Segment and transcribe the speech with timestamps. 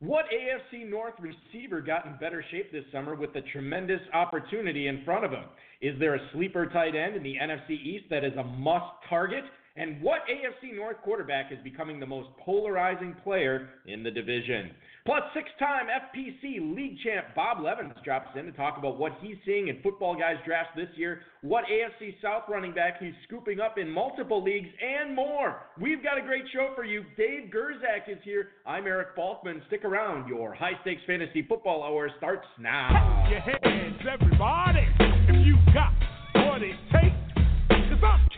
[0.00, 5.04] What AFC North receiver got in better shape this summer with the tremendous opportunity in
[5.04, 5.44] front of him?
[5.80, 9.42] Is there a sleeper tight end in the NFC East that is a must target?
[9.78, 14.72] And what AFC North quarterback is becoming the most polarizing player in the division?
[15.06, 19.36] Plus, six time FPC league champ Bob Levens drops in to talk about what he's
[19.46, 23.78] seeing in football guys drafts this year, what AFC South running back he's scooping up
[23.78, 25.62] in multiple leagues, and more.
[25.80, 27.04] We've got a great show for you.
[27.16, 28.48] Dave Gerczak is here.
[28.66, 29.64] I'm Eric Balkman.
[29.68, 30.28] Stick around.
[30.28, 33.28] Your high stakes fantasy football hour starts now.
[33.30, 34.86] Your hands, everybody,
[35.28, 35.92] if you got
[36.34, 36.97] what it takes.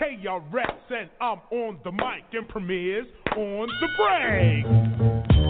[0.00, 5.49] KRS and I'm on the mic and premieres on the break.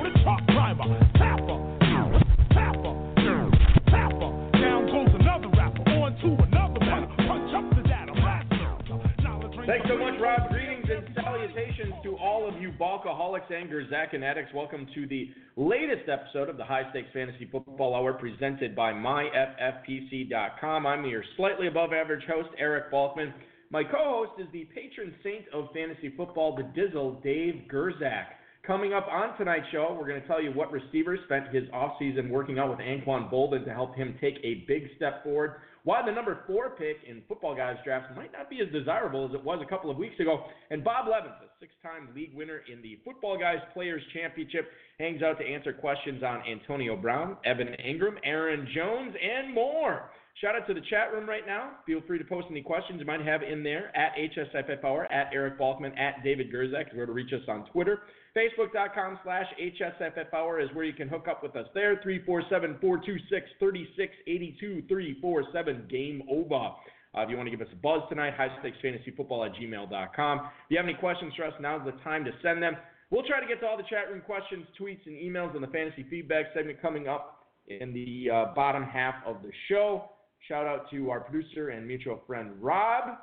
[11.91, 14.53] salutations to all of you Balkaholics and Gerzak and addicts.
[14.53, 20.85] Welcome to the latest episode of the High Stakes Fantasy Football Hour presented by MyFFPC.com.
[20.85, 23.33] I'm your slightly above average host, Eric Balkman.
[23.69, 28.25] My co host is the patron saint of fantasy football, the Dizzle, Dave Gerczak.
[28.65, 32.29] Coming up on tonight's show, we're going to tell you what receiver spent his offseason
[32.29, 35.55] working out with Anquan Boldin to help him take a big step forward.
[35.83, 39.33] Why the number four pick in football guys drafts might not be as desirable as
[39.33, 40.43] it was a couple of weeks ago.
[40.69, 44.69] And Bob Levens, a six-time league winner in the Football Guys Players Championship,
[44.99, 50.09] hangs out to answer questions on Antonio Brown, Evan Engram, Aaron Jones, and more.
[50.39, 51.71] Shout out to the chat room right now.
[51.85, 55.59] Feel free to post any questions you might have in there at HSFF at Eric
[55.59, 58.01] Balkman, at David Gerczak where to reach us on Twitter.
[58.35, 61.99] Facebook.com slash HSFF is where you can hook up with us there.
[62.01, 66.71] 347 426 3682 347 Game Over.
[67.13, 69.51] Uh, if you want to give us a buzz tonight, high stakes fantasy football at
[69.53, 70.37] gmail.com.
[70.39, 72.77] If you have any questions for us, now's the time to send them.
[73.09, 75.67] We'll try to get to all the chat room questions, tweets, and emails in the
[75.67, 80.09] fantasy feedback segment coming up in the uh, bottom half of the show.
[80.47, 83.17] Shout out to our producer and mutual friend Rob.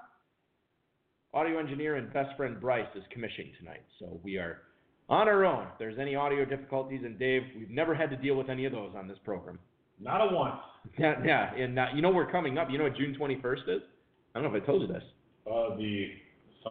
[1.34, 4.62] Audio engineer and best friend Bryce is commissioning tonight, so we are
[5.09, 5.65] on our own.
[5.65, 8.73] If there's any audio difficulties, and Dave, we've never had to deal with any of
[8.73, 9.59] those on this program.
[10.01, 10.61] Not a once.
[10.97, 12.69] Yeah, yeah, and uh, you know we're coming up.
[12.71, 13.83] You know what June 21st is?
[14.34, 15.03] I don't know if I told you this.
[15.47, 16.07] Uh, the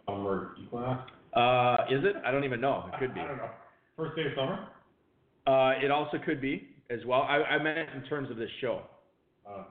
[0.06, 1.10] summer equinox.
[1.34, 2.16] Uh, is it?
[2.26, 2.90] I don't even know.
[2.92, 3.20] It could be.
[3.20, 3.50] I don't know.
[3.96, 4.68] First day of summer.
[5.46, 7.22] Uh, it also could be as well.
[7.22, 8.82] I, I meant in terms of this show.
[9.48, 9.64] Uh,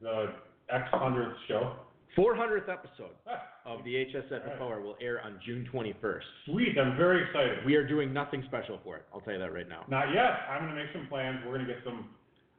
[0.00, 0.32] the
[0.70, 1.72] X hundredth show.
[2.16, 6.22] 400th episode Ah, of the HSFF Hour will air on June 21st.
[6.46, 6.78] Sweet.
[6.78, 7.66] I'm very excited.
[7.66, 9.04] We are doing nothing special for it.
[9.12, 9.82] I'll tell you that right now.
[9.90, 10.46] Not yet.
[10.48, 11.42] I'm gonna make some plans.
[11.44, 12.06] We're gonna get some.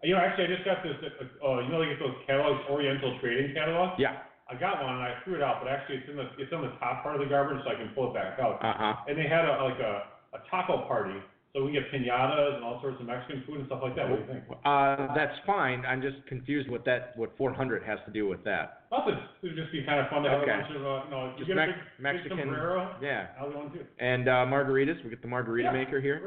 [0.03, 0.99] You know, actually, I just got this.
[1.39, 3.95] Uh, you know, they get those catalogs, Oriental Trading catalogs.
[3.97, 4.27] Yeah.
[4.51, 6.61] I got one and I threw it out, but actually, it's in the it's on
[6.61, 8.59] the top part of the garbage, so I can pull it back out.
[8.59, 8.93] Uh huh.
[9.07, 10.03] And they had a like a
[10.35, 11.15] a taco party,
[11.55, 14.09] so we get pinatas and all sorts of Mexican food and stuff like that.
[14.09, 14.43] What do you think?
[14.65, 15.85] Uh, that's fine.
[15.87, 18.83] I'm just confused what that what 400 has to do with that.
[18.91, 19.15] Nothing.
[19.41, 20.51] It would just be kind of fun to have Okay.
[20.51, 22.95] a bunch of, uh, you know, you Just get a Mex- big, big Mexican- sombrero.
[23.01, 23.27] Yeah.
[23.39, 23.85] I'll do one too.
[23.99, 25.01] And uh, margaritas.
[25.03, 25.71] We get the margarita Yeah.
[25.71, 26.19] maker here.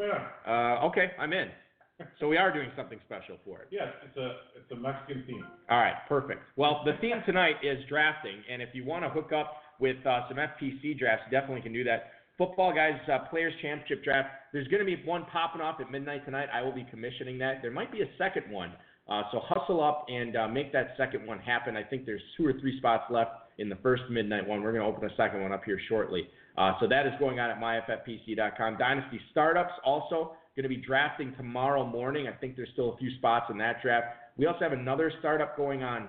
[0.47, 0.51] On.
[0.83, 1.51] Uh, okay, I'm in.
[2.21, 3.69] So we are doing something special for it.
[3.71, 5.45] Yes, it's a it's a Mexican theme.
[5.69, 6.41] All right, perfect.
[6.57, 10.27] Well, the theme tonight is drafting, and if you want to hook up with uh,
[10.29, 12.13] some FPC drafts, definitely can do that.
[12.39, 14.29] Football Guys uh, Players Championship Draft.
[14.53, 16.49] There's going to be one popping off at midnight tonight.
[16.55, 17.61] I will be commissioning that.
[17.61, 18.73] There might be a second one.
[19.09, 21.77] Uh, so hustle up and uh, make that second one happen.
[21.77, 24.63] I think there's two or three spots left in the first midnight one.
[24.63, 26.29] We're going to open a second one up here shortly.
[26.57, 28.79] Uh, so that is going on at myffpc.com.
[28.79, 32.29] Dynasty Startups also going to be drafting tomorrow morning.
[32.29, 34.07] I think there's still a few spots in that draft.
[34.37, 36.09] We also have another startup going on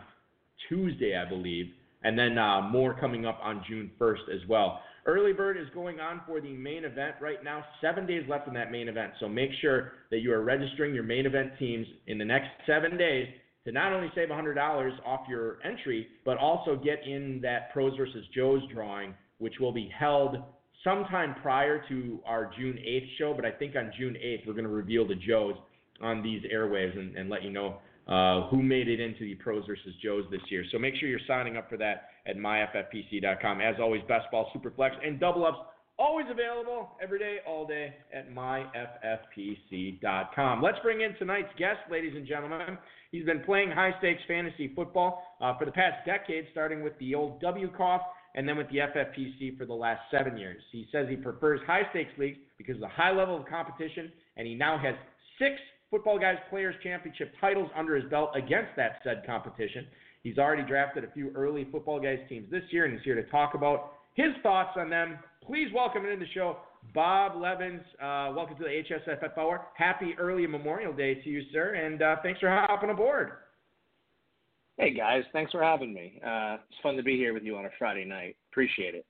[0.67, 1.67] Tuesday, I believe,
[2.03, 4.81] and then uh, more coming up on June 1st as well.
[5.05, 7.63] Early Bird is going on for the main event right now.
[7.81, 9.13] Seven days left in that main event.
[9.19, 12.97] So make sure that you are registering your main event teams in the next seven
[12.97, 13.27] days
[13.65, 18.25] to not only save $100 off your entry, but also get in that Pros versus
[18.33, 20.37] Joes drawing, which will be held
[20.83, 24.63] sometime prior to our June 8th show, but I think on June 8th we're going
[24.63, 25.55] to reveal the Joes
[26.01, 29.65] on these airwaves and, and let you know uh, who made it into the pros
[29.65, 30.63] versus Joes this year.
[30.71, 33.61] So make sure you're signing up for that at myffpc.com.
[33.61, 35.59] As always, best ball, super flex, and double ups
[35.99, 39.41] always available every day, all day at myffpc.com.
[40.63, 42.77] Let's bring in tonight's guest, ladies and gentlemen.
[43.11, 47.15] He's been playing high stakes fantasy football uh, for the past decade, starting with the
[47.15, 47.99] old WCOF
[48.35, 50.61] and then with the FFPC for the last seven years.
[50.71, 54.47] He says he prefers high stakes leagues because of the high level of competition, and
[54.47, 54.95] he now has
[55.39, 55.55] six
[55.91, 59.87] Football Guys Players Championship titles under his belt against that said competition.
[60.23, 63.23] He's already drafted a few early Football Guys teams this year, and he's here to
[63.29, 65.17] talk about his thoughts on them.
[65.43, 66.57] Please welcome into the show
[66.93, 67.81] Bob Levens.
[68.01, 69.67] Uh, welcome to the HSFF Hour.
[69.75, 73.31] Happy early Memorial Day to you, sir, and uh, thanks for hopping aboard.
[74.77, 76.21] Hey guys, thanks for having me.
[76.25, 78.37] Uh, it's fun to be here with you on a Friday night.
[78.51, 79.05] Appreciate it.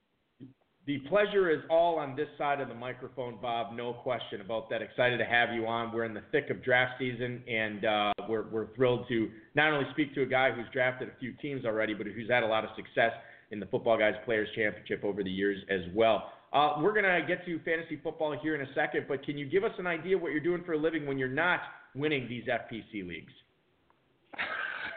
[0.90, 3.76] The pleasure is all on this side of the microphone, Bob.
[3.76, 4.82] No question about that.
[4.82, 5.92] Excited to have you on.
[5.92, 9.86] We're in the thick of draft season, and uh, we're, we're thrilled to not only
[9.92, 12.64] speak to a guy who's drafted a few teams already, but who's had a lot
[12.64, 13.12] of success
[13.52, 16.32] in the Football Guys Players Championship over the years as well.
[16.52, 19.48] Uh, we're going to get to fantasy football here in a second, but can you
[19.48, 21.60] give us an idea what you're doing for a living when you're not
[21.94, 23.32] winning these FPC leagues?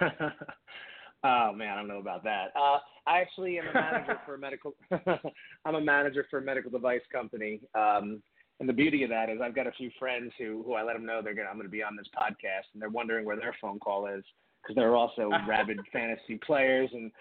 [1.23, 2.51] oh man, I don't know about that.
[2.55, 4.73] Uh, I actually am a manager for a medical.
[5.65, 7.61] I'm a manager for a medical device company.
[7.75, 8.21] Um,
[8.59, 10.93] and the beauty of that is I've got a few friends who who I let
[10.93, 13.55] them know they're gonna I'm gonna be on this podcast, and they're wondering where their
[13.59, 14.23] phone call is
[14.61, 17.11] because they're also rabid fantasy players and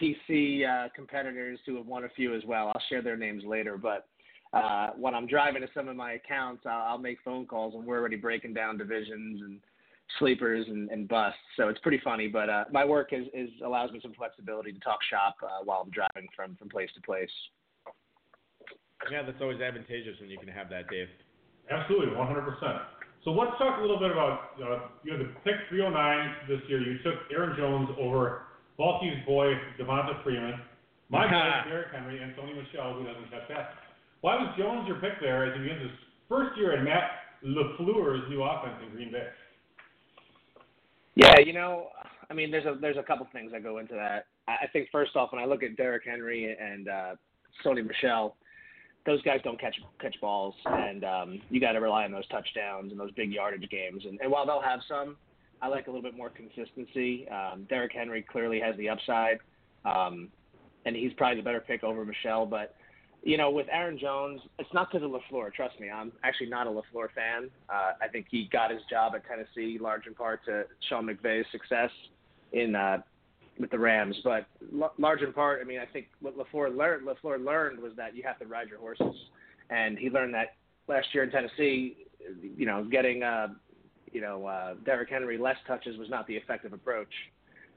[0.00, 2.68] PC uh, competitors who have won a few as well.
[2.68, 4.06] I'll share their names later, but.
[4.54, 7.86] Uh, when I'm driving to some of my accounts, I'll, I'll make phone calls, and
[7.86, 9.60] we're already breaking down divisions and
[10.18, 11.38] sleepers and, and busts.
[11.56, 12.28] So it's pretty funny.
[12.28, 15.82] But uh, my work is, is allows me some flexibility to talk shop uh, while
[15.84, 17.30] I'm driving from from place to place.
[19.10, 21.08] Yeah, that's always advantageous when you can have that, Dave.
[21.70, 22.82] Absolutely, 100%.
[23.24, 25.94] So let's talk a little bit about uh, you know the pick 309
[26.48, 26.82] this year.
[26.82, 30.58] You took Aaron Jones over Balky's boy Devonta Freeman,
[31.08, 33.78] my boy Derrick Henry, and Sony Michel, who doesn't catch that.
[34.22, 35.96] Why was Jones your pick there as he begins his
[36.28, 37.10] first year in Matt
[37.46, 39.26] LaFleur's new offense in Green Bay?
[41.14, 41.88] Yeah, you know,
[42.30, 44.26] I mean, there's a there's a couple things that go into that.
[44.48, 47.14] I think first off, when I look at Derrick Henry and uh,
[47.64, 48.36] Sony Michel,
[49.04, 52.90] those guys don't catch catch balls, and um, you got to rely on those touchdowns
[52.90, 54.02] and those big yardage games.
[54.06, 55.16] And, and while they'll have some,
[55.60, 57.28] I like a little bit more consistency.
[57.28, 59.38] Um, Derrick Henry clearly has the upside,
[59.84, 60.28] um,
[60.86, 62.74] and he's probably the better pick over Michel, But
[63.22, 65.52] you know, with Aaron Jones, it's not because of LaFleur.
[65.52, 67.50] Trust me, I'm actually not a LaFleur fan.
[67.68, 71.46] Uh, I think he got his job at Tennessee large in part to Sean McVay's
[71.52, 71.90] success
[72.52, 72.98] in uh,
[73.60, 74.16] with the Rams.
[74.24, 74.46] But
[74.76, 78.16] l- large in part, I mean, I think what LaFleur learned, LaFleur learned was that
[78.16, 79.14] you have to ride your horses,
[79.70, 80.54] and he learned that
[80.88, 81.96] last year in Tennessee.
[82.56, 83.48] You know, getting uh,
[84.10, 87.12] you know uh, Derrick Henry less touches was not the effective approach.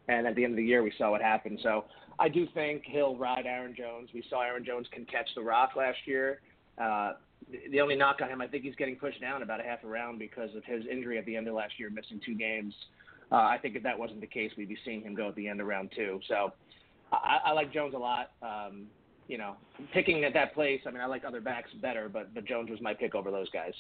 [0.08, 1.60] And at the end of the year, we saw what happened.
[1.64, 1.86] So
[2.20, 4.10] I do think he'll ride Aaron Jones.
[4.14, 6.42] We saw Aaron Jones can catch the rock last year.
[6.78, 7.14] Uh,
[7.72, 9.88] the only knock on him, I think he's getting pushed down about a half a
[9.88, 12.74] round because of his injury at the end of last year, missing two games.
[13.32, 15.48] Uh, I think if that wasn't the case, we'd be seeing him go at the
[15.48, 16.20] end of round two.
[16.28, 16.54] So
[17.12, 18.32] I, I like Jones a lot.
[18.42, 18.88] Um,
[19.28, 19.56] you know,
[19.94, 22.80] picking at that place, I mean, I like other backs better, but but Jones was
[22.82, 23.74] my pick over those guys.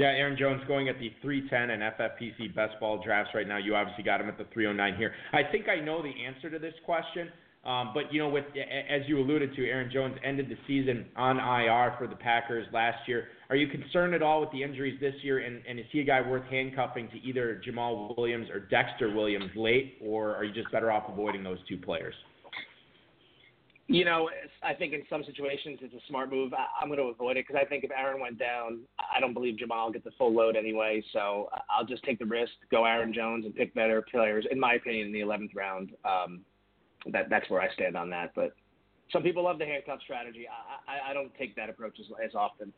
[0.00, 3.58] Yeah, Aaron Jones going at the 310 and FFPC best ball drafts right now.
[3.58, 5.12] You obviously got him at the 309 here.
[5.34, 7.28] I think I know the answer to this question,
[7.66, 11.36] um, but you know, with as you alluded to, Aaron Jones ended the season on
[11.36, 13.26] IR for the Packers last year.
[13.50, 15.40] Are you concerned at all with the injuries this year?
[15.40, 19.50] And, and is he a guy worth handcuffing to either Jamaal Williams or Dexter Williams
[19.54, 22.14] late, or are you just better off avoiding those two players?
[23.92, 24.30] You know,
[24.62, 26.54] I think in some situations it's a smart move.
[26.54, 29.34] I, am going to avoid it because I think if Aaron went down, I don't
[29.34, 31.02] believe Jamaal will get the full load anyway.
[31.12, 34.46] So I'll just take the risk, go Aaron Jones, and pick better players.
[34.48, 36.42] In my opinion, in the 11th round, um,
[37.10, 38.30] that that's where I stand on that.
[38.36, 38.52] But
[39.12, 40.46] some people love the handcuff strategy.
[40.46, 42.72] I, I, I don't take that approach as, as often.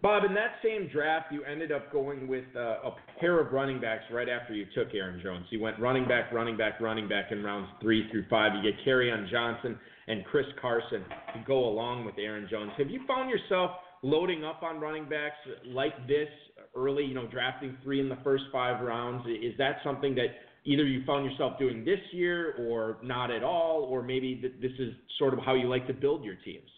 [0.00, 3.80] Bob, in that same draft, you ended up going with uh, a pair of running
[3.80, 5.46] backs right after you took Aaron Jones.
[5.50, 8.52] You went running back, running back, running back in rounds three through five.
[8.54, 9.76] You get Kerryon Johnson
[10.06, 11.02] and Chris Carson
[11.34, 12.70] to go along with Aaron Jones.
[12.78, 15.36] Have you found yourself loading up on running backs
[15.66, 16.28] like this
[16.76, 19.26] early, you know, drafting three in the first five rounds?
[19.26, 20.28] Is that something that
[20.64, 24.94] either you found yourself doing this year or not at all, or maybe this is
[25.18, 26.70] sort of how you like to build your teams?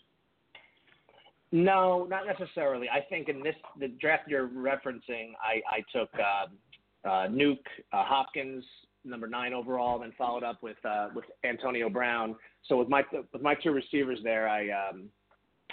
[1.52, 2.88] No, not necessarily.
[2.88, 7.56] I think in this the draft you're referencing, I, I took uh, uh, Nuke,
[7.92, 8.64] uh, Hopkins,
[9.04, 12.36] number nine overall, then followed up with uh, with Antonio Brown.
[12.66, 13.02] So with my
[13.32, 15.08] with my two receivers there, I um,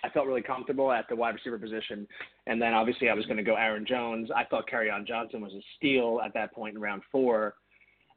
[0.04, 2.08] I felt really comfortable at the wide receiver position,
[2.48, 4.30] and then obviously I was going to go Aaron Jones.
[4.36, 7.56] I thought on Johnson was a steal at that point in round four.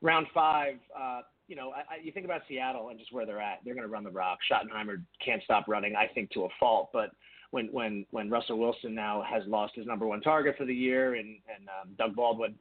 [0.03, 3.41] Round five, uh, you know, I, I, you think about Seattle and just where they're
[3.41, 3.59] at.
[3.65, 4.39] They're going to run the rock.
[4.51, 6.89] Schottenheimer can't stop running, I think, to a fault.
[6.91, 7.11] But
[7.51, 11.15] when when when Russell Wilson now has lost his number one target for the year,
[11.15, 12.55] and and um, Doug Baldwin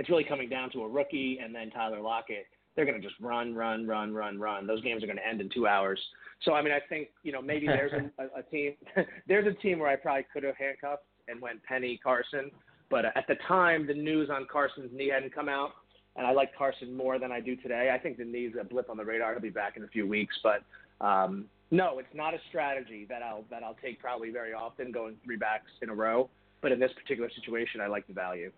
[0.00, 2.46] it's really coming down to a rookie and then Tyler Lockett.
[2.74, 4.66] They're going to just run, run, run, run, run.
[4.66, 6.00] Those games are going to end in two hours.
[6.42, 8.72] So I mean, I think you know maybe there's a, a team.
[9.28, 12.50] there's a team where I probably could have handcuffed and went Penny Carson,
[12.88, 15.72] but at the time the news on Carson's knee hadn't come out,
[16.16, 17.92] and I like Carson more than I do today.
[17.94, 19.32] I think the knee's a blip on the radar.
[19.32, 20.62] He'll be back in a few weeks, but
[21.04, 25.16] um, no, it's not a strategy that I'll that I'll take probably very often, going
[25.24, 26.28] three backs in a row.
[26.62, 28.50] But in this particular situation, I like the value.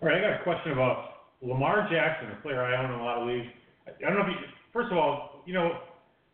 [0.00, 3.04] All right, I got a question about Lamar Jackson, a player I own in a
[3.04, 3.48] lot of leagues.
[3.86, 4.40] I don't know if you,
[4.72, 5.80] first of all, you know,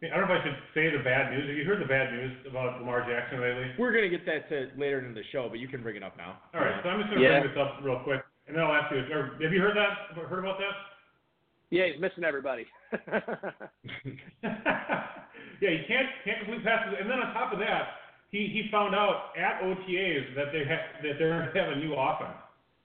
[0.03, 1.47] I don't know if I should say the bad news.
[1.49, 3.75] Have you heard the bad news about Lamar Jackson lately?
[3.79, 6.03] We're going to get that to later in the show, but you can bring it
[6.03, 6.39] up now.
[6.55, 7.41] All right, so I'm just going to yeah.
[7.41, 10.15] bring this up real quick, and then I'll ask you, have you heard that?
[10.17, 10.89] Heard about that?
[11.71, 12.67] Yeah, he's missing everybody.
[14.43, 18.95] yeah, he can't can't complete passes, and then on top of that, he he found
[18.95, 22.35] out at OTAs that they ha- that they're have a new offense.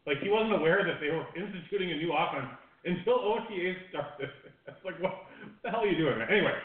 [0.05, 2.45] Like he wasn't aware that they were instituting a new offense
[2.85, 4.29] until OTAs started.
[4.65, 5.13] It's like, what
[5.61, 6.17] the hell are you doing?
[6.17, 6.25] Man?
[6.25, 6.57] Anyway,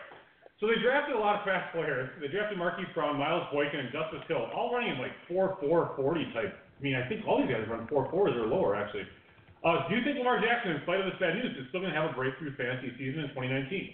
[0.56, 2.08] so they drafted a lot of fast players.
[2.16, 5.92] They drafted Marquise Brown, Miles Boykin, and Justice Hill, all running in like four four
[6.00, 6.48] forty type.
[6.48, 9.04] I mean, I think all these guys run four fours or lower actually.
[9.64, 11.92] Uh, do you think Lamar Jackson, in spite of this bad news, is still going
[11.92, 13.90] to have a breakthrough fantasy season in 2019?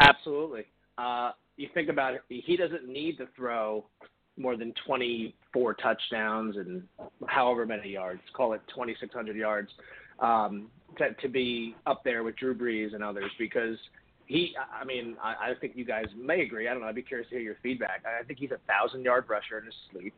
[0.00, 0.64] Absolutely.
[0.98, 3.84] Uh, you think about it, he doesn't need to throw
[4.36, 6.82] more than 24 touchdowns and
[7.26, 9.70] however many yards, call it 2,600 yards,
[10.20, 13.76] um, to, to be up there with Drew Brees and others because
[14.26, 16.68] he, I mean, I, I think you guys may agree.
[16.68, 16.88] I don't know.
[16.88, 18.02] I'd be curious to hear your feedback.
[18.06, 20.14] I think he's a thousand yard rusher in his sleep,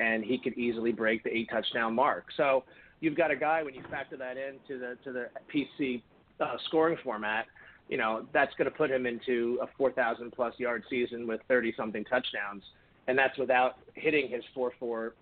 [0.00, 2.26] and he could easily break the eight touchdown mark.
[2.36, 2.64] So
[3.00, 6.02] you've got a guy when you factor that into the to the PC
[6.40, 7.46] uh, scoring format.
[7.88, 11.74] You know that's going to put him into a 4,000 plus yard season with 30
[11.76, 12.62] something touchdowns
[13.08, 15.12] and that's without hitting his 4-4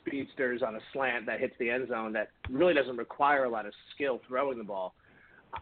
[0.00, 3.66] speedsters on a slant that hits the end zone that really doesn't require a lot
[3.66, 4.94] of skill throwing the ball.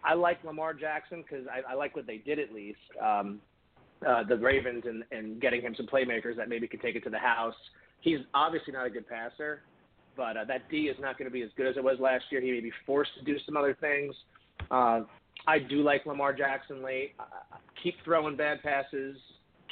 [0.05, 2.79] I like Lamar Jackson because I, I like what they did at least.
[3.03, 3.41] Um,
[4.07, 7.11] uh, the Ravens and, and getting him some playmakers that maybe could take it to
[7.11, 7.55] the house.
[8.01, 9.63] He's obviously not a good passer,
[10.17, 12.25] but uh, that D is not going to be as good as it was last
[12.31, 12.41] year.
[12.41, 14.15] He may be forced to do some other things.
[14.71, 15.01] Uh,
[15.47, 17.13] I do like Lamar Jackson late.
[17.21, 19.17] Uh, keep throwing bad passes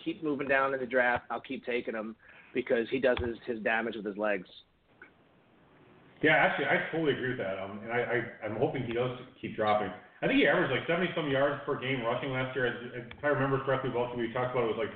[0.04, 1.24] keep moving down in the draft.
[1.30, 2.14] I'll keep taking him
[2.52, 4.46] because he does his, his damage with his legs.
[6.22, 7.58] Yeah, actually, I totally agree with that.
[7.58, 9.88] Um, and I, I, I'm hoping he does keep dropping.
[10.22, 12.72] I think he averaged like 70 some yards per game rushing last year.
[12.96, 14.94] If I remember correctly, both we talked about it was like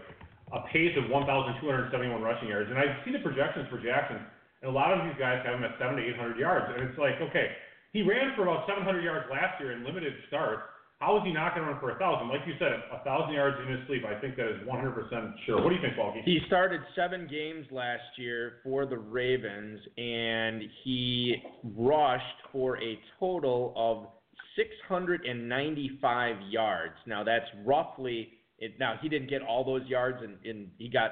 [0.56, 2.70] a pace of 1,271 rushing yards.
[2.70, 4.24] And I've seen the projections for Jackson,
[4.62, 6.66] and a lot of these guys have him at seven to 800 yards.
[6.74, 7.54] And it's like, okay,
[7.92, 10.62] he ran for about 700 yards last year in limited starts
[11.00, 12.28] how is he not going to run for a thousand?
[12.28, 14.02] Like you said, a thousand yards in his sleep.
[14.04, 15.62] I think that is 100% sure.
[15.62, 16.22] What do you think, Balky?
[16.24, 21.36] He started seven games last year for the Ravens, and he
[21.76, 24.08] rushed for a total of
[24.56, 26.94] 695 yards.
[27.06, 28.72] Now that's roughly it.
[28.80, 31.10] Now he didn't get all those yards, and, and he got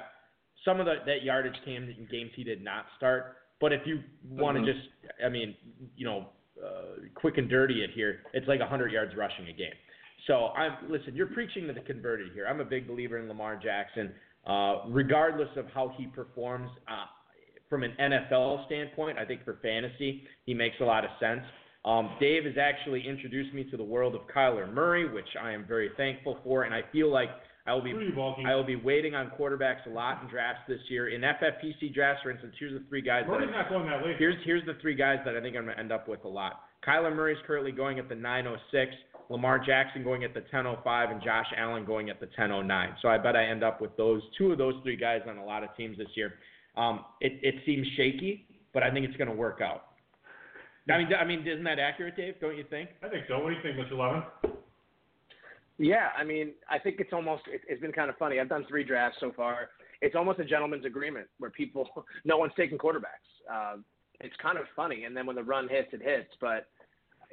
[0.67, 3.37] some of the, that yardage came in games he did not start.
[3.59, 4.71] But if you want to mm-hmm.
[4.71, 4.89] just,
[5.25, 5.55] I mean,
[5.97, 6.27] you know,
[6.63, 9.73] uh, quick and dirty it here, it's like 100 yards rushing a game.
[10.27, 11.15] So I'm listen.
[11.15, 12.47] You're preaching to the converted here.
[12.47, 14.13] I'm a big believer in Lamar Jackson,
[14.47, 17.05] uh, regardless of how he performs uh,
[17.71, 19.19] from an NFL standpoint.
[19.19, 21.43] I think for fantasy, he makes a lot of sense.
[21.85, 25.65] Um, Dave has actually introduced me to the world of Kyler Murray, which I am
[25.65, 27.29] very thankful for, and I feel like
[27.67, 27.93] I will be
[28.47, 31.09] I will be waiting on quarterbacks a lot in drafts this year.
[31.09, 33.25] In FFPC drafts, for instance, here's the three guys.
[33.27, 34.17] Murray's that not going that late.
[34.19, 36.29] Here's here's the three guys that I think I'm going to end up with a
[36.29, 36.61] lot.
[36.87, 38.93] Kyler Murray's currently going at the 906,
[39.29, 42.95] Lamar Jackson going at the 1005, and Josh Allen going at the 1009.
[43.03, 45.45] So I bet I end up with those two of those three guys on a
[45.45, 46.35] lot of teams this year.
[46.77, 49.87] Um, it it seems shaky, but I think it's going to work out.
[50.89, 52.35] I mean, I mean, isn't that accurate, Dave?
[52.41, 52.91] Don't you think?
[53.03, 53.41] I think so.
[53.41, 53.99] What do you think, Mr.
[53.99, 54.23] Levin?
[55.79, 58.41] Yeah, I mean, I think it's almost it, it's been kind of funny.
[58.41, 59.71] I've done three drafts so far.
[60.01, 61.89] It's almost a gentleman's agreement where people
[62.25, 63.29] no one's taking quarterbacks.
[63.53, 63.77] Uh,
[64.21, 66.31] it's kind of funny, and then when the run hits, it hits.
[66.41, 66.69] But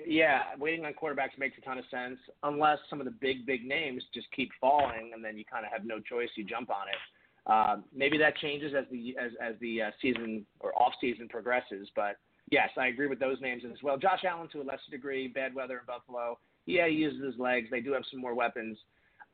[0.05, 3.65] yeah, waiting on quarterbacks makes a ton of sense unless some of the big big
[3.65, 6.29] names just keep falling, and then you kind of have no choice.
[6.35, 6.99] You jump on it.
[7.45, 11.87] Uh, maybe that changes as the as as the uh, season or off season progresses,
[11.95, 12.17] but
[12.51, 13.97] yes, I agree with those names as well.
[13.97, 16.39] Josh Allen to a lesser degree, bad weather in Buffalo.
[16.65, 17.67] Yeah, he uses his legs.
[17.69, 18.77] They do have some more weapons.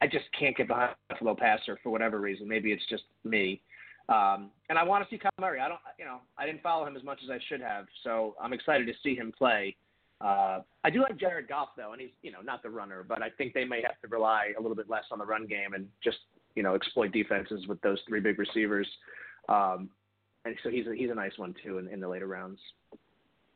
[0.02, 2.48] I just can't get behind Buffalo passer for whatever reason.
[2.48, 3.62] Maybe it's just me.
[4.08, 5.60] Um, and I want to see Kyle Murray.
[5.60, 8.36] I don't, you know, I didn't follow him as much as I should have, so
[8.42, 9.76] I'm excited to see him play.
[10.20, 13.22] Uh, I do like Jared Goff though, and he's, you know, not the runner, but
[13.22, 15.74] I think they may have to rely a little bit less on the run game
[15.74, 16.18] and just,
[16.56, 18.88] you know, exploit defenses with those three big receivers.
[19.48, 19.90] Um,
[20.46, 22.60] and so he's a, he's a nice one too in, in the later rounds.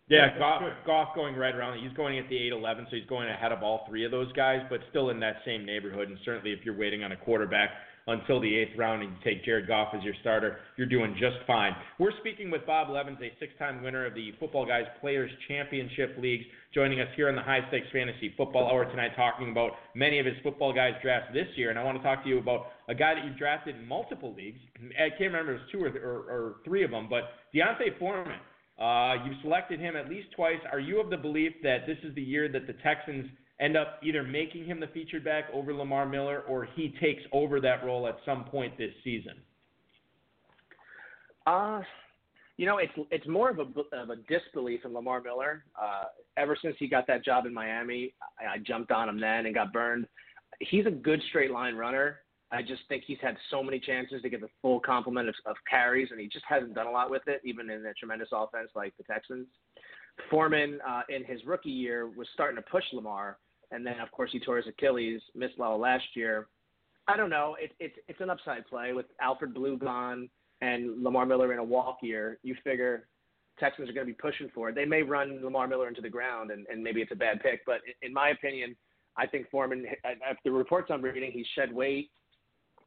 [0.10, 1.82] Yeah, Goff, Goff going right around.
[1.82, 4.60] He's going at the 8-11, so he's going ahead of all three of those guys,
[4.70, 6.10] but still in that same neighborhood.
[6.10, 7.70] And certainly, if you're waiting on a quarterback
[8.08, 11.38] until the eighth round and you take Jared Goff as your starter, you're doing just
[11.48, 11.72] fine.
[12.00, 16.44] We're speaking with Bob Levens, a six-time winner of the Football Guys Players Championship Leagues,
[16.74, 20.26] joining us here on the High Stakes Fantasy Football Hour tonight, talking about many of
[20.26, 21.70] his Football Guys drafts this year.
[21.70, 24.34] And I want to talk to you about a guy that you drafted in multiple
[24.36, 24.60] leagues.
[25.00, 27.98] I can't remember if it was two or, or, or three of them, but D'Onta
[28.00, 28.40] Foreman.
[28.80, 30.60] Uh, you've selected him at least twice.
[30.72, 34.00] Are you of the belief that this is the year that the Texans end up
[34.04, 38.08] either making him the featured back over Lamar Miller or he takes over that role
[38.08, 39.34] at some point this season?
[41.46, 41.82] Uh,
[42.58, 43.64] you know, it's it's more of a
[43.96, 45.66] of a disbelief in Lamar Miller.
[45.80, 46.04] Uh,
[46.38, 49.54] ever since he got that job in Miami, I, I jumped on him then and
[49.54, 50.08] got burned.
[50.60, 52.20] He's a good straight line runner.
[52.54, 55.56] I just think he's had so many chances to get the full complement of, of
[55.70, 58.70] carries, and he just hasn't done a lot with it, even in a tremendous offense
[58.76, 59.48] like the Texans.
[60.30, 63.38] Foreman, uh, in his rookie year, was starting to push Lamar,
[63.72, 66.48] and then of course he tore his Achilles, missed all last year.
[67.08, 67.58] I don't know.
[67.60, 70.30] It, it's it's an upside play with Alfred Blue gone
[70.62, 72.38] and Lamar Miller in a walk year.
[72.44, 73.08] You figure
[73.60, 74.76] Texans are going to be pushing for it.
[74.76, 77.66] They may run Lamar Miller into the ground, and, and maybe it's a bad pick.
[77.66, 78.76] But in my opinion,
[79.18, 79.86] I think Foreman.
[80.06, 82.10] If the reports I'm reading, he shed weight.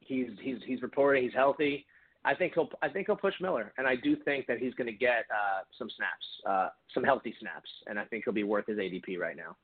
[0.07, 1.85] He's he's he's reporting he's healthy.
[2.25, 4.89] I think he'll I think he'll push Miller, and I do think that he's going
[4.89, 8.67] to get uh, some snaps, uh, some healthy snaps, and I think he'll be worth
[8.67, 9.57] his ADP right now.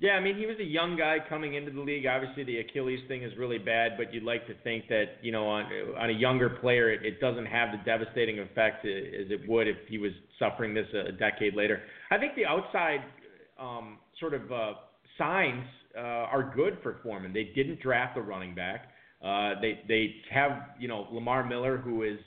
[0.00, 2.04] Yeah, I mean, he was a young guy coming into the league.
[2.04, 5.46] Obviously, the Achilles thing is really bad, but you'd like to think that you know,
[5.46, 5.64] on
[5.98, 9.76] on a younger player, it, it doesn't have the devastating effect as it would if
[9.88, 11.80] he was suffering this a decade later.
[12.10, 13.00] I think the outside
[13.58, 14.72] um, sort of uh,
[15.16, 15.64] signs
[15.96, 17.32] uh, are good for Foreman.
[17.32, 18.88] They didn't draft a running back.
[19.24, 22.18] Uh, they they have you know Lamar Miller, who is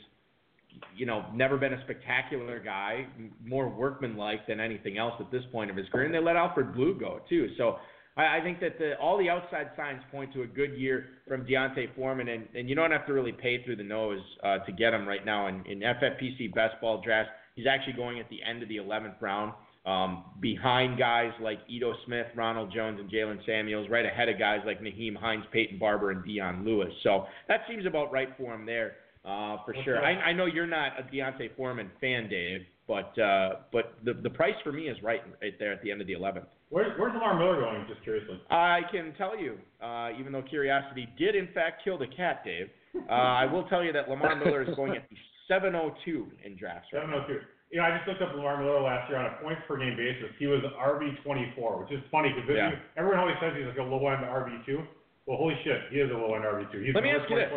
[0.95, 3.07] you know, never been a spectacular guy,
[3.43, 6.05] more workmanlike than anything else at this point of his career.
[6.05, 7.49] And they let Alfred Blue go too.
[7.57, 7.77] So
[8.15, 11.45] I, I think that the, all the outside signs point to a good year from
[11.45, 14.71] D'Onta Foreman, and, and you don't have to really pay through the nose uh, to
[14.71, 17.29] get him right now in, in FFPC best ball draft.
[17.55, 19.53] He's actually going at the end of the 11th round.
[19.87, 24.59] Um, behind guys like Ito Smith, Ronald Jones, and Jaylen Samuels, right ahead of guys
[24.65, 26.91] like Nyheim Hines, Peyton Barber, and Dion Lewis.
[27.03, 28.95] So that seems about right for him there.
[29.23, 30.03] Uh, for sure.
[30.03, 34.29] I, I know you're not a D'Onta Foreman fan, Dave, but uh, but the the
[34.29, 36.45] price for me is right right there at the end of the 11th.
[36.69, 37.85] Where's where's Lamar Miller going?
[37.87, 38.41] Just curiously.
[38.49, 42.67] I can tell you, uh, even though curiosity did in fact kill the cat, Dave.
[43.09, 45.15] Uh, I will tell you that Lamar Miller is going at the
[45.47, 46.87] 702 in drafts.
[46.93, 47.39] Right 702.
[47.69, 49.97] You know, I just looked up Lamar Miller last year on a points per game
[49.97, 50.31] basis.
[50.39, 52.79] He was RB 24, which is funny because yeah.
[52.95, 54.83] everyone always says he's like a low end RB two.
[55.25, 56.79] Well, holy shit, he is a low end RB two.
[56.79, 57.51] He's Let me ask you this: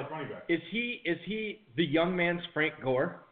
[0.49, 3.23] Is he is he the young man's Frank Gore?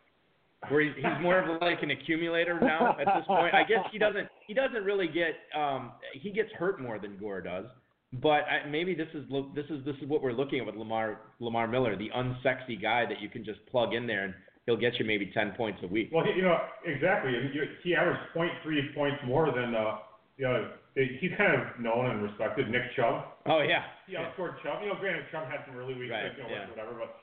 [0.68, 3.54] Where he's, he's more of like an accumulator now at this point.
[3.54, 7.40] I guess he doesn't he doesn't really get um he gets hurt more than Gore
[7.40, 7.66] does.
[8.12, 11.20] But I, maybe this is this is this is what we're looking at with Lamar
[11.40, 14.34] Lamar Miller, the unsexy guy that you can just plug in there and
[14.68, 16.12] he'll get you maybe ten points a week.
[16.12, 17.32] Well, you know exactly.
[17.80, 20.04] He averaged 0.3 points more than uh,
[20.36, 22.68] you know he's kind of known and respected.
[22.68, 23.32] Nick Chubb.
[23.48, 23.88] Oh yeah.
[24.04, 24.76] He outscored yeah.
[24.76, 24.84] Chubb.
[24.84, 26.36] You know, granted Chubb had some really weak right.
[26.36, 26.68] yeah.
[26.68, 27.16] whatever, but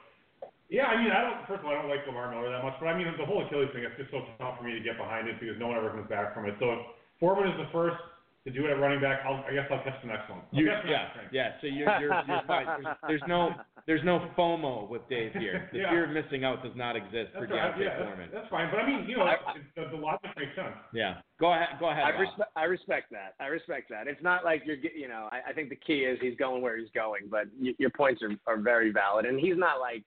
[0.74, 1.46] yeah, I mean, I don't.
[1.46, 3.46] First of all, I don't like Lamar Miller that much, but I mean, the whole
[3.46, 3.86] Achilles thing.
[3.86, 6.10] It's just so tough for me to get behind it because no one ever comes
[6.10, 6.58] back from it.
[6.58, 8.02] So Foreman is the first
[8.46, 10.42] to do it at running back, I'll, I guess I'll catch the next one.
[10.52, 11.50] You, yeah, yeah.
[11.62, 12.68] So you're you're, you're fine.
[12.84, 13.50] There's, there's, no
[13.88, 15.70] there's no FOMO with Dave here.
[15.76, 15.90] The yeah.
[15.90, 17.74] fear of missing out does not exist that's for right.
[17.74, 18.30] D'Onta yeah, Foreman.
[18.32, 19.28] That's, that's, fine, but I mean, you know,
[19.76, 20.76] the, the, logic makes sense.
[20.94, 21.16] Yeah.
[21.40, 21.70] Go ahead.
[21.80, 22.04] Go ahead.
[22.06, 22.52] I respect.
[22.56, 23.34] I respect that.
[23.40, 24.08] I respect that.
[24.08, 24.78] It's not like you're.
[24.78, 27.76] You know, I, I think the key is he's going where he's going, but y-
[27.80, 30.04] your points are are very valid, and he's not like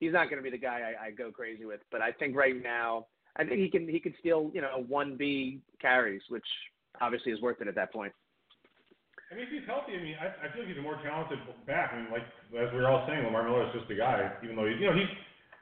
[0.00, 1.80] he's not going to be the guy I, I go crazy with.
[1.92, 5.16] But I think right now, I think he can he can steal you know one
[5.16, 6.46] B carries, which
[7.00, 8.12] obviously is worth it at that point.
[9.32, 11.42] I mean, if he's healthy, I mean, I, I feel like he's a more talented
[11.66, 11.90] back.
[11.90, 14.54] I mean, like as we were all saying, Lamar Miller is just a guy, even
[14.54, 15.10] though he's, you know, he's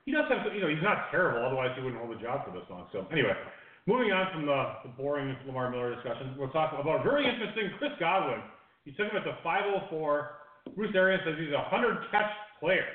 [0.04, 1.46] he does have, you know, he's not terrible.
[1.46, 2.90] Otherwise, he wouldn't hold the job for this long.
[2.90, 3.38] So anyway,
[3.86, 7.70] moving on from the, the boring Lamar Miller discussion, we'll talk about a very interesting
[7.78, 8.42] Chris Godwin.
[8.84, 10.74] He took him at the 504.
[10.74, 12.86] Bruce Arians says he's a 100 catch player.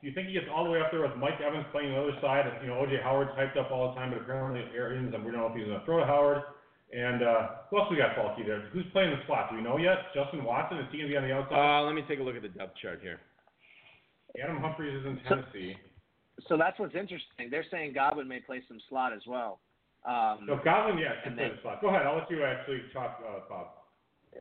[0.00, 2.00] Do you think he gets all the way up there with Mike Evans playing the
[2.00, 2.48] other side?
[2.64, 5.40] You know, OJ Howard's hyped up all the time, but apparently Arians, and we don't
[5.40, 6.42] know if he's going to throw to Howard.
[6.92, 8.68] And uh, who else we got faulty there?
[8.72, 9.48] Who's playing the slot?
[9.50, 10.12] Do we know yet?
[10.14, 10.78] Justin Watson?
[10.78, 11.56] Is he going to be on the outside?
[11.56, 13.18] Uh, let me take a look at the depth chart here.
[14.42, 15.74] Adam Humphries is in Tennessee.
[16.40, 17.48] So, so that's what's interesting.
[17.50, 19.60] They're saying Godwin may play some slot as well.
[20.04, 21.80] Um, so Godwin, yeah, can and play then- the slot.
[21.80, 22.04] Go ahead.
[22.06, 23.66] I'll let you actually talk, uh, Bob.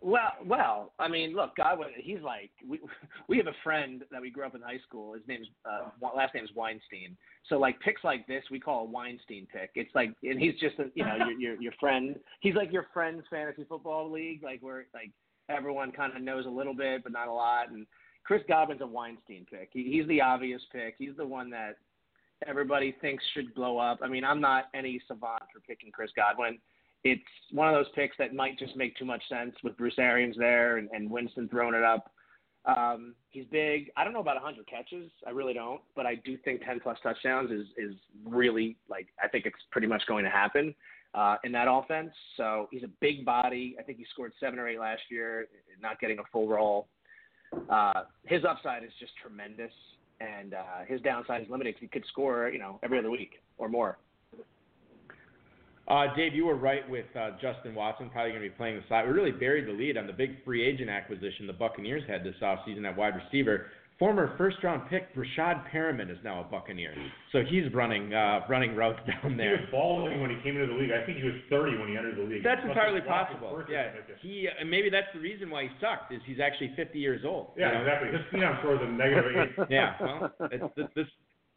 [0.01, 2.79] Well, well, I mean, look, Godwin, he's like we
[3.27, 5.13] we have a friend that we grew up in high school.
[5.13, 7.17] His name's uh, last name's Weinstein.
[7.49, 9.71] So like picks like this, we call a Weinstein pick.
[9.75, 12.15] It's like, and he's just a, you know your your your friend.
[12.39, 15.11] He's like your friend's fantasy football league, like where like
[15.49, 17.69] everyone kind of knows a little bit but not a lot.
[17.69, 17.85] And
[18.23, 19.69] Chris Godwin's a Weinstein pick.
[19.73, 20.95] He, he's the obvious pick.
[20.97, 21.77] He's the one that
[22.47, 23.99] everybody thinks should blow up.
[24.01, 26.59] I mean, I'm not any savant for picking Chris Godwin
[27.03, 30.35] it's one of those picks that might just make too much sense with Bruce Arians
[30.37, 32.11] there and, and Winston throwing it up.
[32.65, 33.89] Um, he's big.
[33.97, 35.09] I don't know about 100 catches.
[35.25, 39.27] I really don't, but I do think 10 plus touchdowns is is really like I
[39.27, 40.75] think it's pretty much going to happen
[41.15, 42.11] uh, in that offense.
[42.37, 43.75] So he's a big body.
[43.79, 45.47] I think he scored seven or eight last year,
[45.81, 46.87] not getting a full role.
[47.69, 49.73] Uh, his upside is just tremendous,
[50.19, 51.75] and uh, his downside is limited.
[51.79, 53.97] He could score, you know, every other week or more.
[55.91, 58.83] Uh, Dave, you were right with uh, Justin Watson probably going to be playing the
[58.87, 59.05] slot.
[59.05, 62.35] We really buried the lead on the big free agent acquisition the Buccaneers had this
[62.41, 63.65] offseason at wide receiver.
[63.99, 66.95] Former first-round pick Rashad Perriman is now a Buccaneer,
[67.33, 69.57] so he's running uh, running routes down there.
[69.57, 70.91] He was balling when he came into the league.
[70.91, 72.41] I think he was 30 when he entered the league.
[72.41, 73.63] That's entirely have blocked his possible.
[73.69, 77.21] Yeah, he and maybe that's the reason why he sucked is he's actually 50 years
[77.27, 77.51] old.
[77.57, 77.81] you Yeah, know?
[77.81, 78.09] exactly.
[78.15, 79.65] His phenom score is a negative eight.
[79.69, 81.07] Yeah, well, it's, this, this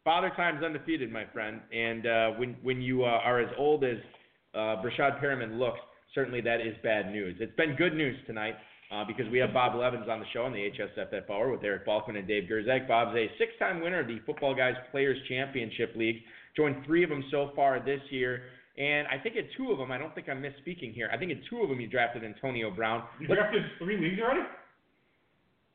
[0.03, 1.61] father time's undefeated, my friend.
[1.73, 3.97] And uh, when when you uh, are as old as
[4.55, 5.79] uh, Breshad Perriman looks,
[6.13, 7.35] certainly that is bad news.
[7.39, 8.55] It's been good news tonight
[8.91, 11.85] uh, because we have Bob Levens on the show on the HSFF Hour with Eric
[11.85, 12.87] Balkman and Dave Gerczak.
[12.87, 16.17] Bob's a six-time winner of the Football Guys Players Championship League.
[16.55, 18.43] Joined three of them so far this year.
[18.77, 21.09] And I think in two of them, I don't think I'm misspeaking here.
[21.11, 23.03] I think in two of them, you drafted Antonio Brown.
[23.19, 24.41] You Let's- drafted three leagues already?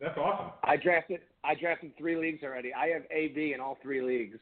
[0.01, 0.53] That's awesome.
[0.65, 2.73] I drafted I drafted three leagues already.
[2.73, 4.39] I have AB in all three leagues.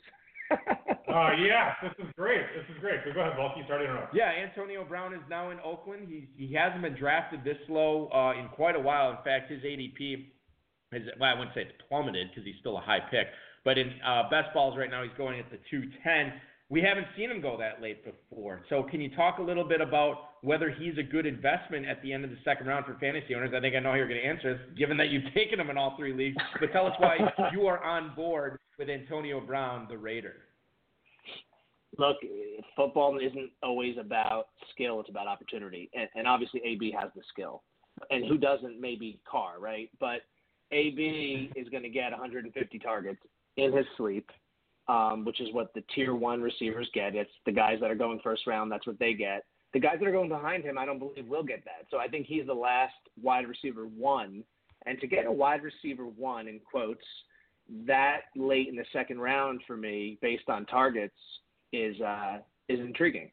[1.09, 2.43] Uh, yeah, this is great.
[2.55, 3.01] This is great.
[3.03, 3.63] So go ahead, Balky.
[3.65, 4.15] Start interrupt.
[4.15, 6.07] Yeah, Antonio Brown is now in Oakland.
[6.07, 9.11] He he hasn't been drafted this low uh, in quite a while.
[9.13, 10.27] In fact, his ADP
[10.93, 13.29] is well, I wouldn't say it's plummeted because he's still a high pick.
[13.65, 16.41] But in uh, best balls right now, he's going at the 210.
[16.71, 18.63] We haven't seen him go that late before.
[18.69, 22.13] So can you talk a little bit about whether he's a good investment at the
[22.13, 23.53] end of the second round for fantasy owners?
[23.57, 25.71] I think I know how you're going to answer this, given that you've taken him
[25.71, 26.37] in all three leagues.
[26.61, 27.17] But tell us why
[27.53, 30.35] you are on board with Antonio Brown, the Raider.
[31.97, 32.19] Look,
[32.77, 37.63] football isn't always about skill; it's about opportunity, and, and obviously AB has the skill,
[38.11, 38.81] and who doesn't?
[38.81, 39.91] Maybe Carr, right?
[39.99, 40.21] But
[40.71, 43.21] AB is going to get 150 targets
[43.57, 44.31] in his sleep,
[44.89, 47.15] um, which is what the tier one receivers get.
[47.15, 49.45] It's the guys that are going first round; that's what they get.
[49.75, 51.87] The guys that are going behind him, I don't believe will get that.
[51.91, 54.43] So I think he's the last wide receiver one,
[54.87, 57.05] and to get a wide receiver one in quotes
[57.87, 61.17] that late in the second round for me, based on targets,
[61.73, 63.31] is uh, is intriguing.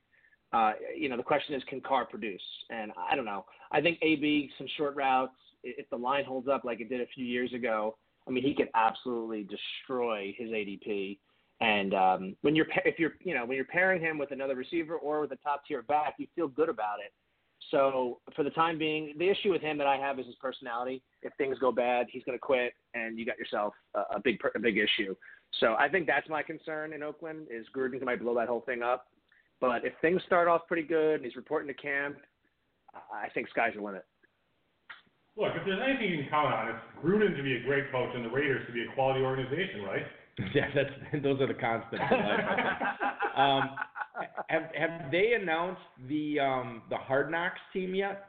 [0.53, 2.41] Uh, you know, the question is, can Carr produce?
[2.69, 3.45] And I don't know.
[3.71, 5.33] I think AB some short routes.
[5.63, 8.53] If the line holds up like it did a few years ago, I mean, he
[8.53, 11.17] could absolutely destroy his ADP.
[11.61, 14.95] And um, when you're if you're you know when you're pairing him with another receiver
[14.95, 17.13] or with a top tier back, you feel good about it.
[17.71, 21.01] So for the time being, the issue with him that I have is his personality.
[21.23, 24.37] If things go bad, he's going to quit, and you got yourself a, a big
[24.55, 25.15] a big issue.
[25.59, 28.83] So I think that's my concern in Oakland is Gruden might blow that whole thing
[28.83, 29.07] up.
[29.61, 32.17] But if things start off pretty good and he's reporting to camp,
[32.93, 34.05] I I think sky's the limit.
[35.37, 38.11] Look, if there's anything you can count on, it's Gruden to be a great coach
[38.15, 40.03] and the Raiders to be a quality organization, right?
[40.53, 42.39] Yeah, that's those are the constants in life.
[43.35, 43.71] Um,
[44.47, 48.27] have have they announced the um, the Hard Knocks team yet?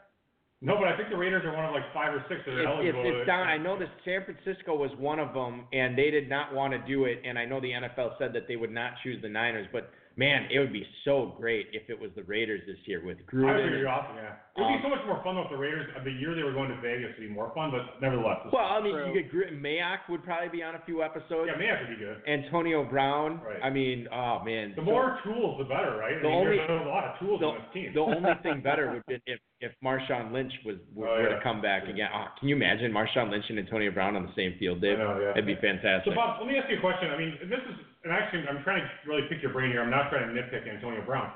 [0.60, 2.60] No, but I think the Raiders are one of like five or six that are
[2.60, 3.20] It's, it's, eligible.
[3.20, 3.46] it's down.
[3.46, 6.78] I know that San Francisco was one of them, and they did not want to
[6.88, 7.22] do it.
[7.24, 10.48] And I know the NFL said that they would not choose the Niners, but man,
[10.50, 13.44] it would be so great if it was the Raiders this year with I would
[13.44, 13.66] Gruden.
[13.68, 14.32] agree, awesome, yeah.
[14.56, 16.52] It would Um, be so much more fun with the Raiders, the year they were
[16.52, 18.40] going to Vegas, would be more fun, but nevertheless.
[18.50, 19.06] Well, I mean, True.
[19.12, 21.50] you get Gr- Mayock would probably be on a few episodes.
[21.52, 22.22] yeah, Mayock would be good.
[22.26, 23.40] Antonio Brown.
[23.44, 23.60] Right.
[23.62, 24.70] I mean, oh man.
[24.70, 26.16] The So- more tools, the better, right?
[26.16, 27.92] I The mean, only- there's a lot of tools the, on this team.
[27.92, 31.36] the only thing better would be if if Marshawn Lynch was were, Oh, were yeah.
[31.36, 32.08] to come back again.
[32.12, 35.00] Oh, can you imagine Marshawn Lynch and Antonio Brown on the same field, Dave?
[35.00, 35.26] I know, yeah.
[35.28, 36.12] That'd be fantastic.
[36.12, 37.10] So Bob, let me ask you a question.
[37.10, 37.74] I mean, this is,
[38.06, 39.82] and actually, I'm trying to really pick your brain here.
[39.82, 41.34] I'm not trying to nitpick Antonio Brown.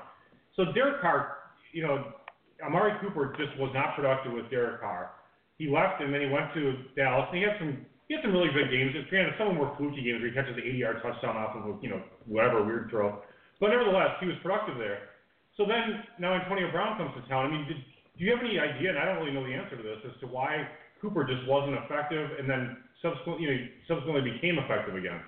[0.55, 2.15] So Derek Carr, you know,
[2.63, 5.11] Amari Cooper just was not productive with Derek Carr.
[5.59, 7.27] He left and then he went to Dallas.
[7.27, 8.95] And he had some he had some really big games.
[9.11, 11.63] Granted, some of them were fluky games where he catches an 80-yard touchdown off of
[11.67, 13.19] a, you know whatever weird throw,
[13.59, 15.11] but nevertheless, he was productive there.
[15.55, 17.47] So then now Antonio Brown comes to town.
[17.47, 17.79] I mean, did,
[18.15, 18.95] do you have any idea?
[18.95, 20.67] And I don't really know the answer to this as to why
[20.99, 25.23] Cooper just wasn't effective, and then subsequently, you know, subsequently became effective again.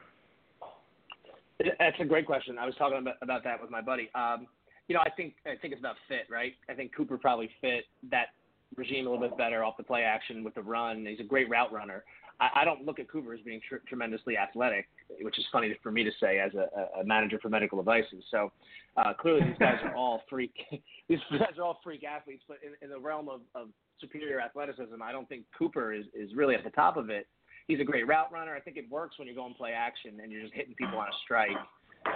[1.59, 2.57] That's a great question.
[2.57, 4.09] I was talking about, about that with my buddy.
[4.15, 4.47] Um,
[4.87, 6.53] you know, I think I think it's about fit, right?
[6.69, 8.27] I think Cooper probably fit that
[8.75, 11.05] regime a little bit better off the play action with the run.
[11.05, 12.03] He's a great route runner.
[12.39, 14.87] I, I don't look at Cooper as being tr- tremendously athletic,
[15.21, 18.23] which is funny for me to say as a, a manager for medical devices.
[18.31, 18.51] So
[18.97, 20.53] uh, clearly, these guys are all freak.
[21.09, 23.67] these guys are all freak athletes, but in, in the realm of, of
[24.01, 27.27] superior athleticism, I don't think Cooper is is really at the top of it
[27.67, 28.55] he's a great route runner.
[28.55, 30.99] I think it works when you go and play action and you're just hitting people
[30.99, 31.57] on a strike.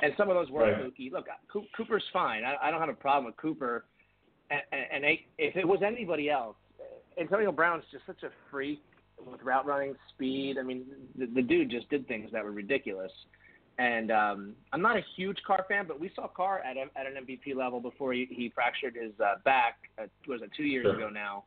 [0.01, 0.77] And some of those were right.
[0.77, 1.11] Mookie.
[1.11, 1.27] Look,
[1.75, 2.43] Cooper's fine.
[2.43, 3.85] I, I don't have a problem with Cooper.
[4.51, 6.55] And, and, and if it was anybody else,
[7.19, 8.81] Antonio Brown's just such a freak
[9.25, 10.57] with route running, speed.
[10.59, 10.85] I mean,
[11.17, 13.11] the, the dude just did things that were ridiculous.
[13.79, 17.05] And um, I'm not a huge Carr fan, but we saw Carr at, a, at
[17.05, 19.77] an MVP level before he, he fractured his uh, back.
[20.01, 20.95] Uh, was it two years sure.
[20.95, 21.43] ago now?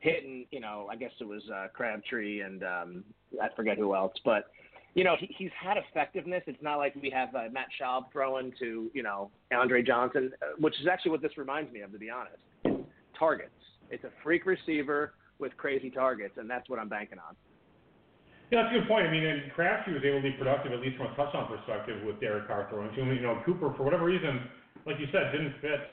[0.00, 3.04] Hitting, you know, I guess it was uh, Crabtree and um,
[3.40, 4.46] I forget who else, but
[4.94, 6.42] you know, he, he's had effectiveness.
[6.46, 10.56] It's not like we have uh, Matt Schaub throwing to, you know, Andre Johnson, uh,
[10.58, 12.84] which is actually what this reminds me of, to be honest.
[13.16, 13.50] Targets.
[13.90, 17.36] It's a freak receiver with crazy targets, and that's what I'm banking on.
[18.50, 19.06] Yeah, that's a good point.
[19.06, 22.02] I mean, and Crabtree was able to be productive, at least from a touchdown perspective,
[22.04, 23.14] with Derek Carr throwing to him.
[23.14, 24.42] You know, Cooper, for whatever reason,
[24.86, 25.86] like you said, didn't fit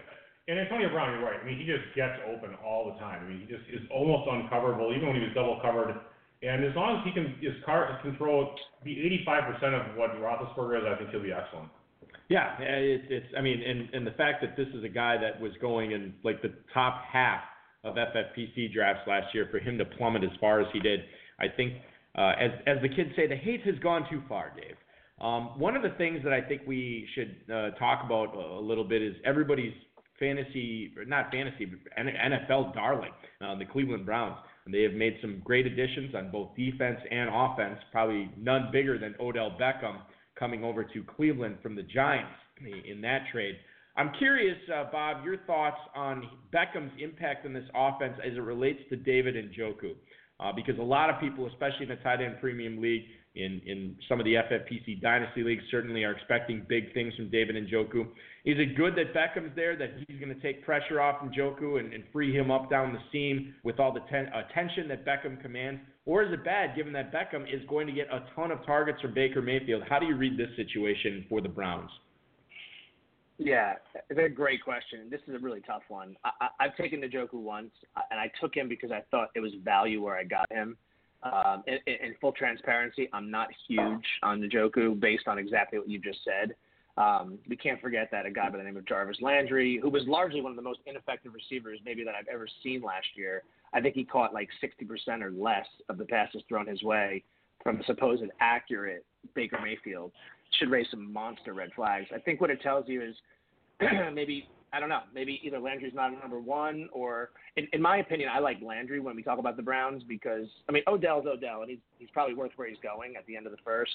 [0.47, 1.39] and Antonio Brown, you're right.
[1.41, 3.25] I mean, he just gets open all the time.
[3.25, 5.91] I mean, he just is almost uncoverable, even when he was double covered.
[6.41, 8.95] And as long as he can, his Carr can throw be
[9.27, 11.69] 85% of what Roethlisberger is, I think he'll be excellent.
[12.29, 15.39] Yeah, it's, it's I mean, and and the fact that this is a guy that
[15.39, 17.41] was going in like the top half
[17.83, 21.01] of FFPC drafts last year, for him to plummet as far as he did,
[21.39, 21.73] I think,
[22.17, 24.75] uh, as as the kids say, the hate has gone too far, Dave.
[25.19, 28.83] Um, one of the things that I think we should uh, talk about a little
[28.83, 29.73] bit is everybody's
[30.19, 34.37] fantasy, not fantasy, but NFL darling, uh, the Cleveland Browns.
[34.65, 38.97] And they have made some great additions on both defense and offense, probably none bigger
[38.97, 39.99] than Odell Beckham
[40.37, 42.31] coming over to Cleveland from the Giants
[42.85, 43.55] in that trade.
[43.95, 48.79] I'm curious, uh, Bob, your thoughts on Beckham's impact on this offense as it relates
[48.89, 49.93] to David Njoku.
[50.39, 53.95] Uh, because a lot of people, especially in the tight end premium league, in, in
[54.09, 58.07] some of the FFPC dynasty leagues, certainly are expecting big things from David Njoku.
[58.47, 61.91] Is it good that Beckham's there, that he's going to take pressure off Njoku and,
[61.91, 65.81] and free him up down the seam with all the ten, attention that Beckham commands?
[66.05, 69.01] Or is it bad given that Beckham is going to get a ton of targets
[69.01, 69.83] from Baker Mayfield?
[69.89, 71.89] How do you read this situation for the Browns?
[73.37, 73.73] Yeah,
[74.09, 75.09] it's a great question.
[75.11, 76.15] This is a really tough one.
[76.23, 77.71] I, I've taken Njoku once,
[78.11, 80.77] and I took him because I thought it was value where I got him.
[81.21, 85.99] Um, in, in full transparency, I'm not huge on Njoku based on exactly what you
[85.99, 86.55] just said.
[86.97, 90.03] Um, we can't forget that a guy by the name of Jarvis Landry, who was
[90.07, 93.43] largely one of the most ineffective receivers maybe that I've ever seen last year.
[93.73, 97.23] I think he caught like 60% or less of the passes thrown his way
[97.63, 99.05] from the supposed accurate
[99.35, 100.11] Baker Mayfield.
[100.57, 102.07] Should raise some monster red flags.
[102.13, 103.15] I think what it tells you is
[104.13, 105.01] maybe I don't know.
[105.13, 109.15] Maybe either Landry's not number one, or in, in my opinion, I like Landry when
[109.15, 112.51] we talk about the Browns because I mean Odell's Odell, and he's he's probably worth
[112.55, 113.91] where he's going at the end of the first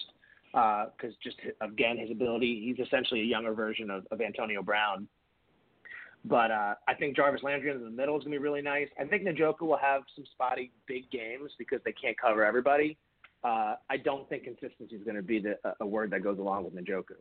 [0.52, 5.08] because uh, just again his ability, he's essentially a younger version of, of Antonio Brown.
[6.24, 8.88] But uh, I think Jarvis Landry in the middle is gonna be really nice.
[9.00, 12.96] I think Njoku will have some spotty big games because they can't cover everybody.
[13.44, 16.64] Uh, I don't think consistency is going to be the, a word that goes along
[16.64, 17.16] with Njoku.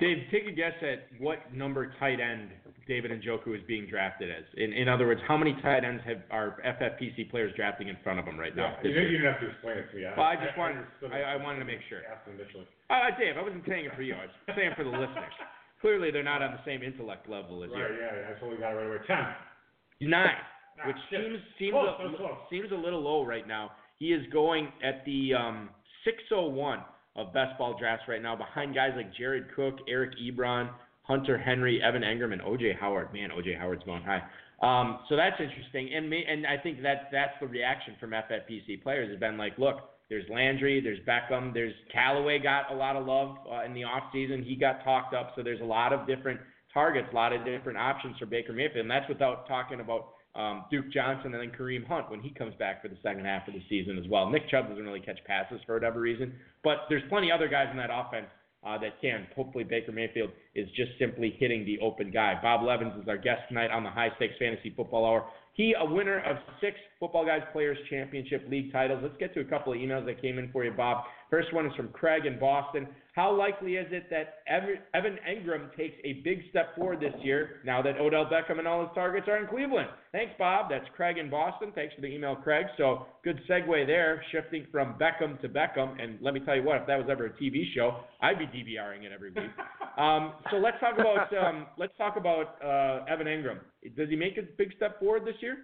[0.00, 2.48] Dave, take a guess at what number tight end
[2.88, 4.44] David and Njoku is being drafted as.
[4.56, 8.18] In, in other words, how many tight ends have are FFPC players drafting in front
[8.18, 8.76] of him right now?
[8.82, 10.02] Yeah, you, you didn't have to explain it to me.
[10.16, 10.82] Well, I, I just wanted,
[11.12, 12.00] I, I, wanted to make sure.
[12.26, 12.66] initially.
[12.88, 14.14] Uh, Dave, I wasn't saying it for you.
[14.14, 15.36] I was saying it for the listeners.
[15.80, 17.84] Clearly, they're not on the same intellect level as right, you.
[17.84, 18.26] Right.
[18.26, 18.34] Yeah.
[18.34, 19.06] I totally got it right away.
[19.06, 20.10] Ten.
[20.10, 20.40] Nine.
[20.86, 23.70] which seems seems close, a, seems a little low right now.
[23.98, 25.68] He is going at the um,
[26.04, 26.80] 601
[27.20, 30.70] of best ball drafts right now, behind guys like Jared Cook, Eric Ebron,
[31.02, 33.12] Hunter Henry, Evan Engram, and OJ Howard.
[33.12, 34.22] Man, OJ Howard's going high.
[34.62, 38.82] Um, so that's interesting, and me, and I think that that's the reaction from FFPC
[38.82, 39.76] players has been like, look,
[40.10, 44.12] there's Landry, there's Beckham, there's Callaway got a lot of love uh, in the off
[44.12, 44.42] season.
[44.42, 46.40] He got talked up, so there's a lot of different
[46.74, 50.64] targets, a lot of different options for Baker Mayfield, and that's without talking about um,
[50.70, 53.54] Duke Johnson and then Kareem Hunt when he comes back for the second half of
[53.54, 54.30] the season as well.
[54.30, 57.76] Nick Chubb doesn't really catch passes for whatever reason, but there's plenty other guys in
[57.78, 58.28] that offense
[58.64, 59.26] uh, that can.
[59.34, 62.38] Hopefully, Baker Mayfield is just simply hitting the open guy.
[62.40, 65.26] Bob Levens is our guest tonight on the High Stakes Fantasy Football Hour.
[65.54, 69.00] He, a winner of six Football Guys Players Championship League titles.
[69.02, 71.04] Let's get to a couple of emails that came in for you, Bob.
[71.30, 72.86] First one is from Craig in Boston.
[73.14, 77.80] How likely is it that Evan Engram takes a big step forward this year now
[77.80, 79.88] that Odell Beckham and all his targets are in Cleveland?
[80.12, 80.66] Thanks, Bob.
[80.68, 81.72] That's Craig in Boston.
[81.74, 82.66] Thanks for the email, Craig.
[82.76, 86.00] So good segue there, shifting from Beckham to Beckham.
[86.02, 88.46] And let me tell you what, if that was ever a TV show, I'd be
[88.46, 89.50] DVRing it every week.
[89.98, 93.60] um, so let's talk about um, let's talk about uh, Evan Engram.
[93.96, 95.58] Does he make a big step forward this year?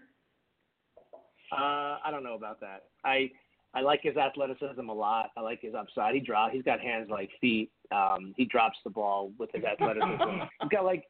[1.52, 2.84] Uh, I don't know about that.
[3.04, 3.30] I
[3.74, 5.30] I like his athleticism a lot.
[5.36, 6.14] I like his upside.
[6.14, 6.50] He drop.
[6.50, 7.70] He's got hands like feet.
[7.92, 10.40] Um, he drops the ball with his athleticism.
[10.60, 11.04] he's got like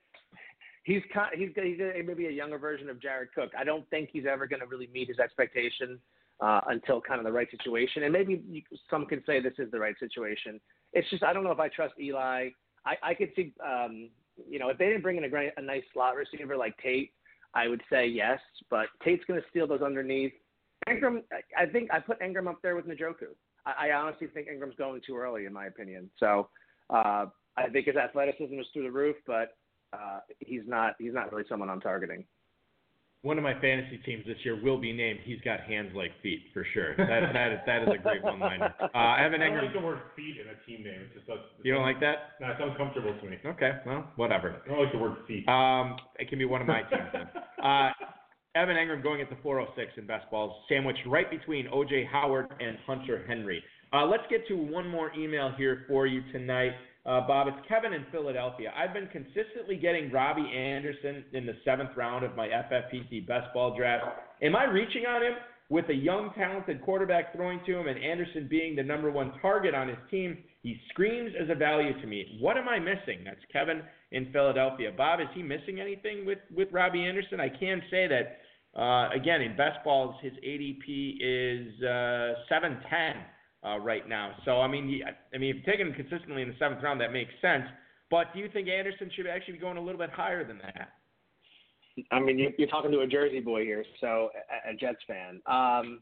[0.83, 3.51] he's kind, he's he's a, maybe a younger version of Jared Cook.
[3.59, 5.99] I don't think he's ever going to really meet his expectation
[6.41, 8.05] uh, until kind of the right situation.
[8.05, 10.61] And maybe you, some can say this is the right situation.
[10.93, 12.49] It's just I don't know if I trust Eli.
[12.85, 14.11] I I could see um,
[14.49, 17.13] you know if they didn't bring in a great a nice slot receiver like Tate,
[17.57, 18.39] I would say yes.
[18.71, 20.33] But Tate's going to steal those underneath.
[20.89, 21.23] Engram,
[21.59, 23.35] I think I put Engram up there with Njoku.
[23.65, 26.11] I, I honestly think Engram's going too early, in my opinion.
[26.21, 26.49] So
[26.91, 29.57] uh, I think his athleticism is through the roof, but
[29.93, 32.25] uh, he's not he's not really someone I'm targeting.
[33.27, 35.19] One of my fantasy teams this year will be named.
[35.25, 36.95] He's got hands like feet for sure.
[36.97, 38.73] That that is that is a great one-liner.
[38.95, 41.01] Uh, Evan I don't like the word feet in a team name.
[41.01, 41.39] It just does.
[41.65, 42.39] You don't like that?
[42.41, 43.37] No, it's uncomfortable to me.
[43.45, 44.63] Okay, well, whatever.
[44.65, 45.47] I don't like the word feet.
[45.49, 47.27] Um, it can be one of my teams then.
[47.65, 47.91] Uh,
[48.55, 52.77] Evan Engram going at the 406 in best balls, sandwiched right between OJ Howard and
[52.87, 53.61] Hunter Henry.
[53.93, 56.73] Uh, let's get to one more email here for you tonight.
[57.07, 58.73] Uh, Bob, it's Kevin in Philadelphia.
[58.77, 63.77] I've been consistently getting Robby Anderson in the seventh round of my FFPC best ball
[63.77, 64.07] draft.
[64.43, 65.35] Am I reaching on him
[65.69, 69.73] with a young, talented quarterback throwing to him and Anderson being the number one target
[69.73, 70.39] on his team?
[70.65, 72.39] He screams as a value to me.
[72.41, 73.23] What am I missing?
[73.25, 74.91] That's Kevin in Philadelphia.
[74.97, 77.39] Bob, is he missing anything with, with Robby Anderson?
[77.39, 78.39] I can say that
[78.77, 83.23] uh, again, in best balls, his ADP is uh, 710
[83.67, 84.33] uh, right now.
[84.45, 87.01] So I mean, he, I mean, if you're taking him consistently in the seventh round,
[87.01, 87.65] that makes sense.
[88.11, 90.91] But do you think Anderson should actually be going a little bit higher than that?
[92.13, 94.31] I mean, you're talking to a Jersey boy here, so
[94.69, 95.41] a, Jets fan.
[95.47, 96.01] Um,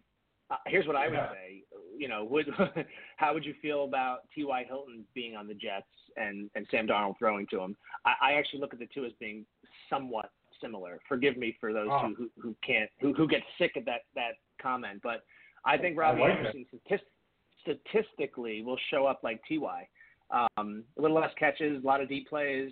[0.50, 1.62] uh, here's what I would say.
[1.96, 2.46] You know, would
[3.16, 4.64] how would you feel about T.Y.
[4.68, 7.76] Hilton being on the Jets and and Sam Darnold throwing to him?
[8.04, 9.46] I, I actually look at the two as being
[9.88, 10.98] somewhat similar.
[11.08, 12.08] Forgive me for those Oh.
[12.08, 15.24] who, who who can't who who get sick of that that comment, but
[15.64, 17.08] I think Robby like Anderson statist-
[17.64, 19.88] statistically will show up like Ty.
[20.30, 22.70] Um, a little less catches, a lot of deep plays,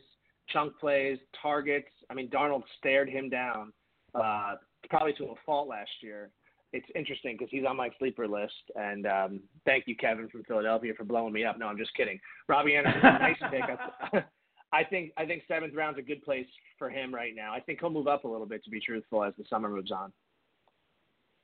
[0.49, 1.89] chunk plays, targets.
[2.11, 3.73] I mean, Darnold stared him down,
[4.15, 4.55] uh,
[4.89, 6.31] probably to a fault last year.
[6.73, 10.95] It's interesting because he's on my sleeper list, and um, thank you, Kevin from Philadelphia,
[10.97, 11.59] for blowing me up.
[11.59, 12.19] No, I'm just kidding.
[12.49, 13.63] Robby Anderson's a nice pick.
[13.63, 14.25] I,
[14.81, 16.47] I think I think seventh round's a good place
[16.79, 17.53] for him right now.
[17.53, 19.93] I think he'll move up a little bit, to be truthful, as the summer moves
[19.93, 20.15] on.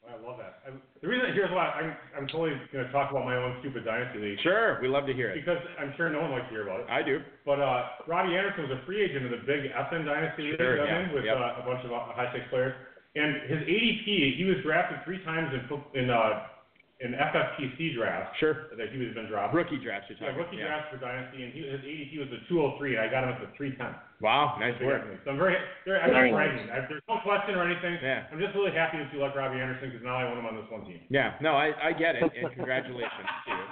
[0.08, 0.64] I love that.
[0.64, 3.84] I, the reason here's why I'm I'm totally going to talk about my own stupid
[3.84, 5.44] dynasty league Sure, we love to hear it.
[5.44, 6.86] because I'm sure no one likes to hear about it.
[6.88, 7.20] I do.
[7.44, 10.80] But uh, Robby Anderson was a free agent in the big FN dynasty league Sure,
[10.80, 11.36] I'm yeah, in with yep.
[11.36, 12.72] uh, a bunch of uh, high stakes players.
[13.16, 16.48] And his ADP, he was drafted three times in fo- in uh,
[17.00, 18.34] in FFPC draft.
[18.40, 18.66] Sure.
[18.76, 19.54] that he was been dropped.
[19.54, 20.66] Rookie draft, you're Yeah, rookie yeah.
[20.66, 23.40] drafts for dynasty, and he, his ADP was a 203, and I got him at
[23.40, 23.94] the 310.
[24.20, 25.06] Wow, nice work.
[25.24, 25.54] So I'm very,
[25.86, 26.50] very I'm Very just nice.
[26.58, 26.70] bragging.
[26.74, 28.02] I, there's no question or anything.
[28.02, 28.26] Yeah.
[28.34, 30.56] I'm just really happy that you like Robby Anderson because now I want him on
[30.58, 30.98] this one team.
[31.08, 33.62] Yeah, no, I, I get it, and congratulations to you.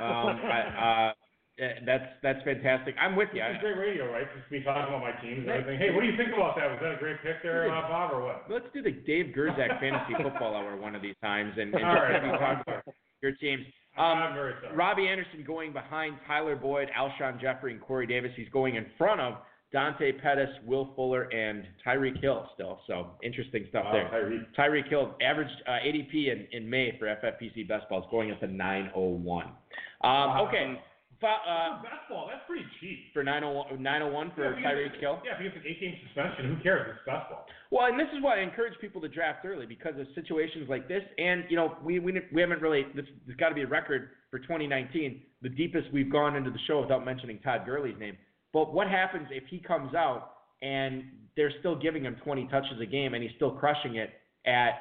[0.00, 1.12] Um, I, uh,
[1.58, 2.94] that's that's fantastic.
[3.00, 3.42] I'm with you.
[3.42, 4.26] This is I, great radio, right?
[4.36, 5.78] Just me talking about my teams and everything.
[5.78, 6.70] Hey, what do you think about that?
[6.70, 8.44] Was that a great pick there, uh, Bob, or what?
[8.48, 11.94] let's do the Dave Gerczak Fantasy Football Hour one of these times, and, and All
[11.94, 12.14] just right.
[12.14, 13.64] have you talk about your teams.
[13.98, 14.34] Um.
[14.74, 18.30] Robby Anderson going behind Tyler Boyd, Alshon Jeffery, and Corey Davis.
[18.34, 19.34] He's going in front of
[19.72, 22.80] Dante Pettis, Will Fuller, and Tyreek Hill still.
[22.86, 24.22] So interesting stuff Wow, there.
[24.22, 24.44] Tyreek.
[24.56, 28.46] Tyreek Hill averaged uh, ADP in, in May for FFPC best balls going at the
[28.46, 29.46] 901.
[29.46, 30.80] Um, okay, Fo-
[31.28, 33.12] uh, that's pretty cheap.
[33.12, 35.22] for 901, 901 for Yeah, because- Tyreek Hill.
[35.24, 36.96] Yeah, if he gets an eight-game suspension, who cares?
[36.96, 37.46] It's best ball.
[37.70, 40.88] Well, and this is why I encourage people to draft early because of situations like
[40.88, 41.02] this.
[41.18, 42.84] And you know, we we, we haven't really.
[42.94, 46.58] This has got to be a record for 2019, the deepest we've gone into the
[46.66, 48.16] show without mentioning Todd Gurley's name.
[48.52, 50.32] But what happens if he comes out
[50.62, 51.04] and
[51.36, 54.10] they're still giving him 20 touches a game and he's still crushing it
[54.46, 54.80] at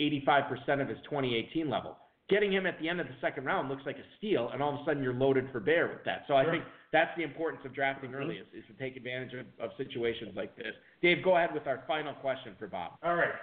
[0.00, 1.96] 85% of his 2018 level?
[2.32, 4.72] Getting him at the end of the second round looks like a steal, and all
[4.72, 6.24] of a sudden you're loaded for bear with that.
[6.26, 8.22] So I think that's the importance of drafting mm-hmm.
[8.22, 10.72] early is, is to take advantage of, of situations like this.
[11.02, 12.92] Dave, go ahead with our final question for Bob.
[13.02, 13.34] All right.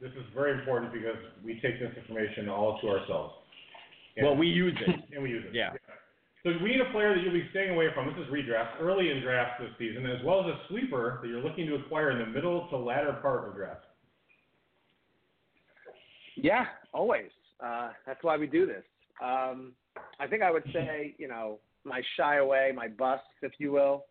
[0.00, 1.14] This is very important because
[1.44, 3.32] we take this information all to ourselves.
[4.16, 4.90] And- Well, we use it.
[5.14, 5.54] and we use it.
[5.54, 5.70] Yeah.
[6.42, 8.08] So we need a player that you'll be staying away from.
[8.08, 11.38] This is redraft, early in drafts this season, as well as a sleeper that you're
[11.38, 13.84] looking to acquire in the middle to latter part of draft.
[16.34, 17.30] Yeah, always.
[17.64, 18.84] Uh, that's why we do this.
[19.22, 19.72] Um,
[20.18, 24.04] I think I would say, you know, my shy away, my busts, if you will.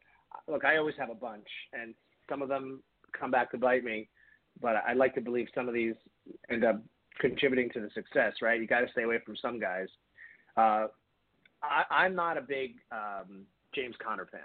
[0.47, 1.93] Look, I always have a bunch, and
[2.29, 2.81] some of them
[3.17, 4.07] come back to bite me.
[4.61, 5.95] But I'd like to believe some of these
[6.49, 6.81] end up
[7.19, 8.59] contributing to the success, right?
[8.59, 9.87] You got to stay away from some guys.
[10.57, 10.87] Uh,
[11.63, 14.41] I, I'm not a big um, James Conner fan,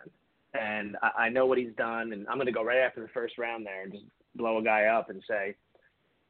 [0.54, 3.09] and I, I know what he's done, and I'm going to go right after the
[3.09, 4.04] first round there and just
[4.36, 5.54] blow a guy up and say,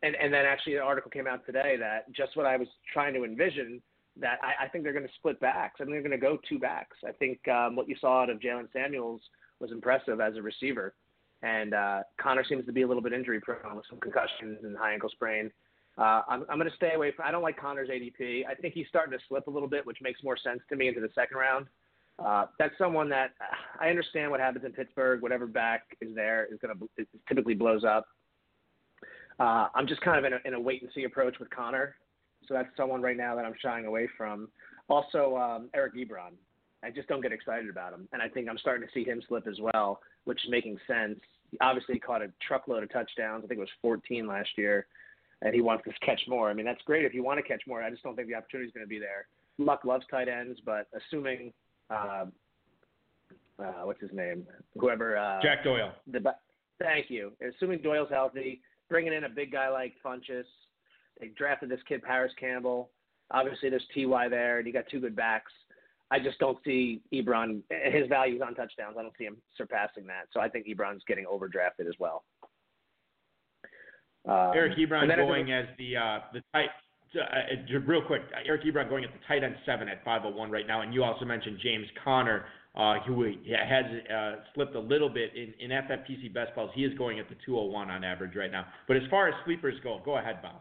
[0.02, 3.14] and and then actually an article came out today that just what I was trying
[3.14, 3.80] to envision
[4.18, 5.74] that I, I think they're going to split backs.
[5.80, 6.96] I think they're going to go two backs.
[7.06, 9.20] I think um, what you saw out of Jaylen Samuels
[9.60, 10.94] was impressive as a receiver,
[11.42, 14.76] and uh, Conner seems to be a little bit injury prone with some concussions and
[14.76, 15.50] high ankle sprain.
[15.98, 17.26] Uh, I'm, I'm going to stay away from.
[17.26, 18.46] I don't like Conner's ADP.
[18.46, 20.88] I think he's starting to slip a little bit, which makes more sense to me
[20.88, 21.66] into the second round.
[22.18, 25.22] Uh, that's someone that uh, I understand what happens in Pittsburgh.
[25.22, 28.06] Whatever back is there is going to typically blows up.
[29.38, 31.96] Uh, I'm just kind of in a, in a wait and see approach with Conner.
[32.48, 34.48] So that's someone right now that I'm shying away from.
[34.88, 36.32] Also, um, Eric Ebron.
[36.84, 39.20] I just don't get excited about him, and I think I'm starting to see him
[39.26, 41.18] slip as well, which is making sense.
[41.50, 43.42] He obviously caught a truckload of touchdowns.
[43.44, 44.86] I think it was 14 last year,
[45.42, 46.50] and he wants to catch more.
[46.50, 47.82] I mean, that's great if you want to catch more.
[47.82, 49.26] I just don't think the opportunity is going to be there.
[49.58, 51.52] Luck loves tight ends, but assuming
[51.90, 52.26] uh,
[53.58, 54.46] uh, what's his name,
[54.78, 55.92] whoever uh, Jack Doyle.
[56.12, 56.20] The
[56.78, 57.32] thank you.
[57.56, 60.44] Assuming Doyle's healthy, bringing in a big guy like Funchess.
[61.20, 62.90] They drafted this kid Parris Campbell.
[63.30, 65.52] Obviously, there's Ty there, and you got two good backs.
[66.10, 67.62] I just don't see Ebron.
[67.70, 68.96] His values on touchdowns.
[68.98, 70.26] I don't see him surpassing that.
[70.32, 72.24] So I think Ebron's getting overdrafted as well.
[74.28, 76.68] Um, Eric Ebron going as the uh, the tight.
[77.14, 80.82] Uh, real quick, Eric Ebron going at the tight end seven at 501 right now,
[80.82, 82.44] and you also mentioned James Conner,
[82.76, 86.70] uh, who has uh, slipped a little bit in, in FFPC best balls.
[86.74, 88.66] He is going at the 201 on average right now.
[88.86, 90.60] But as far as sleepers go, go ahead, Bob.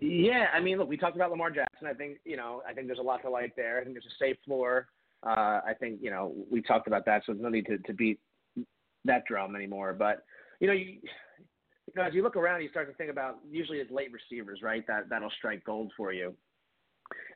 [0.00, 1.86] Yeah, I mean, look, we talked about Lamar Jackson.
[1.86, 3.80] I think you know, I think there's a lot to like there.
[3.80, 4.86] I think there's a safe floor.
[5.26, 7.92] Uh, I think you know, we talked about that, so there's no need to, to
[7.92, 8.20] beat
[9.04, 9.92] that drum anymore.
[9.92, 10.24] But
[10.60, 13.78] you know, you, you know, as you look around, you start to think about usually
[13.78, 14.86] it's late receivers, right?
[14.86, 16.32] That that'll strike gold for you.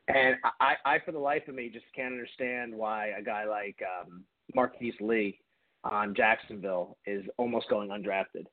[0.07, 3.81] And I, I, for the life of me, just can't understand why a guy like
[4.01, 4.23] um,
[4.53, 5.39] Marquise Lee
[5.83, 8.45] on Jacksonville is almost going undrafted.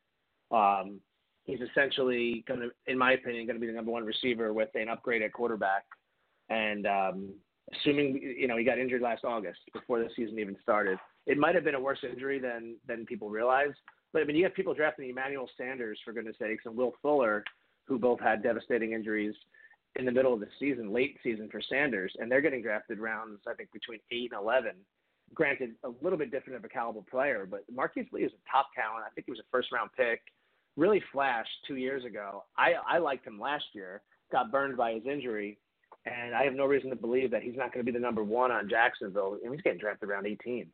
[0.53, 1.01] Um,
[1.44, 4.68] he's essentially going to, in my opinion, going to be the number one receiver with
[4.74, 5.84] an upgrade at quarterback.
[6.51, 7.34] And um,
[7.72, 11.55] assuming you know he got injured last August before the season even started, it might
[11.55, 13.72] have been a worse injury than than people realize.
[14.12, 17.44] But I mean, you have people drafting Emmanuel Sanders for goodness sakes and Will Fuller,
[17.86, 19.34] who both had devastating injuries
[19.97, 23.41] in the middle of the season, late season for Sanders, and they're getting drafted rounds
[23.49, 24.72] I think between eight and eleven.
[25.32, 28.66] Granted, a little bit different of a caliber player, but Marquise Lee is a top
[28.74, 29.05] talent.
[29.07, 30.20] I think he was a first round pick
[30.76, 32.45] really flashed two years ago.
[32.57, 35.59] I, I liked him last year, got burned by his injury,
[36.07, 38.24] and I have no reason to believe that he's not going to be the number
[38.24, 39.38] one on Jacksonville.
[39.43, 40.66] And he's getting drafted around 18,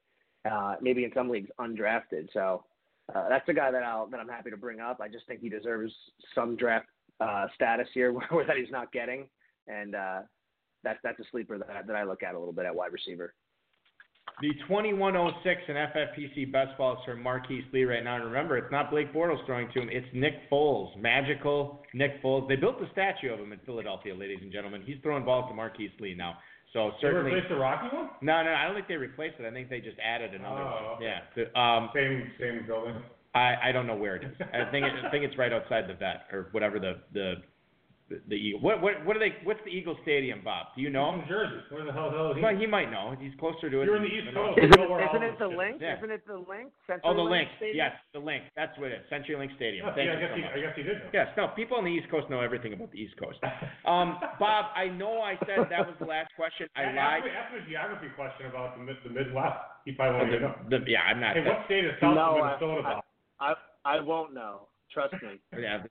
[0.51, 2.29] uh, maybe in some leagues undrafted.
[2.33, 2.65] So
[3.15, 5.01] uh, that's a guy that I'll that I'm happy to bring up.
[5.01, 5.93] I just think he deserves
[6.35, 6.87] some draft
[7.21, 9.29] uh, status here where that he's not getting,
[9.69, 10.21] and uh,
[10.85, 13.35] that's that's a sleeper that that I look at a little bit at wide receiver.
[14.43, 18.17] The 2106 in FFPC best balls for Marquise Lee right now.
[18.17, 20.95] And remember, it's not Blake Bortles throwing to him, it's Nick Foles.
[21.01, 22.47] Magical Nick Foles.
[22.47, 24.83] They built a statue of him in Philadelphia, ladies and gentlemen.
[24.85, 26.37] He's throwing balls to Marquise Lee now.
[26.75, 27.31] So certainly.
[27.31, 28.11] They replaced the Rocky one?
[28.21, 29.47] No, no, I don't think they replaced it.
[29.47, 31.03] I think they just added another oh, one.
[31.03, 31.21] Yeah.
[31.35, 32.97] The, um, same same building.
[33.37, 34.35] I, I don't know where it is.
[34.41, 37.35] I think it, I think it's right outside the vet or whatever the the
[38.09, 38.61] the, the Eagle.
[38.61, 39.35] What what what are they?
[39.43, 40.67] What's the Eagle Stadium, Bob?
[40.77, 41.13] Do you know?
[41.13, 41.61] He's from Jersey.
[41.71, 42.43] Where the hell, hell is he?
[42.43, 43.17] Well, he might know.
[43.19, 43.85] He's closer to it.
[43.85, 44.59] You're in the East Coast.
[44.63, 45.83] Isn't, it, isn't it the link?
[45.83, 45.99] Yeah.
[45.99, 46.71] Isn't it the link?
[46.87, 47.51] Century oh, the link.
[47.61, 47.75] link.
[47.75, 48.45] Yes, the link.
[48.55, 49.11] That's what it is.
[49.11, 49.91] CenturyLink Stadium.
[49.91, 50.55] Oh, Thank yeah, I you guess so he, much.
[50.55, 50.97] I guess he did.
[51.03, 51.11] Know.
[51.13, 51.27] Yes.
[51.37, 53.43] No, people on the East Coast know everything about the East Coast.
[53.83, 56.71] Um, Bob, I know I said that was the last question.
[56.79, 57.27] I lied.
[57.27, 59.59] Ask me, a geography question about the, the Midwest.
[59.85, 60.55] He probably won't the, know.
[60.71, 61.35] The, yeah, I'm not.
[61.35, 62.83] Hey, what state is south no, of Minnesota?
[62.87, 63.06] I, I,
[63.41, 64.69] I, I won't know.
[64.93, 65.41] Trust me.
[65.61, 65.83] yeah.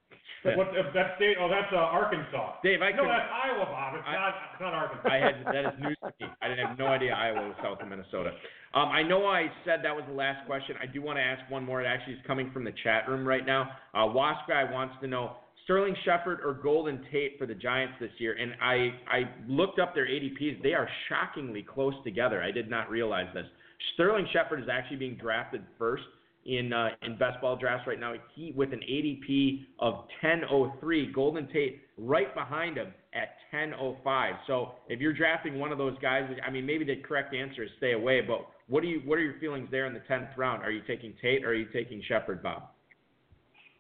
[0.55, 1.37] What, that state?
[1.39, 2.61] Oh, that's uh, Arkansas.
[2.63, 3.95] Dave, I no, could, that's Iowa, Bob.
[3.95, 4.33] It's I, not.
[4.53, 5.09] It's not Arkansas.
[5.09, 6.31] I had that is news to me.
[6.41, 8.31] I didn't have no idea Iowa was south of Minnesota.
[8.73, 10.75] Um, I know I said that was the last question.
[10.81, 11.81] I do want to ask one more.
[11.81, 13.69] It actually is coming from the chat room right now.
[13.93, 18.11] Uh, Wasp guy wants to know Sterling Shepard or Golden Tate for the Giants this
[18.19, 20.61] year, and I I looked up their ADPs.
[20.61, 22.41] They are shockingly close together.
[22.41, 23.45] I did not realize this.
[23.93, 26.03] Sterling Shepard is actually being drafted first
[26.45, 28.13] in uh, in best ball drafts right now.
[28.33, 34.31] He with an ADP of 10.03, Golden Tate right behind him at 10.05.
[34.47, 37.69] So if you're drafting one of those guys, I mean maybe the correct answer is
[37.77, 38.21] stay away.
[38.21, 40.63] But what are you what are your feelings there in the 10th round?
[40.63, 42.63] Are you taking Tate or are you taking Shepard, Bob?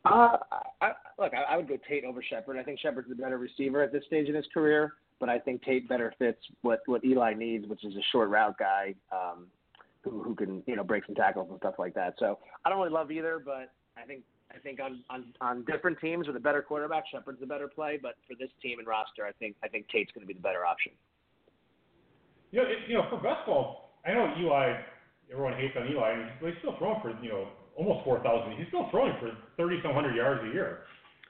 [0.05, 0.37] Uh,
[0.81, 2.57] I, look, I, I would go Tate over Shepard.
[2.57, 5.63] I think Shepard's the better receiver at this stage in his career, but I think
[5.63, 9.47] Tate better fits what what Eli needs, which is a short route guy um,
[10.05, 12.13] who who can you know break some tackles and stuff like that.
[12.19, 15.99] So I don't really love either, but I think I think on on, on different
[15.99, 17.99] teams with a better quarterback, Shepard's the better play.
[18.01, 20.45] But for this team and roster, I think I think Tate's going to be the
[20.45, 20.93] better option.
[22.51, 24.79] You know, it, you know, for best ball, I know Eli.
[25.31, 28.55] Everyone hates on Eli, and he's still throwing for you know almost four thousand.
[28.57, 30.85] He's still throwing for thirty some hundred yards a year.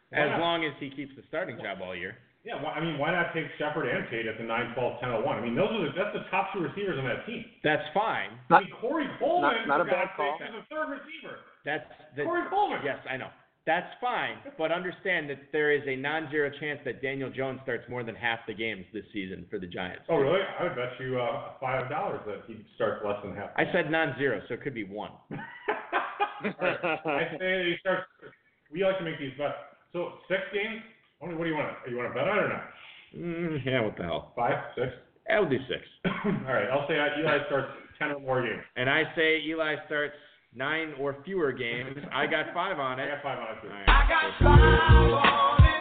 [0.09, 0.39] Why as not?
[0.39, 2.17] long as he keeps the starting job all year.
[2.45, 5.09] Yeah, well, I mean, why not take Shepard and Tate at the 9, 12, 10,
[5.25, 5.25] 01?
[5.25, 7.43] I mean, those are the, that's the top two receivers on that team.
[7.65, 8.37] That's fine.
[8.53, 10.37] Not, I mean, Corey Coleman, not, not a bad call.
[10.37, 11.41] is a third receiver.
[11.65, 12.85] That's the, Corey Coleman.
[12.85, 13.33] Yes, I know.
[13.65, 18.03] That's fine, but understand that there is a non-zero chance that Daniel Jones starts more
[18.03, 20.03] than half the games this season for the Giants.
[20.07, 20.41] Oh, really?
[20.59, 23.49] I would bet you uh, five dollars that he starts less than half.
[23.57, 25.09] I said non-zero, so it could be one.
[25.31, 25.41] right.
[26.61, 28.05] I say he starts.
[28.71, 29.57] We like to make these bets.
[29.93, 30.83] So six games.
[31.19, 31.73] What do you want?
[31.85, 32.63] To, you want to bet on it or not?
[33.15, 34.33] Mm, yeah, what the hell?
[34.35, 34.91] Five, six.
[35.31, 35.81] I'll do six.
[36.05, 38.63] All right, I'll say Eli starts ten or more games.
[38.75, 40.13] And I say Eli starts
[40.53, 41.97] nine or fewer games.
[42.13, 43.03] I got five on it.
[43.03, 43.69] I got five on it too.
[43.69, 43.87] Right.
[43.87, 45.75] I got five on it.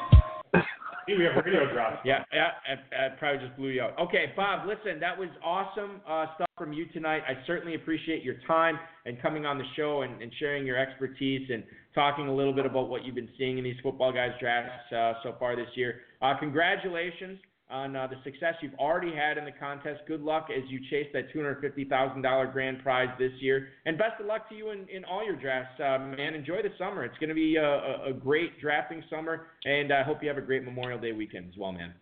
[1.07, 1.99] See, we have radio drops.
[2.05, 3.99] Yeah, yeah, I, I probably just blew you out.
[3.99, 7.23] Okay, Bob, listen, that was awesome uh, stuff from you tonight.
[7.29, 11.51] I certainly appreciate your time and coming on the show and, and sharing your expertise
[11.53, 11.63] and
[11.95, 15.15] talking a little bit about what you've been seeing in these football guys drafts uh,
[15.23, 16.01] so far this year.
[16.21, 17.39] Uh, congratulations
[17.71, 20.01] on uh, the success you've already had in the contest.
[20.07, 23.69] Good luck as you chase that $250,000 grand prize this year.
[23.87, 26.35] And best of luck to you in, in all your drafts, uh, man.
[26.35, 27.05] Enjoy the summer.
[27.05, 30.43] It's going to be a, a, great drafting summer, and I hope you have a
[30.43, 31.95] great Memorial Day weekend as well, man.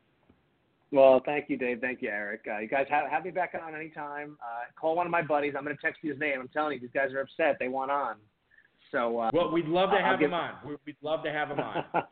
[0.90, 1.80] Well, thank you, Dave.
[1.80, 2.42] Thank you, Eric.
[2.46, 4.36] Uh, you guys have, have me back on anytime.
[4.42, 5.54] Uh, call one of my buddies.
[5.56, 6.38] I'm going to text you his name.
[6.38, 7.56] I'm telling you, these guys are upset.
[7.58, 8.16] They want on.
[8.92, 10.50] So uh, well, we'd love to have him on.
[10.84, 11.84] We'd love to have him on.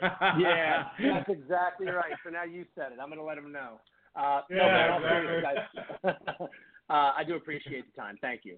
[0.40, 2.14] yeah, that's exactly right.
[2.24, 2.98] So now you said it.
[3.00, 3.78] I'm going to let him know.
[4.16, 6.10] Uh, yeah, no, exactly.
[6.90, 8.16] uh, I do appreciate the time.
[8.22, 8.56] Thank you.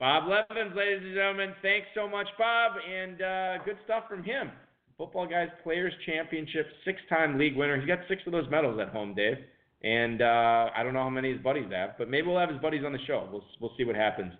[0.00, 4.50] Bob Levens, ladies and gentlemen, thanks so much, Bob, and uh, good stuff from him.
[4.98, 7.78] Football Guys Players Championship, six-time league winner.
[7.78, 9.36] He's got six of those medals at home, Dave.
[9.82, 12.60] And uh, I don't know how many his buddies have, but maybe we'll have his
[12.60, 13.28] buddies on the show.
[13.30, 14.32] We'll we'll see what happens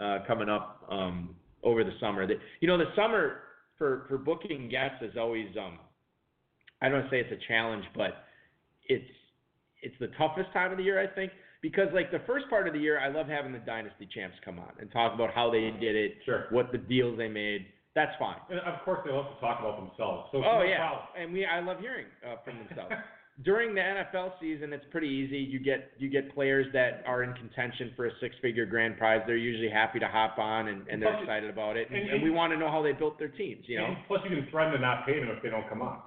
[0.00, 2.26] uh, coming up um, over the summer.
[2.26, 3.40] The, you know, the summer
[3.78, 5.78] for for booking guests is always um,
[6.80, 8.24] I don't want to say it's a challenge, but
[8.86, 9.04] it's
[9.82, 11.32] it's the toughest time of the year, I think,
[11.62, 14.58] because like the first part of the year, I love having the dynasty champs come
[14.58, 16.46] on and talk about how they did it, sure.
[16.50, 17.66] what the deals they made.
[17.94, 18.36] That's fine.
[18.50, 20.28] And of course, they love to talk about themselves.
[20.32, 21.06] So oh no yeah, problem.
[21.18, 22.92] and we I love hearing uh, from themselves.
[23.42, 25.38] during the NFL season, it's pretty easy.
[25.38, 29.22] You get you get players that are in contention for a six-figure grand prize.
[29.26, 31.88] They're usually happy to hop on and, and they're excited about it.
[31.90, 33.64] And, and, and we want to know how they built their teams.
[33.66, 33.96] You know.
[34.06, 35.98] Plus, you can threaten to not pay them if they don't come on.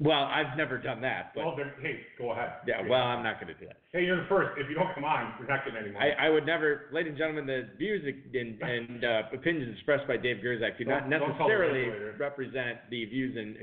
[0.00, 1.30] Well, I've never done that.
[1.34, 2.50] But, well, hey, go ahead.
[2.66, 3.76] Yeah, well, I'm not going to do that.
[3.92, 4.58] Hey, you're the first.
[4.58, 6.10] If you don't come on, you're not getting any money.
[6.18, 10.16] I, I would never, ladies and gentlemen, the views and, and uh, opinions expressed by
[10.16, 13.56] Dave Gerczak do not necessarily represent the views and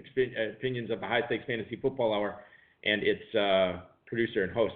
[0.55, 2.39] opinions of the High Stakes Fantasy Football Hour
[2.83, 4.73] and its uh, producer and host.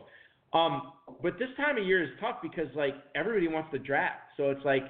[0.53, 4.49] Um, but this time of year is tough because like everybody wants to draft, so
[4.49, 4.84] it's like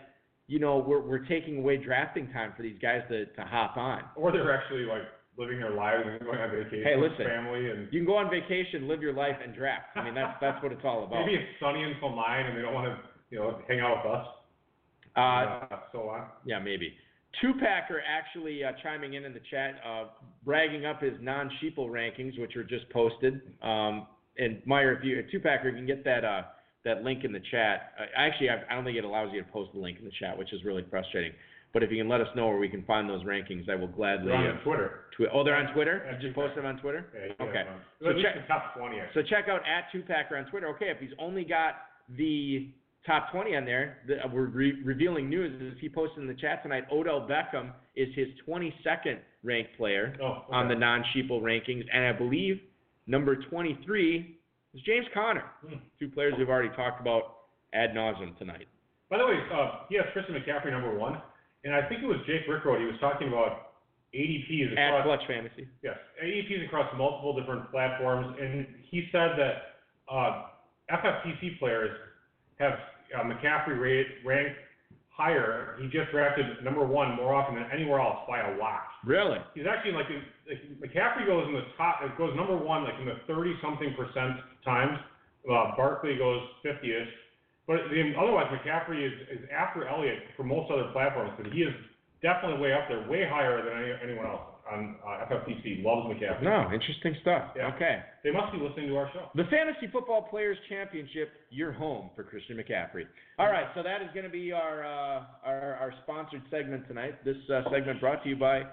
[0.47, 4.03] you know we're we're taking away drafting time for these guys to to hop on.
[4.15, 5.03] Or they're actually like
[5.37, 8.15] living their lives and going on vacation hey, listen, with family and you can go
[8.15, 9.85] on vacation, live your life, and draft.
[9.95, 11.19] I mean that's that's what it's all about.
[11.25, 12.97] Maybe it's sunny until nine and they don't want to
[13.31, 14.27] you know hang out with us.
[15.17, 16.27] Uh, uh so on.
[16.45, 16.93] Yeah, maybe.
[17.41, 20.05] Two Packer actually uh, chiming in in the chat, uh,
[20.43, 23.41] bragging up his non-sheeple rankings, which were just posted.
[23.61, 24.07] Um,
[24.37, 26.43] and Meyer, if you Two Packer, you can get that uh,
[26.83, 27.93] that link in the chat.
[27.99, 30.11] Uh, actually, I, I don't think it allows you to post the link in the
[30.19, 31.31] chat, which is really frustrating.
[31.73, 33.89] But if you can let us know where we can find those rankings, I will
[33.89, 34.27] gladly.
[34.27, 34.99] They're on uh, Twitter.
[35.17, 36.03] Twi- oh, they're on Twitter.
[36.05, 37.05] Yeah, you just posted them on Twitter.
[37.13, 37.63] Yeah, okay.
[38.01, 38.97] So check top twenty.
[39.13, 40.67] So check out at Two Packer on Twitter.
[40.69, 41.75] Okay, if he's only got
[42.17, 42.69] the
[43.05, 43.97] top 20 on there.
[44.07, 45.73] The, we're re- revealing news.
[45.73, 50.25] As he posted in the chat tonight, Odell Beckham is his 22nd ranked player oh,
[50.25, 50.43] okay.
[50.51, 52.59] on the non-sheeple rankings, and I believe
[53.07, 54.37] number 23
[54.73, 55.43] is James Conner.
[55.65, 55.75] Hmm.
[55.99, 57.37] Two players we've already talked about
[57.73, 58.67] ad nauseum tonight.
[59.09, 61.21] By the way, uh, he has Christian McCaffrey number one,
[61.63, 62.79] and I think it was Jake Rickroad.
[62.79, 63.73] He was talking about
[64.15, 65.67] ADPs across at Clutch Fantasy.
[65.83, 69.77] Yes, ADPs across multiple different platforms, and he said that
[70.11, 70.43] uh,
[70.91, 71.91] FFPC players
[72.59, 72.73] have
[73.13, 74.57] uh, McCaffrey rate, ranked
[75.09, 75.77] higher.
[75.79, 78.83] He just drafted number one more often than anywhere else by a lot.
[79.05, 79.37] Really?
[79.53, 80.07] He's actually like,
[80.47, 81.99] like McCaffrey goes in the top.
[82.03, 84.97] It goes number one like in the thirty something percent times.
[85.45, 87.07] Uh, Barkley goes fifty ish.
[87.67, 91.73] But the, otherwise, McCaffrey is, is after Elliott for most other platforms, but he is
[92.21, 95.83] definitely way up there, way higher than any, anyone else on uh, FFPC.
[95.83, 96.43] Loves McCaffrey.
[96.43, 97.51] No, interesting stuff.
[97.55, 97.71] Yeah.
[97.75, 97.99] Okay.
[98.23, 99.29] They must be listening to our show.
[99.35, 103.03] The Fantasy Football Players Championship, your home for Christian McCaffrey.
[103.37, 107.23] All right, so that is going to be our, uh, our our sponsored segment tonight.
[107.23, 108.63] This uh, segment brought to you by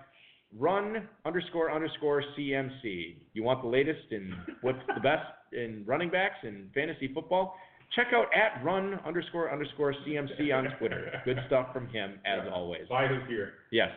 [0.58, 3.16] Run underscore underscore CMC.
[3.32, 7.54] You want the latest in what's the best in running backs in fantasy football?
[7.94, 11.20] Check out at Run underscore underscore CMC on Twitter.
[11.24, 12.82] Good stuff from him as always.
[12.88, 13.52] Buy his gear.
[13.70, 13.90] Yes.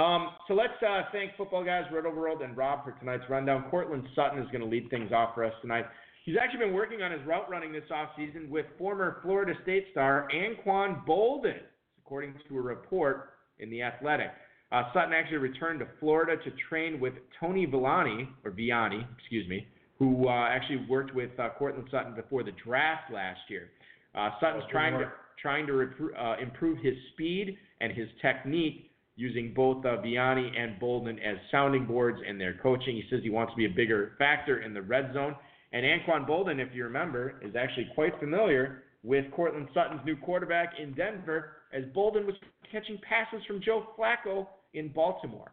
[0.00, 3.64] Um, so let's uh, thank football guys Rotoworld and Rob for tonight's rundown.
[3.70, 5.84] Courtland Sutton is going to lead things off for us tonight.
[6.24, 10.26] He's actually been working on his route running this offseason with former Florida State star
[10.32, 11.60] Anquan Boldin,
[11.98, 14.30] according to a report in The Athletic.
[14.72, 19.66] Uh, Sutton actually returned to Florida to train with Tony Villani, or Viani, excuse me,
[19.98, 23.68] who uh, actually worked with uh, Courtland Sutton before the draft last year.
[24.14, 25.10] Uh, Sutton's trying to
[25.42, 28.89] trying to repro- uh, improve his speed and his technique
[29.20, 32.96] using both uh, Viani and Boldin as sounding boards in their coaching.
[32.96, 35.36] He says he wants to be a bigger factor in the red zone.
[35.72, 40.74] And Anquan Boldin, if you remember, is actually quite familiar with Courtland Sutton's new quarterback
[40.82, 42.34] in Denver, as Boldin was
[42.70, 45.52] catching passes from Joe Flacco in Baltimore.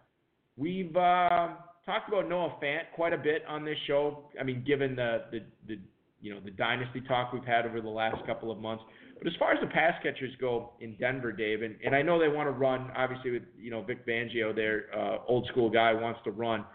[0.58, 1.50] We've uh,
[1.86, 4.26] talked about Noah Fant quite a bit on this show.
[4.40, 5.80] I mean, given the, the the
[6.20, 8.84] you know the dynasty talk we've had over the last couple of months.
[9.18, 12.20] But as far as the pass catchers go in Denver, Dave, and, and I know
[12.20, 15.94] they want to run, obviously with you know Vic Fangio, their uh, old school guy
[15.94, 16.66] wants to run.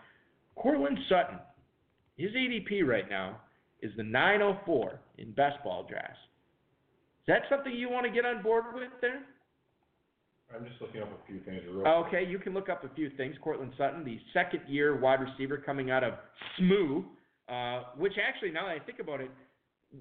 [0.56, 1.38] Courtland Sutton,
[2.16, 3.40] his ADP right now
[3.80, 6.18] is the 904 in best ball drafts.
[7.22, 9.22] Is that something you want to get on board with there?
[10.54, 11.62] I'm just looking up a few things.
[11.70, 13.36] Real Okay, you can look up a few things.
[13.42, 16.14] Courtland Sutton, the second year wide receiver coming out of
[16.58, 17.02] SMU,
[17.48, 19.30] uh, which actually, now that I think about it,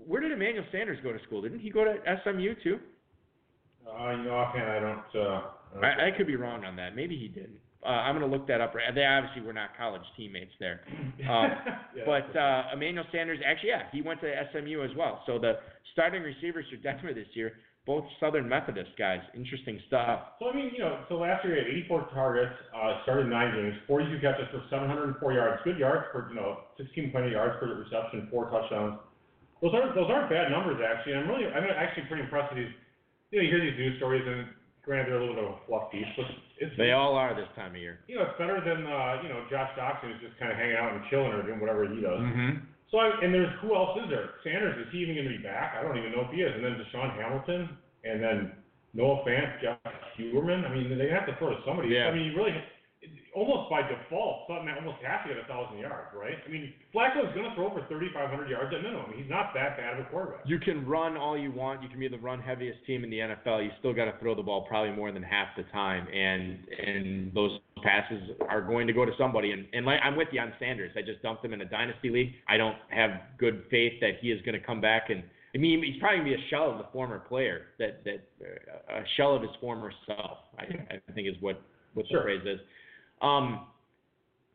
[0.06, 1.42] where did Emmanuel Sanders go to school?
[1.42, 2.80] Didn't he go to SMU too?
[3.88, 5.04] Uh, you know, offhand, I don't.
[5.16, 6.96] Uh, I don't I, I could be wrong on that.
[6.96, 7.60] Maybe he didn't.
[7.84, 8.74] Uh, I'm going to look that up.
[8.74, 10.82] They obviously were not college teammates there.
[11.22, 11.52] Um,
[11.96, 15.22] Yeah, but uh, Emmanuel Sanders, actually, yeah, he went to SMU as well.
[15.28, 15.60] So the
[15.94, 17.54] starting receivers for Denver this year,
[17.86, 19.20] both Southern Methodist guys.
[19.36, 20.22] Interesting stuff.
[20.40, 23.54] So I mean, you know, so last year he had 84 targets, uh, started nine
[23.54, 28.28] games, 42 catches for 704 yards, good yards for you know 16.8 yards per reception,
[28.32, 29.00] four touchdowns.
[29.62, 31.14] Those aren't those aren't bad numbers actually.
[31.16, 32.74] I'm really I'm actually pretty impressed with these.
[33.32, 34.50] You know, you hear these news stories and
[34.84, 36.26] granted they're a little bit of a fluff piece, but
[36.58, 38.02] it's They all are this time of year.
[38.10, 40.76] you know it's better than uh, you know Josh Doctson who's just kind of hanging
[40.76, 42.20] out and chilling or doing whatever he does.
[42.20, 42.66] Mm-hmm.
[42.90, 44.36] So I, and there's who else is there?
[44.44, 45.78] Sanders is he even going to be back?
[45.80, 46.52] I don't even know if he is.
[46.52, 47.70] And then DaeSean Hamilton,
[48.04, 48.52] and then
[48.94, 49.80] Noah Fant, Jeff
[50.20, 50.68] Heuerman.
[50.68, 51.88] I mean, they have to throw to somebody.
[51.96, 52.12] Yeah.
[52.12, 52.52] I mean, you really
[53.34, 56.36] almost by default, Sutton almost has to get a thousand yards, right?
[56.46, 59.12] I mean, Flacco's going to throw for 3,500 yards at minimum.
[59.16, 60.42] He's not that bad of a quarterback.
[60.46, 61.82] You can run all you want.
[61.82, 63.64] You can be the run heaviest team in the NFL.
[63.64, 67.34] You still got to throw the ball probably more than half the time, and and
[67.34, 69.52] those passes are going to go to somebody.
[69.52, 70.92] And and like, I'm with you on Sanders.
[70.98, 72.34] I just dumped him in a dynasty league.
[72.50, 75.24] I don't have good faith that he is going to come back and.
[75.54, 79.00] I mean, he's probably gonna be a shell of the former player, that that uh,
[79.00, 80.38] a shell of his former self.
[80.58, 80.64] I,
[80.96, 81.62] I think is what
[81.94, 82.24] what the Sure.
[82.24, 82.60] phrase is.
[83.22, 83.68] Um,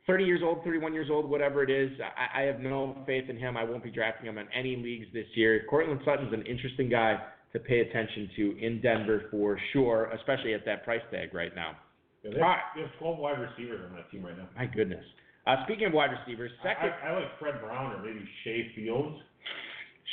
[0.07, 1.91] 30 years old, 31 years old, whatever it is.
[2.01, 3.57] I, I have no faith in him.
[3.57, 5.65] I won't be drafting him in any leagues this year.
[5.69, 7.17] Courtland Sutton's an interesting guy
[7.53, 11.73] to pay attention to in Denver for sure, especially at that price tag right now.
[12.23, 12.61] Yeah, they, have, right.
[12.77, 14.49] they have 12 wide receivers on that team right now.
[14.57, 15.05] My goodness.
[15.47, 19.17] Uh, speaking of wide receivers, second, I, I like Fred Brown or maybe Shea Fields.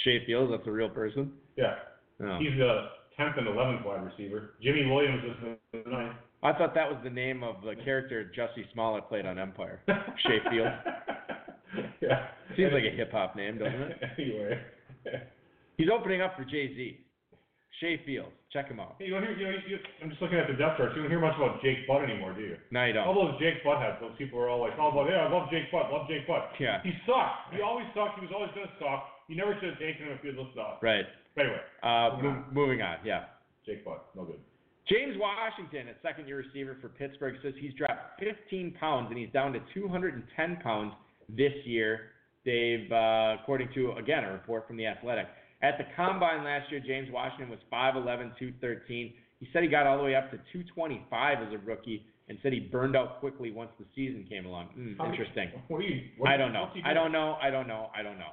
[0.04, 1.32] Shea Fields, that's a real person.
[1.56, 1.76] Yeah,
[2.22, 2.38] Oh.
[2.40, 2.90] he's the
[3.20, 4.52] 10th and 11th wide receiver.
[4.62, 6.16] Jimmy Williams is the ninth.
[6.44, 9.80] I thought that was the name of the character Jussie Smollett played on Empire.
[10.28, 10.76] Shea Fields.
[12.02, 12.28] yeah.
[12.56, 13.98] Seems like a hip hop name, doesn't it?
[14.20, 14.60] anyway.
[15.78, 17.00] He's opening up for Jay Z.
[17.80, 18.30] Shea Fields.
[18.52, 18.96] Check him out.
[19.00, 20.94] Hey, you don't hear, you know, you, I'm just looking at the depth chart.
[20.96, 22.58] You don't hear much about Jake Butt anymore, do you?
[22.70, 23.08] No, you don't.
[23.08, 25.72] All those Jake Butt heads, those people are all like, oh, yeah, I love Jake
[25.72, 26.54] Butt, love Jake Butt.
[26.60, 26.84] Yeah.
[26.84, 27.50] He sucked.
[27.56, 28.20] He always sucked.
[28.22, 29.10] He was always going to suck.
[29.28, 30.84] You never should have taken him if he was stuff.
[30.86, 31.06] Right.
[31.34, 32.98] But anyway, Uh, Moving mo- moving on.
[33.04, 33.26] Yeah.
[33.66, 34.38] Jake Butt, no good.
[34.90, 39.32] James Washington, a second year receiver for Pittsburgh, says he's dropped 15 pounds and he's
[39.32, 40.94] down to 210 pounds
[41.30, 42.12] this year,
[42.44, 45.28] Dave, uh, according to, again, a report from The Athletic.
[45.62, 49.14] At the combine last year, James Washington was 5'11, 213.
[49.40, 52.52] He said he got all the way up to 225 as a rookie and said
[52.52, 54.70] he burned out quickly once the season came along.
[54.76, 55.52] Many- interesting.
[55.70, 56.02] What do you?
[56.18, 56.70] What, I don't know.
[56.86, 57.38] I don't know.
[57.42, 57.90] I don't know.
[57.98, 58.32] I don't know.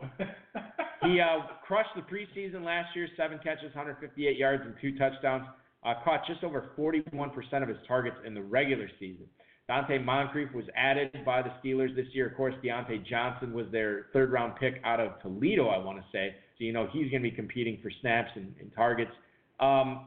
[1.02, 5.46] He uh, crushed the preseason last year, seven catches, 158 yards, and two touchdowns.
[5.82, 9.26] Uh, caught just over 41% of his targets in the regular season.
[9.70, 12.28] Donte Moncrief was added by the Steelers this year.
[12.28, 16.04] Of course, Diontae Johnson was their third round pick out of Toledo, I want to
[16.12, 16.34] say.
[16.58, 19.12] So, you know, he's going to be competing for snaps and, and targets.
[19.60, 20.06] Um,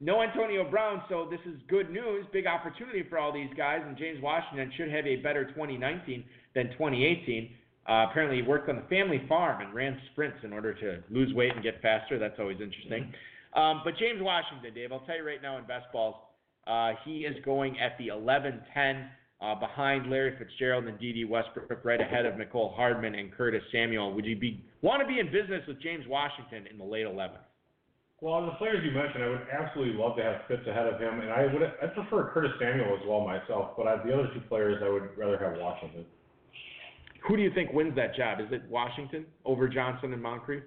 [0.00, 3.98] no Antonio Brown, so this is good news, big opportunity for all these guys, and
[3.98, 7.50] James Washington should have a better 2019 than 2018.
[7.86, 11.34] Uh, apparently, he worked on the family farm and ran sprints in order to lose
[11.34, 12.18] weight and get faster.
[12.18, 13.12] That's always interesting.
[13.54, 16.14] Um, but James Washington, Dave, I'll tell you right now in best balls,
[16.66, 21.84] uh, he is going at the 11 10 uh, behind Larry Fitzgerald and Dede Westbrook,
[21.84, 24.14] right ahead of Mecole Hardman and Curtis Samuel.
[24.14, 27.38] Would you be want to be in business with James Washington in the late 11th?
[28.20, 31.20] Well, the players you mentioned, I would absolutely love to have Fitz ahead of him,
[31.20, 33.70] and I would I prefer Curtis Samuel as well myself.
[33.78, 36.04] But I, the other two players, I would rather have Washington.
[37.26, 38.40] Who do you think wins that job?
[38.40, 40.62] Is it Washington over Johnson and Moncrief?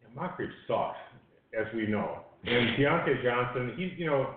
[0.00, 0.96] Yeah, Moncrief sucks,
[1.58, 2.20] as we know.
[2.44, 4.34] And Diontae Johnson, he's you know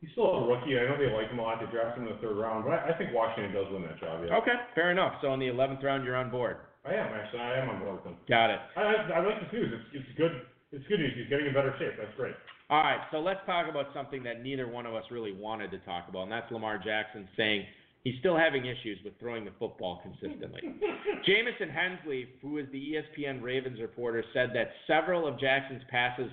[0.00, 0.78] he's still a rookie.
[0.78, 1.58] I know they like him a lot.
[1.60, 3.98] They draft him in the third round, but I, I think Washington does win that
[3.98, 4.22] job.
[4.24, 4.36] Yeah.
[4.38, 5.14] Okay, fair enough.
[5.22, 6.58] So in the 11th round, you're on board.
[6.84, 7.40] I am actually.
[7.40, 8.16] I am on board with him.
[8.28, 8.60] Got it.
[8.76, 9.72] I, I, I like this news.
[9.74, 10.32] It's, it's good.
[10.70, 11.12] It's good news.
[11.16, 11.98] He's getting in better shape.
[11.98, 12.34] That's great.
[12.70, 15.78] All right, so let's talk about something that neither one of us really wanted to
[15.78, 17.64] talk about, and that's Lamar Jackson saying
[18.04, 20.60] he's still having issues with throwing the football consistently.
[21.26, 26.30] Jamison Hensley, who is the ESPN Ravens reporter, said that several of Jackson's passes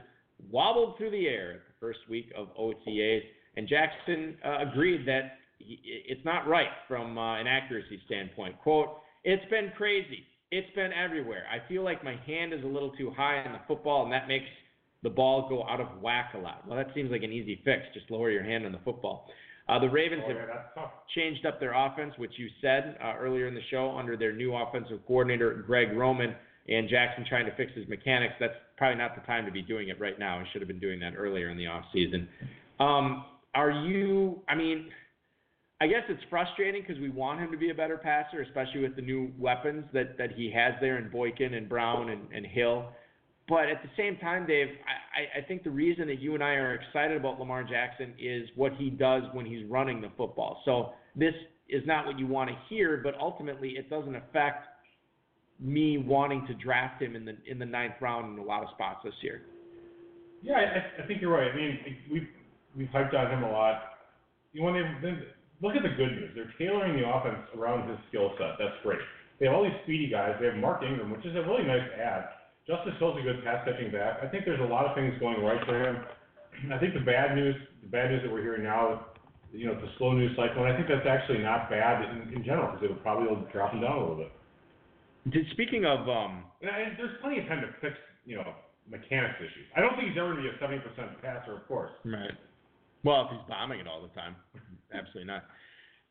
[0.52, 3.22] wobbled through the air at the first week of OTAs,
[3.58, 8.60] and Jackson uh, agreed that he, it's not right from uh, an accuracy standpoint.
[8.60, 10.24] Quote, it's been crazy.
[10.52, 11.44] It's been everywhere.
[11.52, 14.28] I feel like my hand is a little too high on the football, and that
[14.28, 14.46] makes
[15.04, 16.68] the ball go out of whack a lot.
[16.68, 17.84] Well, that seems like an easy fix.
[17.94, 19.28] Just lower your hand on the football.
[19.68, 20.34] Uh, the Ravens Oh,
[20.76, 24.34] have changed up their offense, which you said uh, earlier in the show, under their
[24.34, 26.36] new offensive coordinator, Greg Roman,
[26.68, 28.34] and Jackson trying to fix his mechanics.
[28.40, 30.40] That's probably not the time to be doing it right now.
[30.40, 32.28] He should have been doing that earlier in the offseason.
[32.80, 34.90] Um, are you, I mean,
[35.82, 38.96] I guess it's frustrating because we want him to be a better passer, especially with
[38.96, 42.90] the new weapons that, that he has there in Boykin and Brown and, and Hill.
[43.48, 46.54] But at the same time, Dave, I, I think the reason that you and I
[46.54, 50.62] are excited about Lamar Jackson is what he does when he's running the football.
[50.66, 51.34] So this
[51.70, 54.66] is not what you want to hear, but ultimately it doesn't affect
[55.60, 58.70] me wanting to draft him in the in the ninth round in a lot of
[58.76, 59.44] spots this year.
[60.42, 61.52] Yeah, I, I think you're right.
[61.52, 61.80] I mean,
[62.12, 62.28] we've
[62.76, 63.82] we've hyped on him a lot.
[64.54, 65.12] You know, when they
[65.62, 66.32] look at the good news.
[66.36, 68.60] They're tailoring the offense around his skill set.
[68.60, 69.00] That's great.
[69.40, 70.36] They have all these speedy guys.
[70.40, 72.28] They have Mark Ingram, which is a really nice add.
[72.68, 74.20] Justice Hill's a good pass catching back.
[74.24, 76.04] I think there's a lot of things going right for him.
[76.74, 79.06] I think the bad news, the bad news that we're hearing now,
[79.52, 82.44] you know, a slow news cycle, and I think that's actually not bad in, in
[82.44, 84.32] general because it'll probably drop him down a little bit.
[85.30, 88.54] Did, speaking of um, And, I, and there's plenty of time to fix, you know,
[88.90, 89.66] mechanics issues.
[89.76, 91.92] I don't think he's ever going to be a 70% passer, of course.
[92.04, 92.32] Right.
[93.04, 94.36] Well, if he's bombing it all the time,
[94.94, 95.46] absolutely not.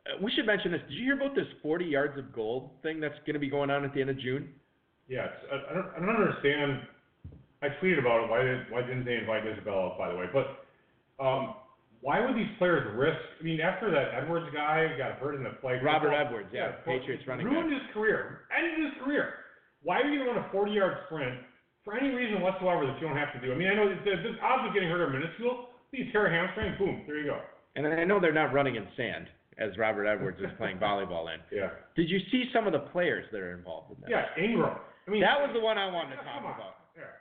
[0.06, 0.82] Uh, we should mention this.
[0.88, 3.70] Did you hear about this 40 yards of gold thing that's going to be going
[3.70, 4.48] on at the end of June?
[5.08, 6.80] Yeah, it's, I, I don't, I don't understand.
[7.62, 8.30] I tweeted about it.
[8.30, 10.26] Why did, why didn't they invite Isabella by the way?
[10.32, 10.66] But
[11.24, 11.54] um,
[12.04, 13.16] why would these players risk?
[13.40, 15.80] I mean, after that Edwards guy got hurt in the play.
[15.80, 17.80] Robert football- Edwards, yeah, well, Patriots running ruined back.
[17.80, 19.40] his career, ended his career.
[19.80, 21.40] Why are you going to run a 40-yard sprint
[21.84, 23.52] for any reason whatsoever that you don't have to do?
[23.52, 25.68] I mean, I know the, the odds of getting hurt are minuscule.
[25.88, 27.40] Please tear a hamstring, boom, there you go.
[27.76, 29.26] And I know they're not running in sand,
[29.58, 31.40] as Robert Edwards is playing volleyball in.
[31.50, 31.70] Yeah.
[31.96, 34.10] Did you see some of the players that are involved in that?
[34.10, 34.76] Yeah, Ingram.
[35.06, 36.76] I mean, That was the one I wanted to talk about.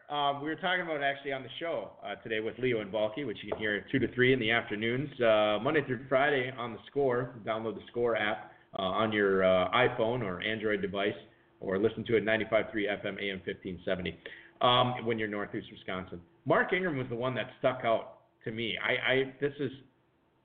[0.10, 3.24] Um, we were talking about actually on the show uh, today with Leo and Balky,
[3.24, 6.52] which you can hear at 2 to 3 in the afternoons, uh, Monday through Friday
[6.56, 7.34] on the Score.
[7.44, 11.16] Download the Score app uh, on your uh, iPhone or Android device,
[11.60, 14.16] or listen to it 95.3 FM AM 1570
[14.62, 16.22] um, when you're northeast Wisconsin.
[16.46, 18.76] Mark Ingram was the one that stuck out to me.
[18.78, 19.72] I, I this is,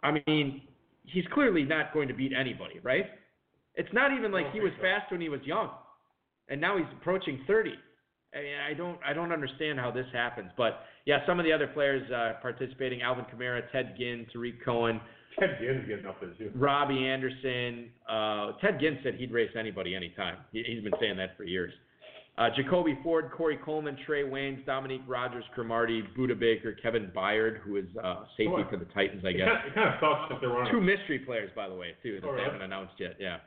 [0.02, 0.62] I mean,
[1.04, 3.04] he's clearly not going to beat anybody, right?
[3.74, 4.82] It's not even like he was so.
[4.82, 5.70] fast when he was young,
[6.48, 7.74] and now he's approaching 30.
[8.34, 10.50] I, mean, I don't I don't understand how this happens.
[10.56, 15.00] But yeah, some of the other players uh, participating: Alvin Kamara, Ted Ginn, Tarik Cohen,
[15.38, 16.50] Ted Ginn's getting up there too.
[16.54, 17.90] Robby Anderson.
[18.08, 20.38] Uh, Ted Ginn said he'd race anybody anytime.
[20.52, 21.72] He, he's been saying that for years.
[22.38, 27.76] Uh, Jacoby Ford, Corey Coleman, Trae Waynes, Dominique Rodgers, Cromartie, Budda Baker, Kevin Byard, who
[27.76, 28.66] is uh, safety Sure.
[28.70, 29.48] for the Titans, I guess.
[29.66, 30.70] it kind of sucks that they're running.
[30.72, 32.44] Two mystery players, by the way, too, that Oh, they really?
[32.44, 33.16] haven't announced yet.
[33.18, 33.38] Yeah.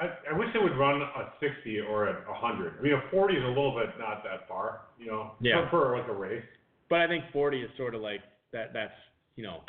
[0.00, 2.74] I, I wish they would run a 60 or a 100.
[2.80, 5.70] I mean, a 40 is a little bit not that far, you know, Yeah.
[5.70, 6.42] for, for like a race.
[6.90, 8.20] But I think 40 is sort of like
[8.52, 8.72] that.
[8.74, 8.92] That's
[9.36, 9.60] you know,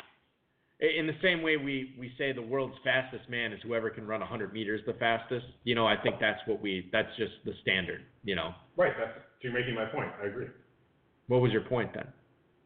[0.80, 4.20] in the same way we we say the world's fastest man is whoever can run
[4.20, 5.46] 100 meters the fastest.
[5.64, 6.88] You know, I think that's what we.
[6.92, 8.02] That's just the standard.
[8.24, 8.54] You know.
[8.76, 8.92] Right.
[8.98, 10.10] That's you're making my point.
[10.22, 10.46] I agree.
[11.28, 12.06] What was your point then?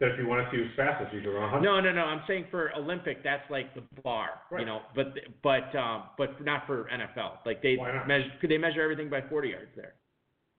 [0.00, 1.62] That if you want to see who's fastest, you can run 100.
[1.62, 2.02] No, no, no.
[2.02, 4.28] I'm saying for Olympic, that's like the bar.
[4.56, 5.08] You know, but
[5.42, 7.44] but um, but not for NFL.
[7.44, 8.30] Like they measure.
[8.40, 9.94] Could they measure everything by 40 yards there?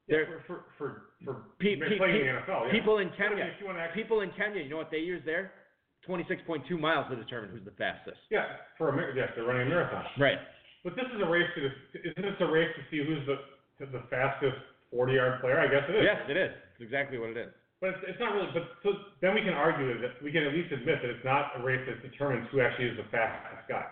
[0.07, 2.65] Yeah, for for for, for Pe- pe- the NFL.
[2.65, 2.71] Yeah.
[2.71, 3.45] People in Kenya.
[3.45, 5.51] if you want to actually, People in Kenya, you know what they use there?
[6.07, 8.17] 26.2 miles to determine who's the fastest.
[8.29, 8.45] Yeah,
[8.77, 10.05] for a yes, they're running a marathon.
[10.19, 10.37] Right.
[10.83, 11.61] But this is a race to
[11.99, 13.35] isn't this a race to see who's the
[13.85, 14.55] the fastest
[14.91, 15.59] 40 yard player?
[15.59, 16.03] I guess it is.
[16.03, 16.51] Yes, it is.
[16.75, 17.51] It's exactly what it is.
[17.79, 18.51] But it's, it's not really.
[18.51, 18.91] But so
[19.21, 21.83] then we can argue that we can at least admit that it's not a race
[21.87, 23.87] that determines who actually is the fastest guy.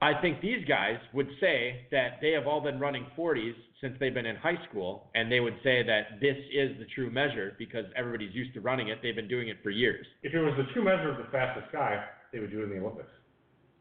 [0.00, 4.14] I think these guys would say that they have all been running 40s since they've
[4.14, 7.84] been in high school, and they would say that this is the true measure because
[7.96, 8.98] everybody's used to running it.
[9.02, 10.06] They've been doing it for years.
[10.22, 12.70] If it was the true measure of the fastest guy, they would do it in
[12.70, 13.10] the Olympics.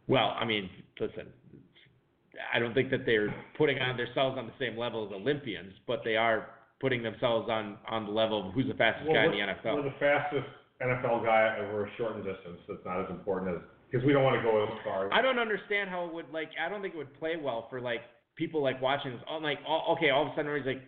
[0.07, 1.27] Well, I mean, listen,
[2.53, 6.01] I don't think that they're putting on themselves on the same level as Olympians, but
[6.03, 6.49] they are
[6.79, 9.75] putting themselves on on the level of who's the fastest guy in the NFL.
[9.75, 10.47] We're the fastest
[10.81, 12.59] NFL guy over a shortened distance.
[12.67, 15.11] That's not as important as because we don't want to go as far.
[15.13, 16.49] I don't understand how it would like.
[16.63, 18.01] I don't think it would play well for like
[18.35, 19.21] people like watching this.
[19.29, 19.59] Oh, like
[19.91, 20.83] okay, all of a sudden everybody's like,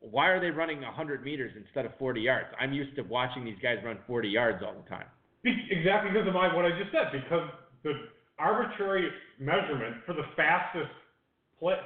[0.00, 2.48] why are they running 100 meters instead of 40 yards?
[2.58, 5.06] I'm used to watching these guys run 40 yards all the time.
[5.44, 7.12] Exactly because of my what I just said.
[7.12, 7.48] Because
[7.84, 7.92] the
[8.38, 10.90] arbitrary measurement for the fastest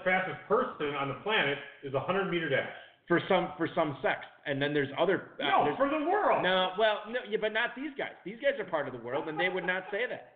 [0.05, 2.69] fastest person on the planet is a 100 meter dash.
[3.07, 5.33] For some for some sex, and then there's other.
[5.39, 6.43] Uh, No, there's- for the world.
[6.43, 8.13] No, well, no, yeah, but not these guys.
[8.25, 10.33] These guys are part of the world, and they would not say that.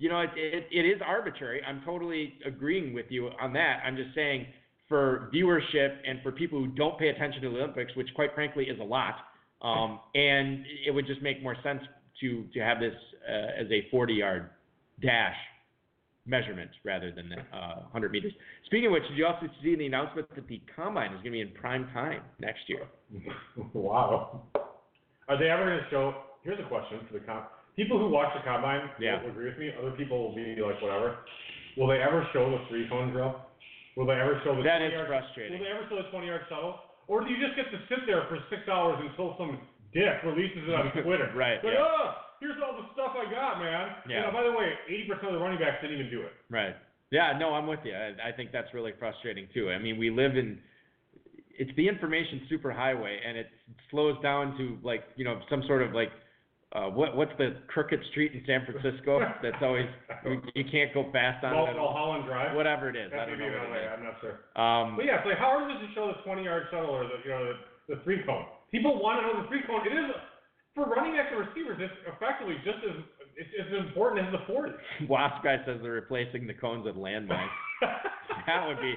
[0.00, 1.60] You know, it, it, it is arbitrary.
[1.62, 3.82] I'm totally agreeing with you on that.
[3.86, 4.46] I'm just saying
[4.88, 8.64] for viewership and for people who don't pay attention to the Olympics, which quite frankly
[8.64, 9.16] is a lot,
[9.60, 11.82] um, and it would just make more sense
[12.22, 12.94] to to have this
[13.28, 14.48] uh, as a 40 yard
[15.02, 15.36] dash
[16.24, 18.32] measurement rather than uh, 100 meters.
[18.66, 21.30] Speaking of which, did you also see the announcement that the combine is going to
[21.32, 22.88] be in prime time next year?
[23.74, 24.44] wow.
[25.28, 26.14] Are they ever going to show?
[26.42, 27.44] Here's a question for the com.
[27.80, 29.22] People who watch the combine Yeah.
[29.24, 29.72] will agree with me.
[29.72, 31.24] Other people will be like, whatever.
[31.80, 33.40] Will they ever show the three cone drill?
[33.96, 35.56] Will they ever show the That 20 is yard, frustrating.
[35.58, 36.76] Will they ever show the 20 yard shuttle?
[37.08, 39.56] Or do you just get to sit there for six hours until some
[39.96, 41.32] dick releases it on Twitter?
[41.34, 41.80] Right, Like, yeah.
[41.88, 43.96] oh, here's all the stuff I got, man.
[44.06, 44.16] Yeah.
[44.18, 44.76] And uh, by the way,
[45.08, 46.32] 80% of the running backs didn't even do it.
[46.52, 46.76] Right.
[47.10, 47.94] Yeah, no, I'm with you.
[47.96, 49.70] I, I think that's really frustrating too.
[49.72, 50.60] I mean, we live in
[51.58, 53.48] it's the information superhighway, and it
[53.90, 56.10] slows down to like you know some sort of like
[56.70, 59.90] uh, what what's the crooked street in San Francisco that's always
[60.54, 61.90] you, can't go fast on it at all.
[61.90, 62.54] Holland Drive.
[62.54, 63.90] Whatever it is, I don't know what LA, it is.
[63.90, 64.34] I'm not sure.
[64.54, 66.94] Um, But yeah, so like how hard is it to show the 20 yard shuttle
[66.94, 68.46] or the you know the, the three cone?
[68.70, 69.82] People want to know the three cone.
[69.82, 70.14] It is
[70.78, 71.82] for running backs and receivers.
[71.82, 73.02] It's effectively just as
[73.34, 74.72] it's as important as the 40.
[75.08, 77.48] Wasp guy says they're replacing the cones with landmines.
[78.46, 78.94] that would be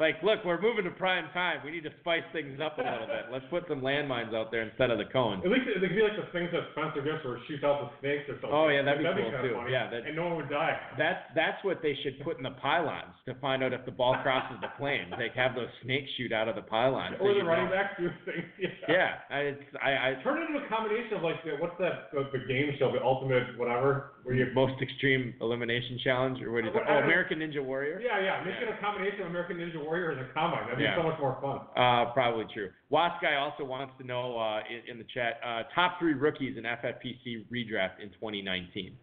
[0.00, 1.60] like, look, we're moving to prime time.
[1.64, 3.30] We need to spice things up a little bit.
[3.30, 5.42] Let's put some landmines out there instead of the cones.
[5.44, 7.82] At least it could be like the things that Spencer gets where it shoots out
[7.82, 8.54] the snakes or something.
[8.54, 9.54] Oh, yeah, that'd be That'd cool, kinda too.
[9.58, 9.72] Funny.
[9.74, 10.78] Yeah, that- and no one would die.
[10.96, 14.14] That's that's what they should put in the pylons to find out if the ball
[14.22, 15.10] crosses the plane.
[15.18, 17.16] They have those snakes shoot out of the pylons.
[17.18, 17.50] so or the you know.
[17.50, 18.46] running backs do things.
[18.88, 22.08] Yeah, I, it's, I, I Turn it into a combination of like the, what's that
[22.12, 26.64] the, the game show, the ultimate whatever, where you most extreme elimination challenge or what
[26.64, 26.80] is it?
[26.88, 28.00] Oh, American Ninja Warrior.
[28.00, 30.64] yeah yeah make it a combination of American Ninja Warrior and a combine.
[30.64, 30.96] That'd be Yeah.
[30.96, 31.60] so much more fun.
[31.76, 32.70] Uh, probably true.
[32.90, 36.56] Wasp guy also wants to know uh, in, in the chat uh, top three rookies
[36.56, 38.96] in FFPC redraft in 2019.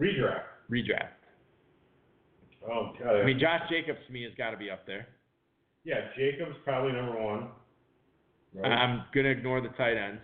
[0.00, 0.42] Redraft.
[0.70, 1.08] Redraft.
[2.68, 3.16] Oh god.
[3.20, 5.06] I mean, Josh Jacobs to me has got to be up there.
[5.84, 7.48] Yeah, Jacobs probably number one.
[8.54, 8.70] Right?
[8.72, 10.22] I'm gonna ignore the tight ends.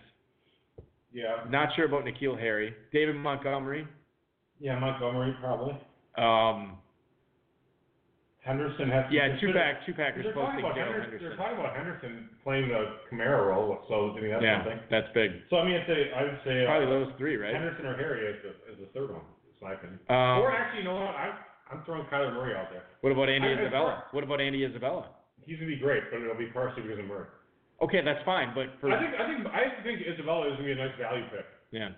[1.13, 1.45] yeah.
[1.49, 2.73] Not sure about N'Keal Harry.
[2.91, 3.87] David Montgomery.
[4.59, 5.73] Yeah, Montgomery probably.
[6.17, 6.77] Um,
[8.43, 9.07] Henderson has.
[9.07, 11.23] to yeah, two pack, two packers They're talking posting Darrell Henderson.
[11.23, 14.79] They're talking about Henderson playing the Kamara role, so I mean that's Yeah, something.
[14.91, 15.31] that's big.
[15.47, 17.55] So I mean, I'd say I would say uh, Probably those three, right?
[17.55, 19.23] Henderson or Harry is the is the third one.
[19.47, 19.95] Is my opinion.
[20.11, 21.15] Um, or actually, you know what?
[21.15, 21.39] I'm
[21.71, 22.83] I'm throwing Kyler Murray out there.
[22.99, 24.03] What about Andy I- Isabella?
[24.11, 25.07] What about Andy Isabella?
[25.47, 27.31] He's gonna be great, but it'll be partially because of Murray.
[27.81, 30.75] Okay, that's fine, but for I think I think I think Isabella is gonna be
[30.75, 31.47] a nice value pick.
[31.71, 31.95] yeah,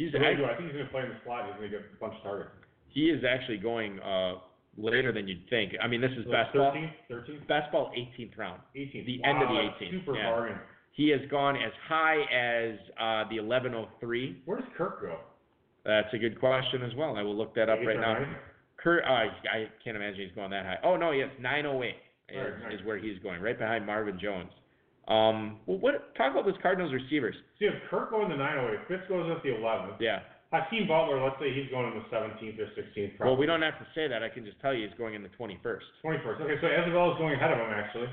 [0.00, 0.48] he's I I, do.
[0.48, 1.44] I think he's gonna play in the slot.
[1.44, 2.56] He's gonna get a bunch of targets.
[2.88, 4.40] he is actually going uh,
[4.78, 5.74] later than you'd think.
[5.82, 6.72] I mean, this is So best ball.
[6.72, 8.60] 13th, 13th, Best ball, 18th round.
[8.76, 9.06] 18th.
[9.06, 10.30] The wow, end of the that's 18th, Super yeah.
[10.30, 10.58] bargain.
[10.92, 14.42] He has gone as high as uh, the 1103.
[14.46, 15.18] Where does Kirk go?
[15.84, 17.16] That's a good question as well.
[17.16, 18.16] I will look that up right now.
[18.82, 20.78] Kurt, uh, I can't imagine he's going that high.
[20.84, 21.94] Oh no, yes, 908
[22.28, 22.74] is, nice.
[22.74, 24.50] is where he's going, right behind Marvin Jones.
[25.08, 26.14] Um, well, what?
[26.16, 27.34] Talk about those Cardinals receivers.
[27.58, 29.96] See, if Kirk going to 908, Fitz goes at the 11th.
[30.00, 30.20] Yeah.
[30.52, 33.20] Hakeem Butler, let's say he's going in the 17th or 16th.
[33.20, 34.22] Well, we don't have to say that.
[34.22, 35.84] I can just tell you he's going in the 21st.
[36.04, 36.40] 21st.
[36.40, 38.08] Okay, so Isabella is going ahead of him actually.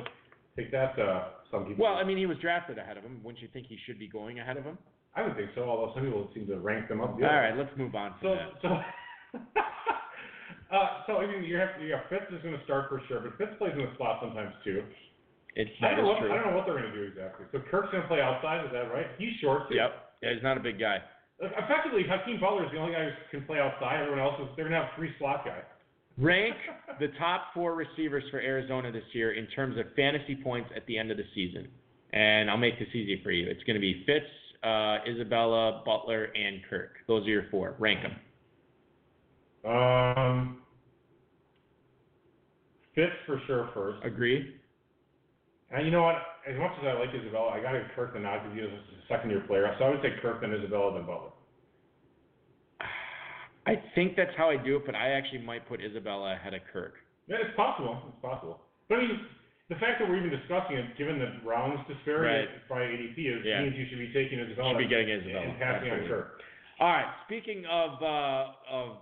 [0.58, 1.84] Take that, uh, some people.
[1.84, 3.20] Well, I mean, he was drafted ahead of him.
[3.24, 4.78] Wouldn't you think he should be going ahead of him?
[5.16, 5.64] I would think so.
[5.64, 7.16] Although some people seem to rank them up.
[7.16, 8.52] All right, let's move on So, that.
[8.62, 8.68] so,
[10.76, 13.38] uh, so I mean, you have yeah, Fitz is going to start for sure, but
[13.38, 14.84] Fitz plays in the slot sometimes too.
[15.56, 16.32] It's I don't know what true.
[16.32, 17.46] I don't know what they're going to do exactly.
[17.56, 18.66] So Kirk's going to play outside.
[18.66, 19.08] Is that right?
[19.18, 19.76] He's short too.
[19.76, 19.92] Yep.
[20.22, 21.00] Yeah, he's not a big guy.
[21.40, 24.02] Effectively, Hakeem Butler is the only guy who can play outside.
[24.02, 25.64] Everyone else is they're gonna have three slot guys.
[26.18, 26.56] Rank
[27.00, 30.98] the top four receivers for Arizona this year in terms of fantasy points at the
[30.98, 31.68] end of the season.
[32.14, 33.50] And I'll make this easy for you.
[33.50, 34.26] It's going to be Fitz,
[34.64, 36.92] uh, Isabella, Butler, and Kirk.
[37.08, 37.76] Those are your four.
[37.78, 39.70] Rank them.
[39.70, 40.60] Um,
[42.94, 44.06] Fitz for sure first.
[44.06, 44.56] Agree?
[45.72, 46.16] And you know what?
[46.46, 48.72] As much as I like Isabella, I got to Kirk the nod because he was
[48.72, 49.66] a second year player.
[49.80, 51.34] So I would say Kirk then Isabella then Butler.
[53.66, 56.62] I think that's how I do it, but I actually might put Isabella ahead of
[56.72, 56.94] Kirk.
[57.28, 57.98] Yeah, it's possible.
[58.14, 58.62] It's possible.
[58.90, 59.20] But I mean,
[59.70, 62.70] the fact that we're even discussing it, given the rounds disparity Right.
[62.70, 63.62] by ADP, is Yeah.
[63.66, 64.74] means you should be taking Isabella.
[64.74, 66.08] Should be getting Isabella, And passing on.
[66.08, 66.42] Kirk.
[66.80, 67.10] All right.
[67.26, 68.98] Speaking of uh, of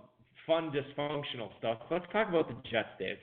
[0.46, 3.18] fun dysfunctional stuff, let's talk about the Jets, Dave.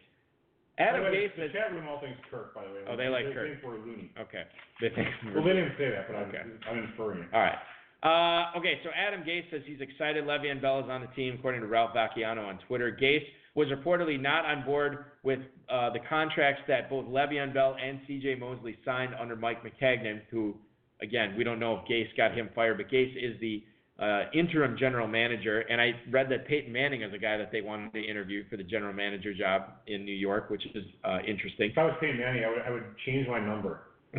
[0.81, 1.51] Adam By the Gase says.
[1.53, 2.81] chat room all thinks Kirk, by the way.
[2.89, 3.49] Oh, they like they Kirk.
[3.49, 4.11] think we're loony.
[4.19, 4.43] Okay.
[4.81, 5.07] They think.
[5.35, 6.41] Well, they didn't say that, but I'm, Okay.
[6.69, 7.29] I'm inferring it.
[7.33, 7.59] All right.
[8.03, 11.61] Uh, okay, so Adam Gase says he's excited Le'Veon Bell is on the team, according
[11.61, 12.89] to Ralph Vacchiano on Twitter.
[12.99, 13.21] Gase
[13.53, 15.37] was reportedly not on board with
[15.69, 18.35] uh, the contracts that both Le'Veon Bell and C.J.
[18.35, 20.55] Mosley signed under Mike Maccagnan, who,
[21.03, 23.63] again, we don't know if Gase got him fired, but Gase is the
[24.01, 25.59] uh, interim general manager.
[25.59, 28.57] And I read that Peyton Manning is a guy that they wanted to interview for
[28.57, 31.71] the general manager job in New York, which is uh, interesting.
[31.71, 33.81] If I was Peyton Manning, I would, I would change my number.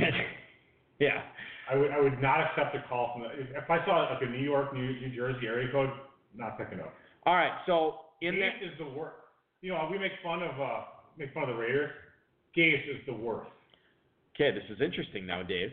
[1.00, 1.22] yeah.
[1.70, 4.30] I would, I would not accept a call from the, if, I saw like a
[4.30, 5.90] New York, New, New Jersey area code,
[6.34, 6.92] not picking up.
[7.24, 8.54] All right, so in that.
[8.62, 9.16] Gase is the worst.
[9.62, 10.80] You know, we make fun of, uh,
[11.16, 11.90] make fun of the Raiders.
[12.56, 13.50] Gase is the worst.
[14.34, 15.70] Okay, this is interesting now, Dave,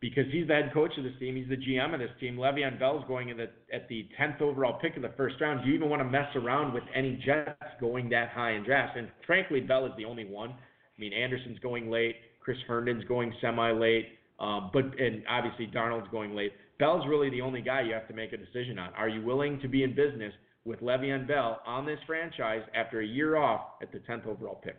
[0.00, 1.36] because he's the head coach of this team.
[1.36, 2.36] He's the GM of this team.
[2.36, 5.64] Le'Veon Bell's going in the, at the 10th overall pick of the first round.
[5.64, 8.96] Do you even want to mess around with any Jets going that high in drafts?
[8.98, 10.50] And frankly, Bell is the only one.
[10.50, 12.16] I mean, Anderson's going late.
[12.40, 14.08] Chris Herndon's going semi-late.
[14.38, 16.52] Um, but and obviously Darnold's going late.
[16.78, 18.92] Bell's really the only guy you have to make a decision on.
[18.94, 20.32] Are you willing to be in business
[20.66, 24.76] with Le'Veon Bell on this franchise after a year off at the 10th overall pick?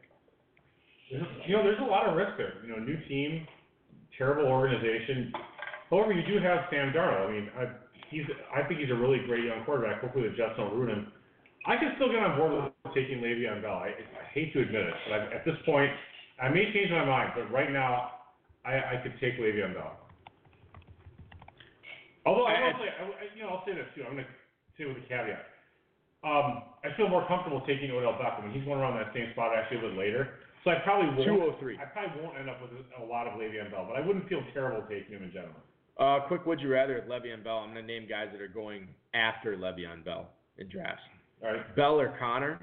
[1.09, 1.20] You
[1.55, 2.53] know, there's a lot of risk there.
[2.63, 3.47] You know, new team,
[4.18, 5.32] terrible organization.
[5.89, 7.30] However, you do have Sam Darnold.
[7.30, 7.63] I mean, I,
[8.09, 10.01] he's, I think he's a really great young quarterback.
[10.01, 11.11] Hopefully, the Jets don't ruin him.
[11.65, 13.84] I can still get on board with taking Le'Veon Bell.
[13.84, 15.91] I, I hate to admit it, but I, at this point,
[16.41, 17.32] I may change my mind.
[17.36, 18.11] But right now,
[18.65, 19.99] I, I could take Le'Veon Bell.
[22.26, 23.03] Although I will say, I,
[23.36, 24.03] you know, I'll say this too.
[24.03, 24.32] I'm going to
[24.78, 25.47] say with a caveat.
[26.28, 29.55] Um, I feel more comfortable taking Odell Beckham, and he's going around that same spot
[29.55, 30.43] actually a bit later.
[30.63, 31.57] So I probably won't.
[31.57, 31.77] 203.
[31.79, 34.41] I probably won't end up with a, lot of Le'Veon Bell, but I wouldn't feel
[34.53, 35.55] terrible taking him in general.
[35.97, 37.57] Uh, quick, would you rather with Le'Veon Bell?
[37.59, 41.03] I'm going to name guys that are going after Le'Veon Bell in drafts.
[41.43, 41.75] All right.
[41.75, 42.59] Bell or Conner?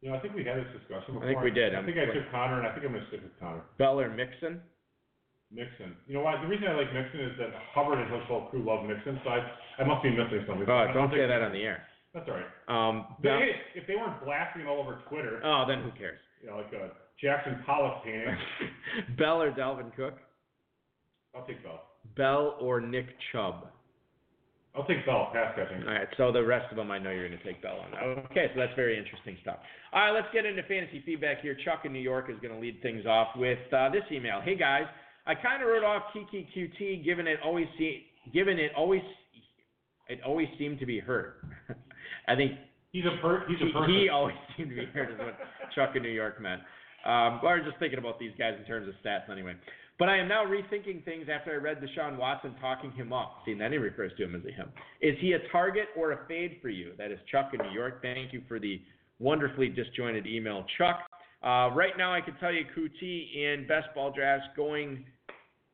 [0.00, 1.28] You know, I think we had this discussion before.
[1.28, 1.74] I think we did.
[1.74, 3.62] I think I took Conner, and I think I'm going to stick with Conner.
[3.78, 4.60] Bell or Mixon?
[5.50, 5.96] Mixon.
[6.06, 6.40] You know why?
[6.40, 9.30] The reason I like Mixon is that Hubbard and his whole crew love Mixon, so
[9.30, 9.40] I,
[9.80, 10.68] I must be missing something.
[10.68, 11.82] Oh, I don't say that on the air.
[12.18, 12.88] That's all right.
[12.88, 16.18] Um, But Bell, hey, if they weren't blasting all over Twitter, oh, then who cares?
[16.42, 16.90] you know, like a
[17.20, 18.36] Jackson Pollock painting,
[19.18, 20.14] Bell or Dalvin Cook?
[21.34, 21.82] I'll take Bell.
[22.16, 23.66] Bell or Nick Chubb?
[24.74, 25.82] I'll take Bell, pass catching.
[25.82, 27.94] All right, so the rest of them I know you're going to take Bell on.
[28.30, 29.58] Okay, so that's very interesting stuff.
[29.92, 31.56] All right, let's get into fantasy feedback here.
[31.64, 34.40] Chuck in New York is going to lead things off with uh, this email.
[34.42, 34.84] Hey guys,
[35.26, 39.02] I kind of wrote off Keke Coutee given it always see, given it always
[40.08, 41.44] it always seemed to be hurt.
[42.28, 42.52] I think
[42.90, 43.94] He's a per, he's he, a person.
[43.94, 45.36] he always seemed to be hurt is what
[45.74, 46.62] Chuck in New York meant.
[47.04, 49.54] Um, or just thinking about these guys in terms of stats anyway.
[49.98, 53.42] But I am now rethinking things after I read Deshaun Watson talking him up.
[53.44, 54.68] See, then he refers to him as a him.
[55.02, 56.92] Is he a target or a fade for you?
[56.96, 58.00] That is Chuck in New York.
[58.00, 58.80] Thank you for the
[59.18, 61.00] wonderfully disjointed email, Chuck.
[61.42, 65.04] Uh, right now, I can tell you Coutee in best ball drafts going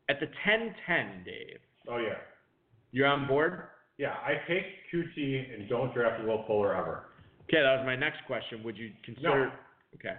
[0.09, 1.59] at the 10-10, Dave.
[1.89, 2.15] oh yeah,
[2.93, 3.63] You're on board?
[3.99, 4.15] Yeah.
[4.25, 7.05] I take Coutee and don't draft Will Fuller ever.
[7.45, 8.63] Okay, that was my next question.
[8.65, 9.47] Would you consider?
[9.47, 9.53] No.
[9.95, 10.17] Okay.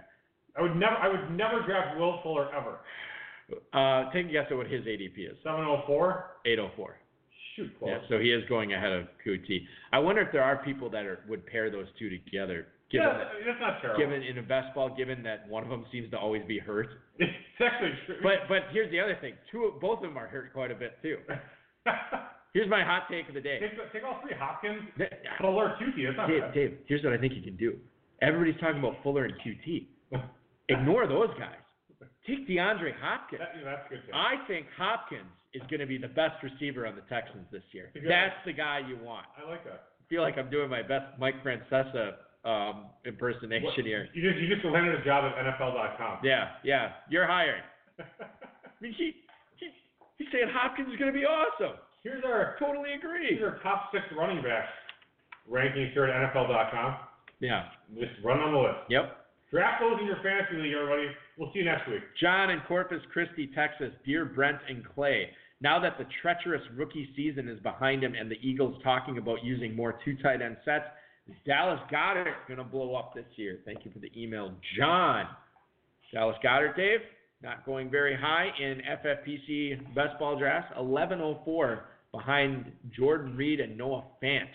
[0.56, 0.96] I would never.
[0.96, 2.78] I would never draft Will Fuller ever.
[3.72, 5.36] Uh, take a guess at what his ADP is.
[5.44, 6.24] 704.
[6.46, 6.96] 804.
[7.54, 7.90] Shoot, close.
[7.90, 9.62] Yeah, so he is going ahead of Coutee.
[9.92, 13.24] I wonder if there are people that are, would pair those two together, given yeah,
[13.46, 13.98] that's not terrible.
[13.98, 16.88] given in a best ball, given that one of them seems to always be hurt.
[17.18, 18.16] it's actually true.
[18.22, 20.98] But but here's the other thing: two, both of them are hurt quite a bit
[21.02, 21.18] too.
[22.56, 23.60] Here's my hot take of the day.
[23.60, 24.80] take, take all three Hopkins,
[25.42, 26.08] Fuller, Coutee.
[26.08, 26.54] That's not Dave, bad.
[26.54, 27.76] Dave, here's what I think you can do.
[28.22, 29.84] Everybody's talking about Fuller and Coutee.
[30.70, 31.60] Ignore those guys.
[32.26, 33.42] Take DeAndre Hopkins.
[33.44, 34.00] That, that's good.
[34.14, 37.90] I think Hopkins is going to be the best receiver on the Texans this year.
[37.92, 38.08] Good.
[38.08, 39.26] That's the guy you want.
[39.36, 39.92] I like that.
[40.00, 44.08] I feel like I'm doing my best Mike Francesa um, impersonation What- here.
[44.14, 46.20] You just you just landed a job at NFL.com.
[46.24, 47.60] Yeah, yeah, you're hired.
[48.00, 48.04] I
[48.80, 49.12] mean, he,
[49.60, 49.68] he
[50.16, 51.76] he's saying Hopkins is going to be awesome.
[52.06, 53.34] Here's our Totally agree.
[53.36, 54.70] here's our top six running backs
[55.50, 56.96] rankings here at NFL.com.
[57.40, 57.64] Yeah.
[57.98, 58.78] Just run on the list.
[58.90, 59.26] Yep.
[59.50, 61.08] Draft those in your fantasy league, everybody.
[61.36, 62.02] We'll see you next week.
[62.20, 63.90] John in Corpus Christi, Texas.
[64.04, 65.30] Dear Brent and Clay,
[65.60, 69.74] now that the treacherous rookie season is behind him and the Eagles talking about using
[69.74, 70.84] more two tight end sets,
[71.28, 73.58] is Dallas Goedert going to blow up this year?
[73.64, 75.26] Thank you for the email, John.
[76.12, 77.00] Dallas Goedert, Dave,
[77.42, 80.70] not going very high in FFPC best ball drafts.
[80.76, 84.48] 1104 behind Jordan Reed and Noah Fant.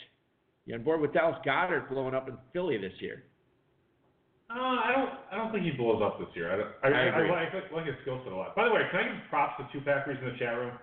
[0.65, 3.23] You on board with Dallas Goedert blowing up in Philly this year?
[4.49, 5.09] Uh, I don't.
[5.31, 6.51] I don't think he blows up this year.
[6.51, 7.31] I, don't, I, I I, agree.
[7.31, 8.53] like, I like his skill set a lot.
[8.55, 10.75] By the way, can I give props to two Packers in the chat room?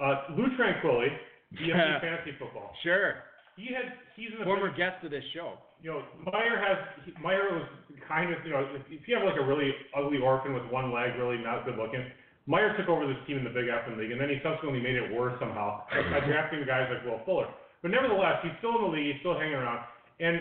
[0.00, 1.12] Uh, Lou Tranquilli,
[1.60, 2.72] DFC Fantasy Football.
[2.82, 3.22] Sure.
[3.56, 3.92] He had.
[4.16, 5.58] He's in the Former guest of this show.
[5.82, 6.02] you know,
[6.32, 7.68] Meyer has he- Meyer was
[8.08, 10.90] kind of you know if, if you have like a really ugly orphan with one
[10.90, 12.02] leg, really not good looking.
[12.46, 14.96] Meyer took over this team in the Big F league, and then he subsequently made
[14.96, 16.28] it worse somehow by mm-hmm.
[16.28, 17.48] drafting guys like Will Fuller.
[17.80, 19.80] But nevertheless, he's still in the league, he's still hanging around.
[20.20, 20.40] And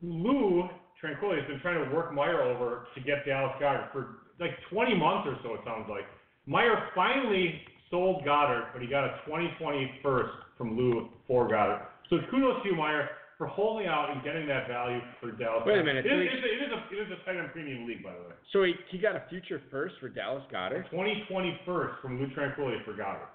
[0.00, 0.68] Lou
[1.02, 4.96] Tranquilli has been trying to work Meyer over to get Dallas Goedert for like 20
[4.96, 5.54] months or so.
[5.54, 6.04] It sounds like
[6.46, 7.60] Meyer finally
[7.90, 11.82] sold Goedert, but he got a 2020 first from Lou for Goedert.
[12.08, 13.08] So kudos to you, Meyer,
[13.38, 15.62] for holding out and getting that value for Dallas.
[15.66, 17.08] Wait a minute, It so is, he- it is, a, it is a it is
[17.12, 18.34] a tight end premium league, by the way.
[18.52, 20.88] So he, he got a future first for Dallas Goedert.
[20.90, 23.28] 2020 first from Lou Tranquilli for Goedert.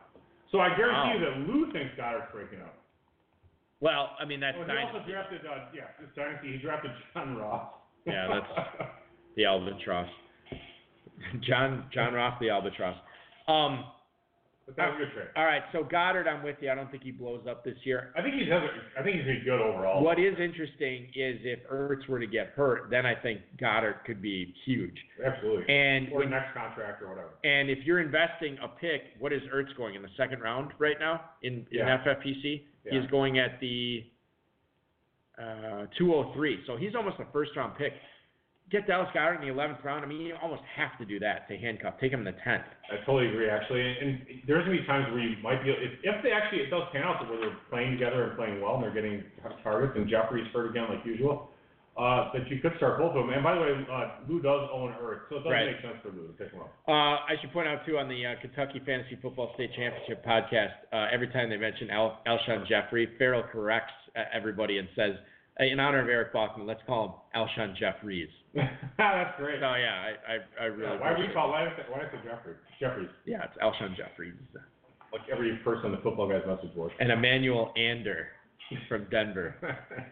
[0.52, 1.14] So I guarantee Wow.
[1.14, 2.76] you that Lou thinks Goedert's breaking up.
[3.80, 6.54] Well, I mean that's Oh, he also drafted, uh, yeah, it's dynasty.
[6.54, 7.70] He drafted John Ross.
[8.06, 8.90] Yeah, that's-
[9.36, 10.10] the albatross.
[11.42, 12.98] John John Ross, the albatross.
[13.48, 13.86] Um,
[14.66, 15.28] but that was a good trade.
[15.36, 16.70] all right, so Goedert, I'm with you.
[16.72, 18.14] I don't think he blows up this year.
[18.16, 18.64] I think he does.
[18.64, 20.04] it- I think he's good overall.
[20.04, 24.22] What is interesting is if Ertz were to get hurt, then I think Goedert could
[24.22, 24.96] be huge.
[25.26, 25.66] Absolutely.
[25.74, 27.30] And or when, next contract or whatever.
[27.44, 31.00] and if you're investing a pick, what is Ertz going in the second round right
[31.00, 31.98] now in, in Yeah.
[32.06, 32.64] FFPC?
[32.86, 33.00] Yeah.
[33.02, 34.06] He's going at the
[35.38, 36.64] uh, 203.
[36.68, 37.94] So he's almost a first round pick.
[38.72, 40.06] Get Dallas Goedert in the 11th round.
[40.06, 41.96] I mean, you almost have to do that to handcuff.
[42.00, 42.64] Take him in the 10th.
[42.90, 43.82] I totally agree, actually.
[43.82, 44.18] And, and
[44.48, 47.04] there's gonna be times where you might be, if, if they actually it does pan
[47.04, 49.24] out that where they're playing together and playing well and they're getting
[49.62, 51.50] targets and Jeffery's hurt again like usual,
[52.00, 53.34] uh, that you could start both of them.
[53.36, 55.68] And by the way, uh, Lou does own Ertz, so it does Right.
[55.76, 56.72] make sense for Lou to pick him up.
[56.88, 60.72] Uh, I should point out too on the uh, Kentucky Fantasy Football State Championship podcast,
[60.94, 65.16] uh, every time they mention Al- Alshon Jeffery, Farrell corrects uh, everybody and says,
[65.62, 68.30] in honor of Eric Balkman, let's call him Alshon Jeffries.
[68.56, 69.60] That's great.
[69.60, 72.00] So yeah, I I, I really Yeah, why we appreciate call why is it why
[72.02, 72.56] is it Jeffrey?
[72.80, 73.10] Jeffries.
[73.26, 74.34] yeah, it's Alshon Jeffries
[75.14, 76.92] Like every person on the football guy's message board.
[77.00, 78.28] and Emmanuel Ander
[78.90, 79.56] from Denver.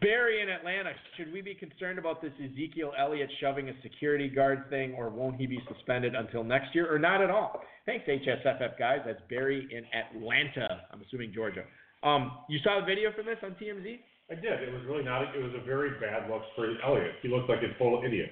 [0.00, 4.64] Barry in Atlanta, should we be concerned about this Ezekiel Elliott shoving a security guard
[4.68, 7.62] thing, or won't he be suspended until next year, or not at all?
[7.86, 8.98] Thanks, HSFF guys.
[9.06, 10.82] That's Barry in Atlanta.
[10.92, 11.62] I'm assuming Georgia.
[12.02, 14.00] Um, you saw the video from this on TMZ?
[14.30, 14.62] I did.
[14.62, 15.34] It was really not.
[15.36, 17.12] It was a very bad look for Elliott.
[17.22, 18.30] He looked like a total idiot.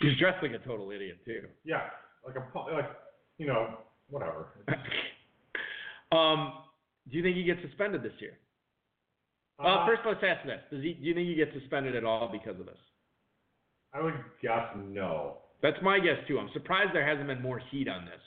[0.00, 1.42] He's dressed like a total idiot too.
[1.64, 1.82] Yeah,
[2.26, 2.90] like a like
[3.38, 3.74] you know
[4.08, 4.48] whatever.
[6.12, 6.54] um,
[7.10, 8.38] do you think he gets suspended this year?
[9.58, 10.94] Well, Uh, first let's ask this: Does he?
[10.94, 12.78] Do you think he gets suspended at all because of this?
[13.92, 15.38] I would guess no.
[15.62, 16.38] That's my guess too.
[16.38, 18.20] I'm surprised there hasn't been more heat on this.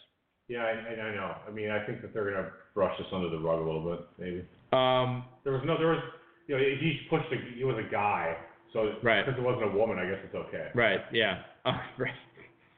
[0.48, 1.36] Yeah, I, I, I know.
[1.48, 4.00] I mean, I think that they're gonna brush this under the rug a little bit,
[4.18, 4.40] maybe.
[4.72, 6.04] Um, There was no, there was,
[6.48, 7.28] you know, he pushed.
[7.32, 8.36] A, he was a guy,
[8.74, 9.26] so Right.
[9.26, 10.70] because it wasn't a woman, I guess it's okay.
[10.76, 11.02] right.
[11.12, 11.44] Yeah.
[11.68, 12.16] Oh, right.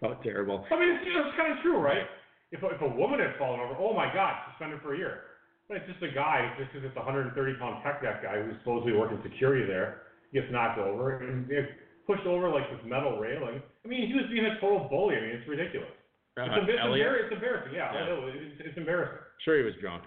[0.02, 0.66] So terrible.
[0.72, 2.10] I mean, it's, you know, it's kind of true, right?
[2.52, 5.30] If a, if a woman had fallen over, oh my God, suspended for a year.
[5.68, 8.58] But it's just a guy, just because it's a 130 pound tech deck guy who's
[8.66, 11.70] supposedly working security there, gets knocked over and gets
[12.10, 13.62] pushed over like this metal railing.
[13.62, 15.14] I mean, he was being a total bully.
[15.14, 15.94] I mean, it's ridiculous.
[16.34, 17.74] Uh, It's, emb- it's, embar- it's embarrassing.
[17.78, 18.26] Yeah, Yeah.
[18.34, 19.22] It's, it's embarrassing.
[19.46, 20.02] Sure, he was drunk.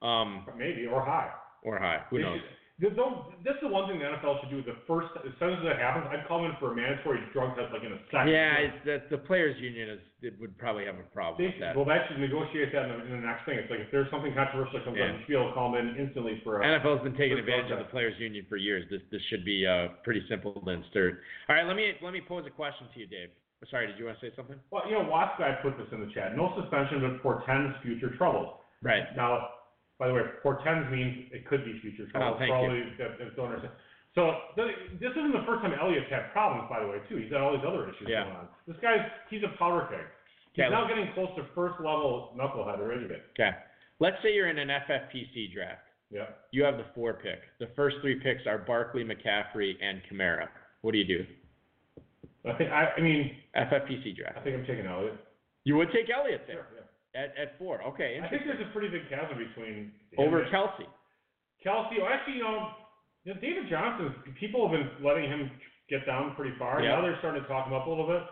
[0.00, 1.28] Um, Maybe or high.
[1.60, 2.00] or high.
[2.08, 2.40] Who knows?
[2.80, 4.62] Should- th- don't- This is the one thing the NFL should do.
[4.62, 7.72] The first, as soon as that happens, I'd call in for a mandatory drug test,
[7.72, 8.28] like in a second.
[8.32, 11.76] Yeah, that the players' union is it would probably have a problem They with that.
[11.76, 13.58] Well, that should negotiate that in the, in the next thing.
[13.58, 15.12] It's like if there's something controversial that comes Yeah.
[15.12, 16.66] up, you should be able to call them in instantly for a.
[16.66, 18.88] NFL's been taking advantage of the players' union for years.
[18.88, 21.20] This this should be uh, pretty simple and stirred.
[21.48, 23.28] All right, let me let me pose a question to you, Dave.
[23.70, 24.56] Sorry, did you want to say something?
[24.70, 26.36] Well, you know, Watts guy put this in the chat.
[26.36, 28.60] No suspension, but portends future troubles.
[28.82, 29.04] Right.
[29.16, 29.48] Now,
[29.98, 32.34] by the way, portends means it could be future oh, trouble.
[32.34, 32.84] Oh, thank all you.
[32.98, 33.74] that, don't understand.
[34.14, 37.16] So th- this isn't the first time Elliott's had problems, by the way, too.
[37.18, 38.24] He's had all these other issues Yeah.
[38.24, 38.48] going on.
[38.66, 40.06] This guy's he's a powder keg.
[40.54, 40.70] He's Okay.
[40.70, 43.26] now getting close to first level knucklehead or idiot.
[43.34, 43.50] Okay.
[43.98, 45.82] Let's say you're in an FFPC draft.
[46.10, 46.26] Yeah.
[46.52, 47.40] You have the four pick.
[47.58, 50.48] The first three picks are Barkley, McCaffrey, and Kamara.
[50.82, 51.26] What do you do?
[52.46, 54.38] I think I, I mean FFPC draft.
[54.38, 55.18] I think I'm taking Elliott.
[55.64, 56.66] You would take Elliott there.
[56.70, 56.73] Sure.
[57.14, 57.82] At at four.
[57.94, 58.18] Okay.
[58.18, 60.86] I think there's a pretty big chasm between him Over and- Kelce.
[61.64, 61.94] Kelce.
[61.98, 62.70] Well, actually, you know,
[63.24, 64.14] you know, David Johnson.
[64.38, 65.50] People have been letting him
[65.88, 66.82] get down pretty far.
[66.82, 66.96] Yeah.
[66.96, 68.22] Now they're starting to talk him up a little bit.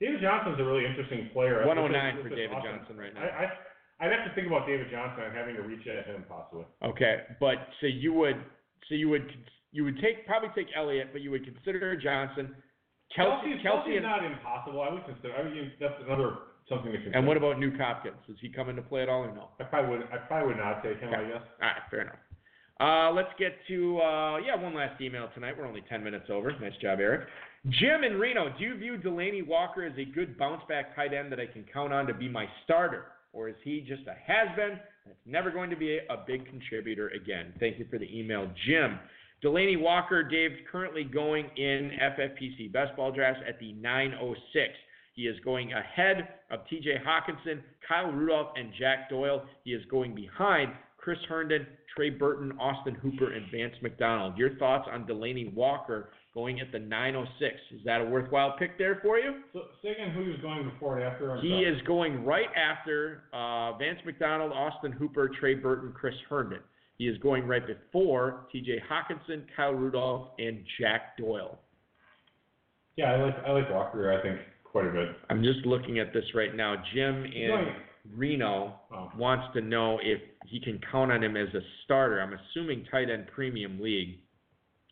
[0.00, 1.64] David Johnson's a really interesting player.
[1.66, 2.82] 109 for David offense.
[2.82, 3.22] Johnson right now.
[3.22, 3.52] I, I
[4.02, 6.66] I'd have to think about David Johnson and having to reach at him possibly.
[6.82, 8.34] Okay, but so you would
[8.88, 9.30] so you would
[9.70, 12.50] you would take probably take Elliott, but you would consider Johnson,
[13.16, 14.82] Kelce, Kelce's, Kelce, Kelce's and, not impossible.
[14.82, 15.34] I would consider.
[15.36, 17.18] I mean, that's another something to consider.
[17.18, 18.16] and what about Nuke Hopkins?
[18.26, 19.48] Does he come into play at all or no?
[19.60, 20.08] I probably would.
[20.12, 21.10] I probably would not take him.
[21.10, 21.42] I guess.
[21.60, 22.16] All right, fair enough.
[22.80, 25.54] Uh, let's get to uh, yeah one last email tonight.
[25.56, 26.50] We're only ten minutes over.
[26.60, 27.28] Nice job, Eric.
[27.68, 31.30] Jim in Reno, do you view Delanie Walker as a good bounce back tight end
[31.30, 34.48] that I can count on to be my starter, or is he just a has
[34.56, 37.52] been that's never going to be a, a big contributor again?
[37.60, 38.98] Thank you for the email, Jim.
[39.44, 44.72] Delanie Walker, Dave, currently going in FFPC best ball drafts at the 906.
[45.14, 49.42] He is going ahead of TJ Hockenson, Kyle Rudolph, and Jack Doyle.
[49.64, 54.38] He is going behind Chris Herndon, Trey Burton, Austin Hooper, and Vance McDonald.
[54.38, 57.54] Your thoughts on Delanie Walker going at the 906?
[57.72, 59.42] Is that a worthwhile pick there for you?
[59.52, 61.32] So, say again who he was going before and after.
[61.32, 61.64] I'm He sorry.
[61.64, 66.60] is going right after uh, Vance McDonald, Austin Hooper, Trey Burton, Chris Herndon.
[66.96, 71.58] He is going right before TJ Hockenson, Kyle Rudolph, and Jack Doyle.
[72.96, 74.12] Yeah, I like I like Walker.
[74.18, 74.38] I think
[74.72, 75.08] quite a bit.
[75.30, 76.82] I'm just looking at this right now.
[76.94, 77.74] Jim in Going-
[78.16, 79.12] Reno Oh.
[79.16, 82.20] wants to know if he can count on him as a starter.
[82.20, 84.18] I'm assuming tight end premium league,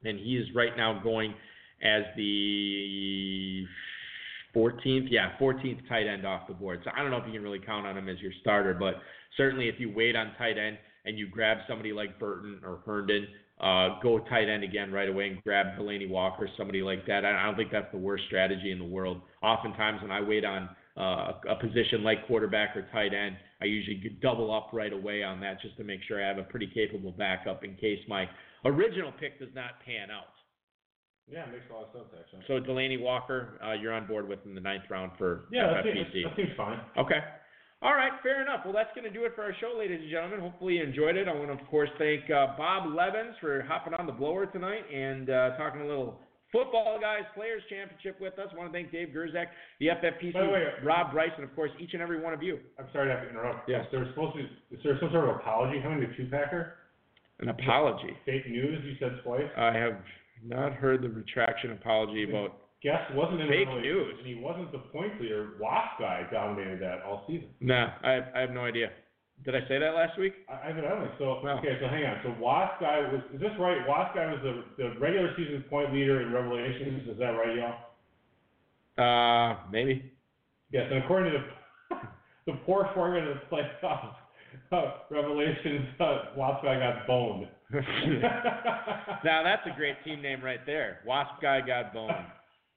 [0.05, 1.35] and he is right now going
[1.83, 3.67] as the
[4.55, 6.83] 14th, yeah, 14th tight end off the board.
[6.85, 9.03] So I don't know if you can really count on him as your starter, but
[9.37, 13.27] certainly if you wait on tight end and you grab somebody like Burton or Herndon,
[13.61, 17.25] uh, go tight end again right away and grab Delanie Walker, somebody like that.
[17.25, 19.21] I I don't think that's the worst strategy in the world.
[19.43, 24.19] Oftentimes when I wait on uh, a position like quarterback or tight end, I usually
[24.23, 27.13] double up right away on that just to make sure I have a pretty capable
[27.13, 28.29] backup in case my
[28.65, 30.25] original pick does not pan out.
[31.31, 32.45] Yeah, it makes a lot of sense actually.
[32.49, 35.85] So Delanie Walker, uh, you're on board with in the ninth round for Yeah, that
[35.85, 36.25] seems, FFPC.
[36.25, 36.81] that seems fine.
[36.99, 37.21] Okay.
[37.83, 38.61] All right, fair enough.
[38.65, 40.41] Well, that's going to do it for our show, ladies and gentlemen.
[40.41, 41.29] Hopefully you enjoyed it.
[41.29, 44.85] I want to, of course, thank uh, Bob Levens for hopping on the blower tonight
[44.93, 46.21] and uh, talking a little
[46.53, 48.49] football guys players championship with us.
[48.53, 49.47] I want to thank Dave Gerczak,
[49.79, 52.59] the FFPC, the way, Rob Bryce, and of course each and every one of you.
[52.79, 53.69] I'm sorry to have to interrupt.
[53.69, 53.87] Yes.
[53.91, 54.43] There supposed to
[54.77, 56.75] is there some sort of apology coming to Two Packer?
[57.41, 58.13] An apology.
[58.27, 59.49] Fake news you said twice.
[59.57, 59.97] I have
[60.45, 62.59] not heard the retraction apology about.
[62.83, 64.15] Guess wasn't in Fake the news.
[64.19, 65.51] and he wasn't the point leader.
[65.61, 67.49] Wasp guy dominated that all season.
[67.61, 68.89] No, I, I have no idea.
[69.45, 70.33] Did I say that last week?
[70.49, 71.09] I, evidently.
[71.19, 71.59] So Wow.
[71.59, 72.21] okay, so hang on.
[72.25, 73.87] So Wasp guy was is this right?
[73.89, 77.09] Wasp guy was the the regular season point leader in Revelations.
[77.09, 77.77] Is that right, y'all?
[78.99, 80.13] Uh, maybe.
[80.73, 81.97] Yes, and according to the
[82.53, 84.15] the poor format of the playoffs,
[84.73, 87.47] uh, Revelations, uh, Wasp guy got boned.
[89.25, 91.01] now that's a great team name right there.
[91.07, 92.15] Wasp guy got boned.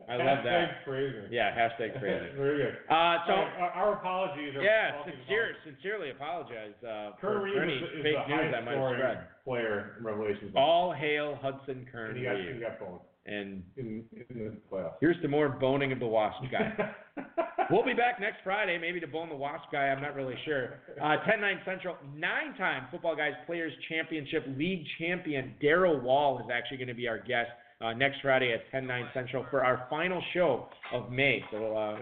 [0.09, 0.45] I love that.
[0.45, 1.27] Hashtag Fraser.
[1.31, 2.35] Yeah, hashtag crazy.
[2.35, 2.75] Very good.
[2.89, 4.55] Uh, so our, our apologies.
[4.55, 9.27] Are yeah, sincere, sincerely apologize uh, for, any fake news I might have spread.
[9.45, 10.53] player in Revelations.
[10.55, 14.95] All hail Hudson and Kern he got, he got boned And in, in the playoffs.
[14.99, 16.93] here's to more boning of the Wasp guy.
[17.69, 19.85] We'll be back next Friday, maybe to bone the Wasp guy.
[19.85, 20.81] I'm not really sure.
[21.01, 26.89] Uh, 10-9 Central, nine-time Football Guys Players Championship League champion Daryl Wall is actually going
[26.89, 27.49] to be our guest
[27.83, 31.43] uh, next Friday at 10-9 Central for our final show of May.
[31.51, 31.99] So uh,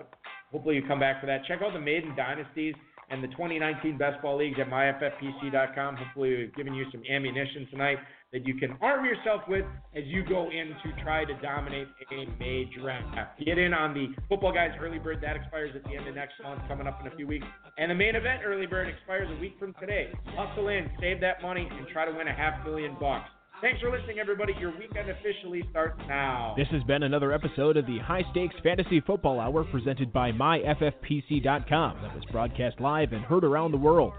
[0.52, 1.46] hopefully you come back for that.
[1.46, 2.76] Check out the Maiden Dynasties
[3.10, 5.98] and the 2019 Best Ball Leagues at myffpc.com.
[5.98, 7.98] Hopefully we've given you some ammunition tonight
[8.32, 12.26] that you can arm yourself with as you go in to try to dominate a
[12.40, 13.44] May draft.
[13.44, 15.20] Get in on the Football Guys Early Bird.
[15.22, 17.46] That expires at the end of next month, coming up in a few weeks.
[17.78, 20.12] And the main event Early Bird expires a week from today.
[20.28, 23.30] Hustle in, save that money, and try to win a half million bucks.
[23.62, 24.54] Thanks for listening, everybody.
[24.60, 26.56] Your weekend officially starts now.
[26.58, 32.02] This has been another episode of the High Stakes Fantasy Football Hour presented by MyFFPC.com
[32.02, 34.14] that was broadcast live and heard around the world.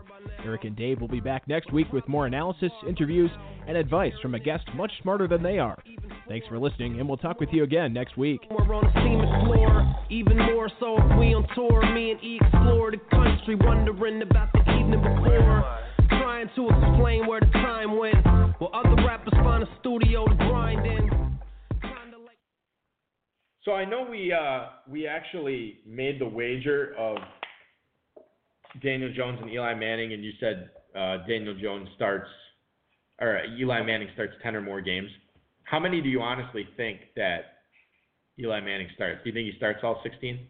[0.44, 3.32] Eric and Dave will be back next week with more analysis, interviews,
[3.66, 5.82] and advice from a guest much smarter than they are.
[6.28, 8.42] Thanks for listening, and we'll talk with you again next week.
[8.48, 11.82] We're on the cement floor, even more so if we on tour.
[11.92, 15.81] Me and E explore the country, wondering about the evening before.
[16.32, 18.24] Trying to explain where the time went,
[18.58, 21.10] while other rappers find a studio to grind in.
[21.82, 22.38] Like
[23.66, 27.18] So I know we uh, we actually made the wager of
[28.82, 32.30] Daniel Jones and Eli Manning, and you said uh, Daniel Jones starts
[33.20, 35.10] or Eli Manning starts ten or more games.
[35.64, 37.58] How many do you honestly think that
[38.40, 39.20] Eli Manning starts?
[39.22, 40.46] Do you think he starts all sixteen?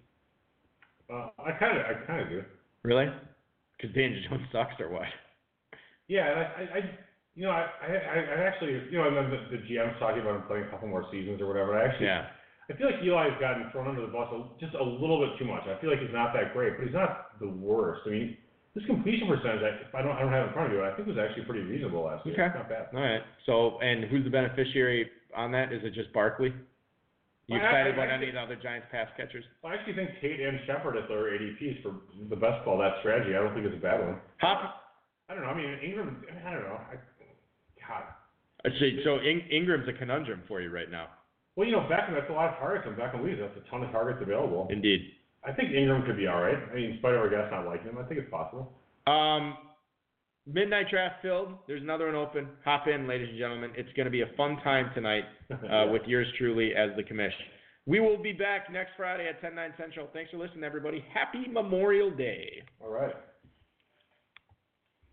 [1.12, 2.44] Uh, I kind of, I kind of do.
[2.84, 3.06] Really?
[3.76, 5.09] Because Daniel Jones sucks or what?
[6.08, 6.80] Yeah, and I, I, I
[7.34, 10.36] you know, I, I, I actually, you know, and then the, the GM's talking about
[10.36, 11.78] him playing a couple more seasons or whatever.
[11.78, 12.26] I actually, Yeah.
[12.70, 15.44] I feel like Eli's gotten thrown under the bus a, just a little bit too
[15.44, 15.64] much.
[15.66, 18.02] I feel like he's not that great, but he's not the worst.
[18.06, 18.36] I mean,
[18.74, 20.94] his completion percentage, I- I don't, I don't have it in front of you, I
[20.94, 22.34] think was actually pretty reasonable last year.
[22.34, 22.46] Okay.
[22.46, 22.86] It's not bad.
[22.94, 23.20] All right.
[23.46, 25.72] So, and who's the beneficiary on that?
[25.72, 26.52] Is it just Barkley?
[27.48, 29.44] You excited about any of the other Giants pass catchers?
[29.64, 31.96] I actually think Tate and Shepard at their ADPs for
[32.30, 33.34] the best ball that strategy.
[33.34, 34.16] I don't think it's a bad one.
[34.40, 34.81] Hop.
[35.32, 35.50] I don't know.
[35.50, 36.16] I mean, Engram.
[36.46, 36.76] I don't know.
[36.92, 36.96] I,
[37.88, 38.04] God.
[38.64, 41.06] uh, So, so In- Engram's a conundrum for you right now.
[41.56, 42.12] Well, you know, Beckham.
[42.14, 43.40] That's a lot of targets, and Beckham leaves.
[43.40, 44.68] That's a ton of targets available.
[44.70, 45.00] Indeed.
[45.44, 46.56] I think Engram could be all right.
[46.70, 48.72] I mean, in spite of our guys not liking him, I think it's possible.
[49.06, 49.56] Um,
[50.46, 51.48] midnight draft filled.
[51.66, 52.48] There's another one open.
[52.64, 53.72] Hop in, ladies and gentlemen.
[53.76, 57.46] It's going to be a fun time tonight uh, with yours truly as the commission.
[57.86, 60.09] We will be back next Friday at 10, 9 Central.
[60.12, 61.04] Thanks for listening, everybody.
[61.12, 62.62] Happy Memorial Day.
[62.80, 63.14] all right.